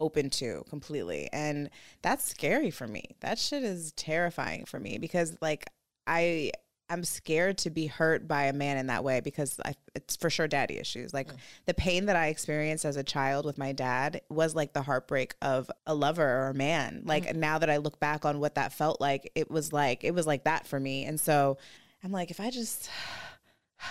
open 0.00 0.30
to 0.30 0.64
completely. 0.68 1.28
And 1.32 1.70
that's 2.02 2.24
scary 2.24 2.70
for 2.70 2.86
me. 2.86 3.16
That 3.20 3.38
shit 3.38 3.62
is 3.62 3.92
terrifying 3.92 4.64
for 4.64 4.80
me 4.80 4.98
because 4.98 5.36
like 5.40 5.66
I 6.06 6.52
I'm 6.90 7.04
scared 7.04 7.58
to 7.58 7.70
be 7.70 7.86
hurt 7.86 8.26
by 8.26 8.46
a 8.46 8.52
man 8.52 8.76
in 8.76 8.88
that 8.88 9.04
way 9.04 9.20
because 9.20 9.60
I, 9.64 9.74
it's 9.94 10.16
for 10.16 10.28
sure 10.28 10.48
daddy 10.48 10.76
issues. 10.76 11.14
Like 11.14 11.28
mm. 11.28 11.36
the 11.66 11.74
pain 11.74 12.06
that 12.06 12.16
I 12.16 12.26
experienced 12.26 12.84
as 12.84 12.96
a 12.96 13.04
child 13.04 13.46
with 13.46 13.58
my 13.58 13.70
dad 13.70 14.22
was 14.28 14.56
like 14.56 14.72
the 14.72 14.82
heartbreak 14.82 15.36
of 15.40 15.70
a 15.86 15.94
lover 15.94 16.26
or 16.26 16.48
a 16.48 16.54
man. 16.54 17.02
Like 17.04 17.26
mm. 17.26 17.36
now 17.36 17.60
that 17.60 17.70
I 17.70 17.76
look 17.76 18.00
back 18.00 18.24
on 18.24 18.40
what 18.40 18.56
that 18.56 18.72
felt 18.72 19.00
like, 19.00 19.30
it 19.36 19.48
was 19.48 19.72
like 19.72 20.02
it 20.02 20.14
was 20.14 20.26
like 20.26 20.44
that 20.44 20.66
for 20.66 20.80
me. 20.80 21.04
And 21.04 21.20
so 21.20 21.58
I'm 22.02 22.10
like, 22.10 22.32
if 22.32 22.40
I 22.40 22.50
just 22.50 22.90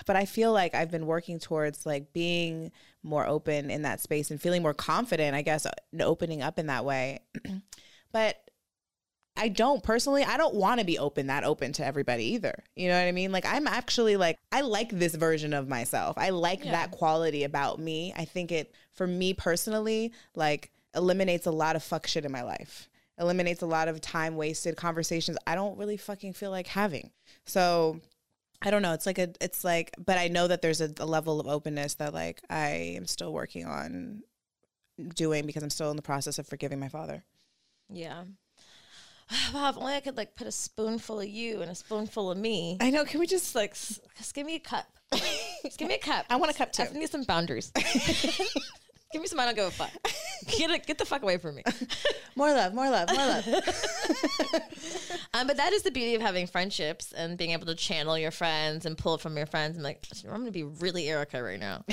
but 0.06 0.16
I 0.16 0.26
feel 0.26 0.52
like 0.54 0.74
I've 0.76 0.92
been 0.92 1.06
working 1.06 1.40
towards 1.40 1.86
like 1.86 2.14
being 2.14 2.72
more 3.04 3.26
open 3.26 3.70
in 3.72 3.84
that 3.84 4.02
space 4.02 4.30
and 4.32 4.42
feeling 4.42 4.62
more 4.62 4.74
confident, 4.74 5.36
I 5.36 5.42
guess, 5.42 5.66
in 5.94 6.02
opening 6.02 6.42
up 6.42 6.60
in 6.60 6.68
that 6.68 6.86
way. 6.86 7.20
but 8.12 8.38
I 9.38 9.48
don't 9.48 9.82
personally, 9.82 10.24
I 10.24 10.36
don't 10.36 10.56
want 10.56 10.80
to 10.82 10.86
be 10.86 11.00
open 11.00 11.28
that 11.28 11.46
open 11.46 11.72
to 11.74 11.86
everybody 11.86 12.26
either. 12.34 12.62
You 12.76 12.90
know 12.90 13.00
what 13.00 13.08
I 13.08 13.14
mean? 13.14 13.32
Like 13.32 13.46
I'm 13.46 13.68
actually 13.68 14.18
like 14.18 14.38
I 14.52 14.62
like 14.62 14.90
this 14.90 15.16
version 15.16 15.54
of 15.54 15.70
myself. 15.70 16.18
I 16.18 16.32
like 16.32 16.66
Yeah. 16.66 16.72
that 16.72 16.92
quality 16.92 17.44
about 17.46 17.80
me. 17.80 18.14
I 18.18 18.26
think 18.26 18.52
it 18.52 18.74
for 18.92 19.08
me 19.08 19.34
personally 19.34 20.12
like 20.36 20.72
eliminates 20.94 21.46
a 21.46 21.52
lot 21.52 21.76
of 21.78 21.84
fuck 21.84 22.06
shit 22.06 22.26
in 22.26 22.32
my 22.34 22.42
life. 22.42 22.90
Eliminates 23.18 23.62
a 23.62 23.66
lot 23.66 23.88
of 23.88 24.02
time 24.02 24.36
wasted 24.36 24.76
conversations 24.76 25.38
I 25.48 25.56
don't 25.56 25.78
really 25.78 25.98
fucking 25.98 26.34
feel 26.34 26.52
like 26.52 26.68
having. 26.68 27.12
So 27.46 28.02
I 28.62 28.72
don't 28.72 28.82
know. 28.82 28.94
It's 28.94 29.06
like 29.06 29.18
a, 29.20 29.30
it's 29.40 29.64
like, 29.64 29.92
but 29.98 30.18
I 30.18 30.28
know 30.28 30.48
that 30.48 30.62
there's 30.62 30.82
a, 30.82 30.92
a 31.00 31.06
level 31.06 31.40
of 31.40 31.48
openness 31.48 31.94
that 31.96 32.14
like 32.14 32.42
I 32.50 32.94
am 32.98 33.06
still 33.08 33.32
working 33.34 33.66
on 33.66 34.24
doing 35.16 35.46
because 35.46 35.64
I'm 35.64 35.70
still 35.70 35.90
in 35.92 35.96
the 35.96 36.02
process 36.02 36.40
of 36.40 36.48
forgiving 36.48 36.80
my 36.80 36.90
father. 36.90 37.24
Yeah. 37.90 38.24
Wow, 39.54 39.70
if 39.70 39.78
only 39.78 39.94
I 39.94 40.00
could 40.00 40.18
like 40.18 40.36
put 40.36 40.48
a 40.48 40.52
spoonful 40.52 41.20
of 41.20 41.28
you 41.28 41.62
and 41.62 41.70
a 41.70 41.76
spoonful 41.76 42.32
of 42.32 42.38
me. 42.40 42.78
I 42.82 42.90
know. 42.90 43.06
Can 43.06 43.20
we 43.20 43.28
just 43.28 43.54
like, 43.54 43.72
s- 43.72 44.00
just 44.18 44.34
give 44.34 44.44
me 44.46 44.56
a 44.56 44.60
cup. 44.60 44.88
just 45.64 45.78
give 45.78 45.88
me 45.88 45.94
a 45.94 46.00
cup. 46.00 46.26
I 46.32 46.36
want 46.38 46.52
a 46.52 46.56
cup 46.56 46.72
too. 46.72 46.82
I 46.84 46.98
need 46.98 47.12
some 47.12 47.24
boundaries. 47.26 47.72
give 47.76 49.22
me 49.22 49.28
some. 49.28 49.40
I 49.40 49.46
don't 49.46 49.56
give 49.56 49.68
a 49.68 49.72
fuck. 49.72 49.92
Get 50.58 50.70
it. 50.72 50.86
Get 50.88 50.98
the 50.98 51.06
fuck 51.06 51.22
away 51.24 51.38
from 51.38 51.56
me. 51.56 51.64
more 52.36 52.52
love, 52.54 52.74
more 52.74 52.90
love, 52.90 53.10
more 53.10 53.26
love. 53.26 53.46
Um, 55.32 55.46
but 55.46 55.58
that 55.58 55.74
is 55.74 55.84
the 55.84 55.92
beauty 55.92 56.16
of 56.16 56.22
having 56.22 56.48
friendships 56.48 57.12
and 57.14 57.38
being 57.38 57.52
able 57.52 57.68
to 57.68 57.76
channel 57.76 58.18
your 58.18 58.32
friends 58.32 58.88
and 58.88 58.98
pull 58.98 59.20
from 59.20 59.38
your 59.38 59.46
friends. 59.46 59.78
I'm 59.78 59.84
like, 59.84 60.04
I'm 60.26 60.32
going 60.32 60.46
to 60.46 60.52
be 60.52 60.64
really 60.64 61.08
Erica 61.08 61.44
right 61.44 61.60
now. 61.60 61.84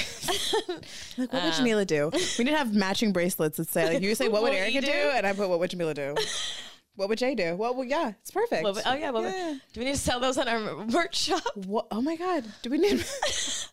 like, 1.18 1.32
what 1.32 1.42
would 1.44 1.53
Jamila 1.53 1.84
do? 1.84 2.11
We 2.38 2.44
need 2.44 2.53
to 2.53 2.57
have 2.57 2.74
matching 2.74 3.12
bracelets 3.12 3.59
that 3.59 3.68
say, 3.68 3.92
like, 3.92 4.03
you 4.03 4.14
say, 4.14 4.28
what 4.28 4.42
would 4.42 4.53
What 4.53 4.53
would 4.55 4.59
Erica 4.59 4.80
do? 4.80 4.86
do? 4.86 4.92
And 4.92 5.26
I 5.26 5.34
put, 5.34 5.51
what 5.51 5.59
would 5.59 5.68
Jamila 5.70 5.92
do? 5.92 6.14
what 6.94 7.11
would 7.11 7.18
Jay 7.18 7.34
do? 7.34 7.57
Well, 7.57 7.74
would, 7.74 7.88
yeah, 7.90 8.12
it's 8.22 8.30
perfect. 8.30 8.64
Would- 8.64 8.78
oh 8.86 8.94
yeah, 8.94 9.11
would- 9.11 9.24
Yeah. 9.24 9.55
do 9.74 9.80
we 9.80 9.84
need 9.84 9.94
to 9.97 10.01
sell 10.01 10.18
those 10.18 10.38
on 10.38 10.49
our 10.49 10.86
merch 10.86 11.16
shop? 11.18 11.42
What, 11.57 11.88
oh 11.90 12.01
my 12.01 12.16
God. 12.16 12.44
Do 12.62 12.70
we 12.70 12.78
need, 12.78 13.05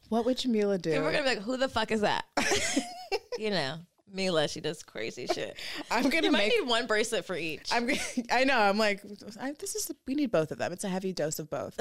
what 0.10 0.26
would 0.26 0.38
Jamila 0.40 0.78
do? 0.78 0.92
And 0.92 1.04
we're 1.06 1.12
gonna 1.14 1.24
be 1.24 1.30
like, 1.30 1.42
who 1.42 1.56
the 1.56 1.70
fuck 1.70 1.92
is 1.92 2.02
that? 2.02 2.26
you 3.38 3.50
know, 3.50 3.78
Mila, 4.14 4.48
she 4.48 4.62
does 4.62 4.84
crazy 4.84 5.26
shit. 5.28 5.58
I'm 5.92 6.10
to 6.10 6.16
You 6.24 6.32
might 6.32 6.38
make, 6.50 6.60
need 6.62 6.68
one 6.70 6.86
bracelet 6.88 7.26
for 7.26 7.36
each. 7.36 7.70
I'm, 7.74 7.90
I 8.32 8.44
know. 8.44 8.58
I'm 8.60 8.78
like, 8.78 9.02
I, 9.42 9.54
this 9.60 9.76
is, 9.76 9.92
we 10.06 10.14
need 10.16 10.32
both 10.32 10.52
of 10.52 10.60
them. 10.60 10.72
It's 10.72 10.84
a 10.84 10.90
heavy 10.90 11.12
dose 11.14 11.40
of 11.40 11.50
both. 11.50 11.80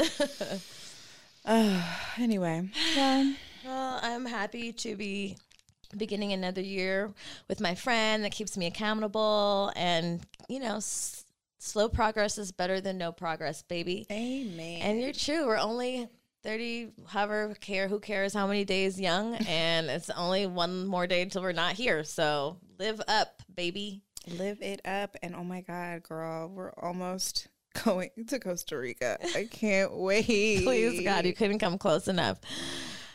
uh, 1.44 1.82
anyway, 2.18 2.68
well, 2.96 3.34
Well, 3.64 4.00
I'm 4.02 4.26
happy 4.26 4.72
to 4.72 4.96
be 4.96 5.36
beginning 5.96 6.32
another 6.32 6.62
year 6.62 7.12
with 7.48 7.60
my 7.60 7.74
friend 7.74 8.24
that 8.24 8.32
keeps 8.32 8.56
me 8.56 8.66
accountable. 8.66 9.70
And, 9.76 10.20
you 10.48 10.58
know, 10.60 10.76
s- 10.76 11.24
slow 11.58 11.88
progress 11.88 12.38
is 12.38 12.50
better 12.50 12.80
than 12.80 12.96
no 12.98 13.12
progress, 13.12 13.62
baby. 13.62 14.06
amen. 14.10 14.80
And 14.82 15.00
you're 15.00 15.12
true. 15.12 15.46
We're 15.46 15.58
only 15.58 16.08
30, 16.42 16.90
however, 17.06 17.54
care, 17.60 17.88
who 17.88 18.00
cares 18.00 18.34
how 18.34 18.46
many 18.46 18.64
days 18.64 19.00
young. 19.00 19.34
and 19.48 19.88
it's 19.88 20.10
only 20.10 20.46
one 20.46 20.86
more 20.86 21.06
day 21.06 21.22
until 21.22 21.42
we're 21.42 21.52
not 21.52 21.74
here. 21.74 22.04
So 22.04 22.58
live 22.78 23.00
up, 23.08 23.42
baby. 23.54 24.02
Live 24.26 24.60
it 24.60 24.80
up. 24.84 25.16
And 25.22 25.34
oh 25.34 25.44
my 25.44 25.60
God, 25.60 26.02
girl, 26.02 26.48
we're 26.48 26.72
almost 26.72 27.48
going 27.84 28.10
to 28.28 28.38
Costa 28.38 28.78
Rica. 28.78 29.18
I 29.34 29.48
can't 29.50 29.92
wait. 29.96 30.26
Please, 30.26 31.02
God, 31.02 31.26
you 31.26 31.34
couldn't 31.34 31.58
come 31.58 31.78
close 31.78 32.08
enough. 32.08 32.40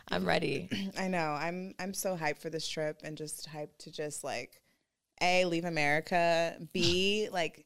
I'm 0.09 0.25
ready. 0.25 0.69
I 0.97 1.07
know. 1.07 1.31
I'm 1.31 1.75
I'm 1.79 1.93
so 1.93 2.15
hyped 2.15 2.39
for 2.39 2.49
this 2.49 2.67
trip 2.67 3.01
and 3.03 3.17
just 3.17 3.49
hyped 3.49 3.77
to 3.79 3.91
just 3.91 4.23
like 4.23 4.61
A, 5.21 5.45
leave 5.45 5.65
America, 5.65 6.55
B, 6.71 7.27
like 7.31 7.65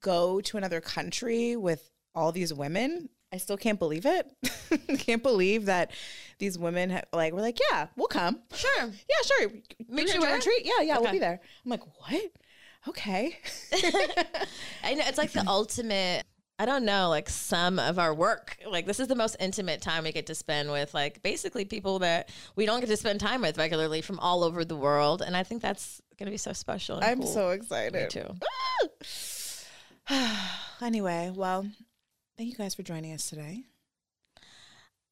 go 0.00 0.40
to 0.40 0.56
another 0.56 0.80
country 0.80 1.56
with 1.56 1.90
all 2.14 2.30
these 2.32 2.54
women. 2.54 3.08
I 3.32 3.38
still 3.38 3.56
can't 3.56 3.78
believe 3.78 4.06
it. 4.06 4.26
can't 4.98 5.22
believe 5.22 5.66
that 5.66 5.90
these 6.38 6.58
women 6.58 6.90
ha- 6.90 7.02
like 7.12 7.32
we're 7.32 7.40
like, 7.40 7.58
yeah, 7.70 7.88
we'll 7.96 8.08
come. 8.08 8.40
Sure. 8.54 8.82
Yeah, 8.84 9.22
sure. 9.24 9.48
Meet 9.88 10.06
You're 10.08 10.16
you 10.16 10.20
gonna 10.20 10.34
retreat? 10.34 10.62
Yeah, 10.64 10.82
yeah, 10.82 10.98
we'll 10.98 11.12
be 11.12 11.18
there. 11.18 11.40
I'm 11.64 11.70
like, 11.70 11.82
what? 11.98 12.22
Okay. 12.88 13.36
I 14.82 14.94
know 14.94 15.02
it's 15.06 15.18
like 15.18 15.32
the 15.32 15.44
ultimate. 15.46 16.24
I 16.58 16.66
don't 16.66 16.84
know, 16.84 17.08
like 17.08 17.30
some 17.30 17.78
of 17.78 17.98
our 17.98 18.12
work. 18.12 18.58
Like 18.68 18.84
this 18.84 19.00
is 19.00 19.08
the 19.08 19.14
most 19.14 19.36
intimate 19.40 19.80
time 19.80 20.04
we 20.04 20.12
get 20.12 20.26
to 20.26 20.34
spend 20.34 20.70
with 20.70 20.92
like 20.92 21.22
basically 21.22 21.64
people 21.64 22.00
that 22.00 22.28
we 22.54 22.66
don't 22.66 22.80
get 22.80 22.90
to 22.90 22.98
spend 22.98 23.18
time 23.18 23.40
with 23.40 23.56
regularly 23.56 24.02
from 24.02 24.18
all 24.18 24.44
over 24.44 24.62
the 24.64 24.76
world. 24.76 25.22
And 25.22 25.34
I 25.34 25.42
think 25.42 25.62
that's 25.62 26.02
gonna 26.18 26.30
be 26.30 26.36
so 26.36 26.52
special. 26.52 26.96
And 26.96 27.04
I'm 27.04 27.18
cool. 27.20 27.28
so 27.28 27.48
Me 27.48 27.54
excited. 27.54 28.10
too. 28.10 28.34
Ah! 30.08 30.76
anyway, 30.82 31.32
well, 31.34 31.66
thank 32.36 32.50
you 32.50 32.56
guys 32.56 32.74
for 32.74 32.82
joining 32.82 33.12
us 33.12 33.28
today. 33.30 33.64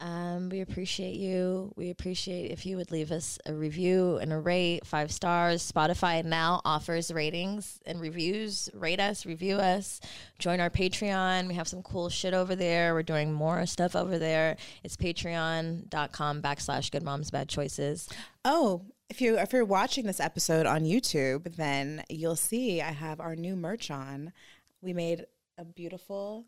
Um, 0.01 0.49
we 0.49 0.61
appreciate 0.61 1.17
you. 1.17 1.73
We 1.77 1.91
appreciate 1.91 2.53
if 2.53 2.65
you 2.65 2.77
would 2.77 2.93
leave 2.93 3.11
us 3.11 3.39
a 3.47 3.53
review 3.53 4.19
and 4.19 4.33
a 4.33 4.39
rate, 4.39 4.87
five 4.87 5.11
stars. 5.11 5.71
Spotify 5.71 6.25
now 6.25 6.61
offers 6.65 7.13
ratings 7.13 7.81
and 7.85 8.01
reviews. 8.01 8.71
Rate 8.75 9.01
us, 9.01 9.27
review 9.27 9.57
us, 9.57 10.01
join 10.39 10.61
our 10.61 10.71
Patreon. 10.71 11.49
We 11.49 11.55
have 11.55 11.67
some 11.67 11.83
cool 11.83 12.09
shit 12.11 12.33
over 12.33 12.55
there. 12.55 12.95
We're 12.95 13.03
doing 13.03 13.33
more 13.33 13.67
stuff 13.67 13.97
over 13.97 14.19
there. 14.19 14.57
It's 14.85 14.97
patreon.com 14.97 16.43
backslash 16.43 16.93
good 16.93 17.03
moms 17.03 17.33
bad 17.33 17.49
choices. 17.49 18.09
Oh, 18.45 18.83
if 19.11 19.21
you 19.21 19.39
if 19.39 19.53
you're 19.53 19.65
watching 19.65 20.07
this 20.07 20.21
episode 20.21 20.67
on 20.67 20.83
YouTube, 20.83 21.57
then 21.57 22.05
you'll 22.09 22.37
see 22.37 22.81
I 22.81 22.93
have 22.93 23.19
our 23.19 23.35
new 23.35 23.57
merch 23.57 23.91
on. 23.91 24.33
We 24.81 24.93
made 24.93 25.25
a 25.57 25.65
beautiful 25.65 26.45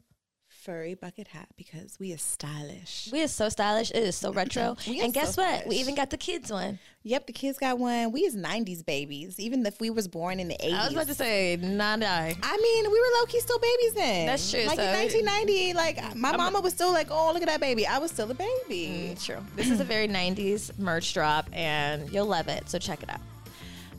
furry 0.61 0.95
bucket 0.95 1.29
hat 1.29 1.49
because 1.57 1.99
we 1.99 2.13
is 2.13 2.21
stylish. 2.23 3.09
We 3.13 3.23
are 3.23 3.29
so 3.29 3.49
stylish. 3.49 3.91
It 3.91 4.03
is 4.03 4.17
so 4.17 4.33
retro. 4.41 4.77
And 4.87 5.13
guess 5.15 5.35
so 5.35 5.43
what? 5.43 5.67
We 5.67 5.77
even 5.77 5.95
got 5.95 6.11
the 6.11 6.17
kids 6.17 6.51
one. 6.53 6.79
Yep, 7.03 7.27
the 7.27 7.33
kids 7.33 7.59
got 7.59 7.79
one. 7.79 8.13
We 8.13 8.21
is 8.23 8.37
'90s 8.37 8.85
babies, 8.85 9.41
even 9.41 9.65
if 9.65 9.81
we 9.81 9.89
was 9.91 10.07
born 10.07 10.39
in 10.39 10.49
the 10.49 10.57
'80s. 10.63 10.73
I 10.75 10.85
was 10.85 10.93
about 10.93 11.07
to 11.07 11.15
say, 11.15 11.57
not 11.57 12.03
I. 12.03 12.37
I 12.43 12.57
mean, 12.57 12.91
we 12.93 13.01
were 13.01 13.07
low 13.21 13.27
key 13.27 13.41
still 13.41 13.59
babies 13.59 13.95
then. 13.95 14.27
That's 14.27 14.51
true, 14.51 14.65
Like 14.65 14.77
so- 14.77 14.83
in 14.83 14.93
1990, 14.93 15.73
like 15.75 16.17
my 16.17 16.37
mama 16.37 16.61
was 16.61 16.75
still 16.75 16.93
like, 16.93 17.09
"Oh, 17.11 17.33
look 17.33 17.43
at 17.43 17.49
that 17.49 17.61
baby." 17.61 17.87
I 17.87 17.99
was 17.99 18.11
still 18.11 18.31
a 18.31 18.35
baby. 18.35 19.17
True. 19.23 19.39
This 19.57 19.71
is 19.71 19.81
a 19.81 19.85
very 19.85 20.09
90s 20.09 20.79
merch 20.79 21.15
drop, 21.15 21.49
and 21.53 22.11
you'll 22.13 22.27
love 22.27 22.49
it. 22.49 22.69
So 22.69 22.79
check 22.79 23.03
it 23.03 23.09
out. 23.11 23.21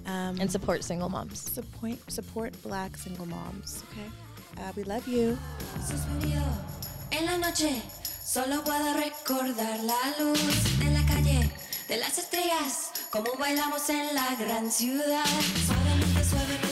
Um, 0.05 0.39
and 0.39 0.51
support 0.51 0.83
single 0.83 1.09
moms. 1.09 1.39
support 1.51 1.97
support 2.11 2.53
Black 2.63 2.97
single 2.97 3.25
moms. 3.27 3.83
Okay, 3.91 4.07
uh, 4.61 4.71
we 4.75 4.83
love 4.83 5.07
you. 5.07 5.37
Suspiró 5.85 6.43
en 7.11 7.25
la 7.25 7.37
noche, 7.37 7.81
solo 8.23 8.63
puedo 8.63 8.93
recordar 8.93 9.79
la 9.83 10.23
luz 10.23 10.39
de 10.79 10.91
la 10.91 11.05
calle, 11.05 11.51
de 11.87 11.97
las 11.97 12.17
estrellas, 12.17 12.91
como 13.09 13.33
bailamos 13.39 13.89
en 13.89 14.15
la 14.15 14.35
gran 14.35 14.71
ciudad. 14.71 15.25
Suave 15.67 16.70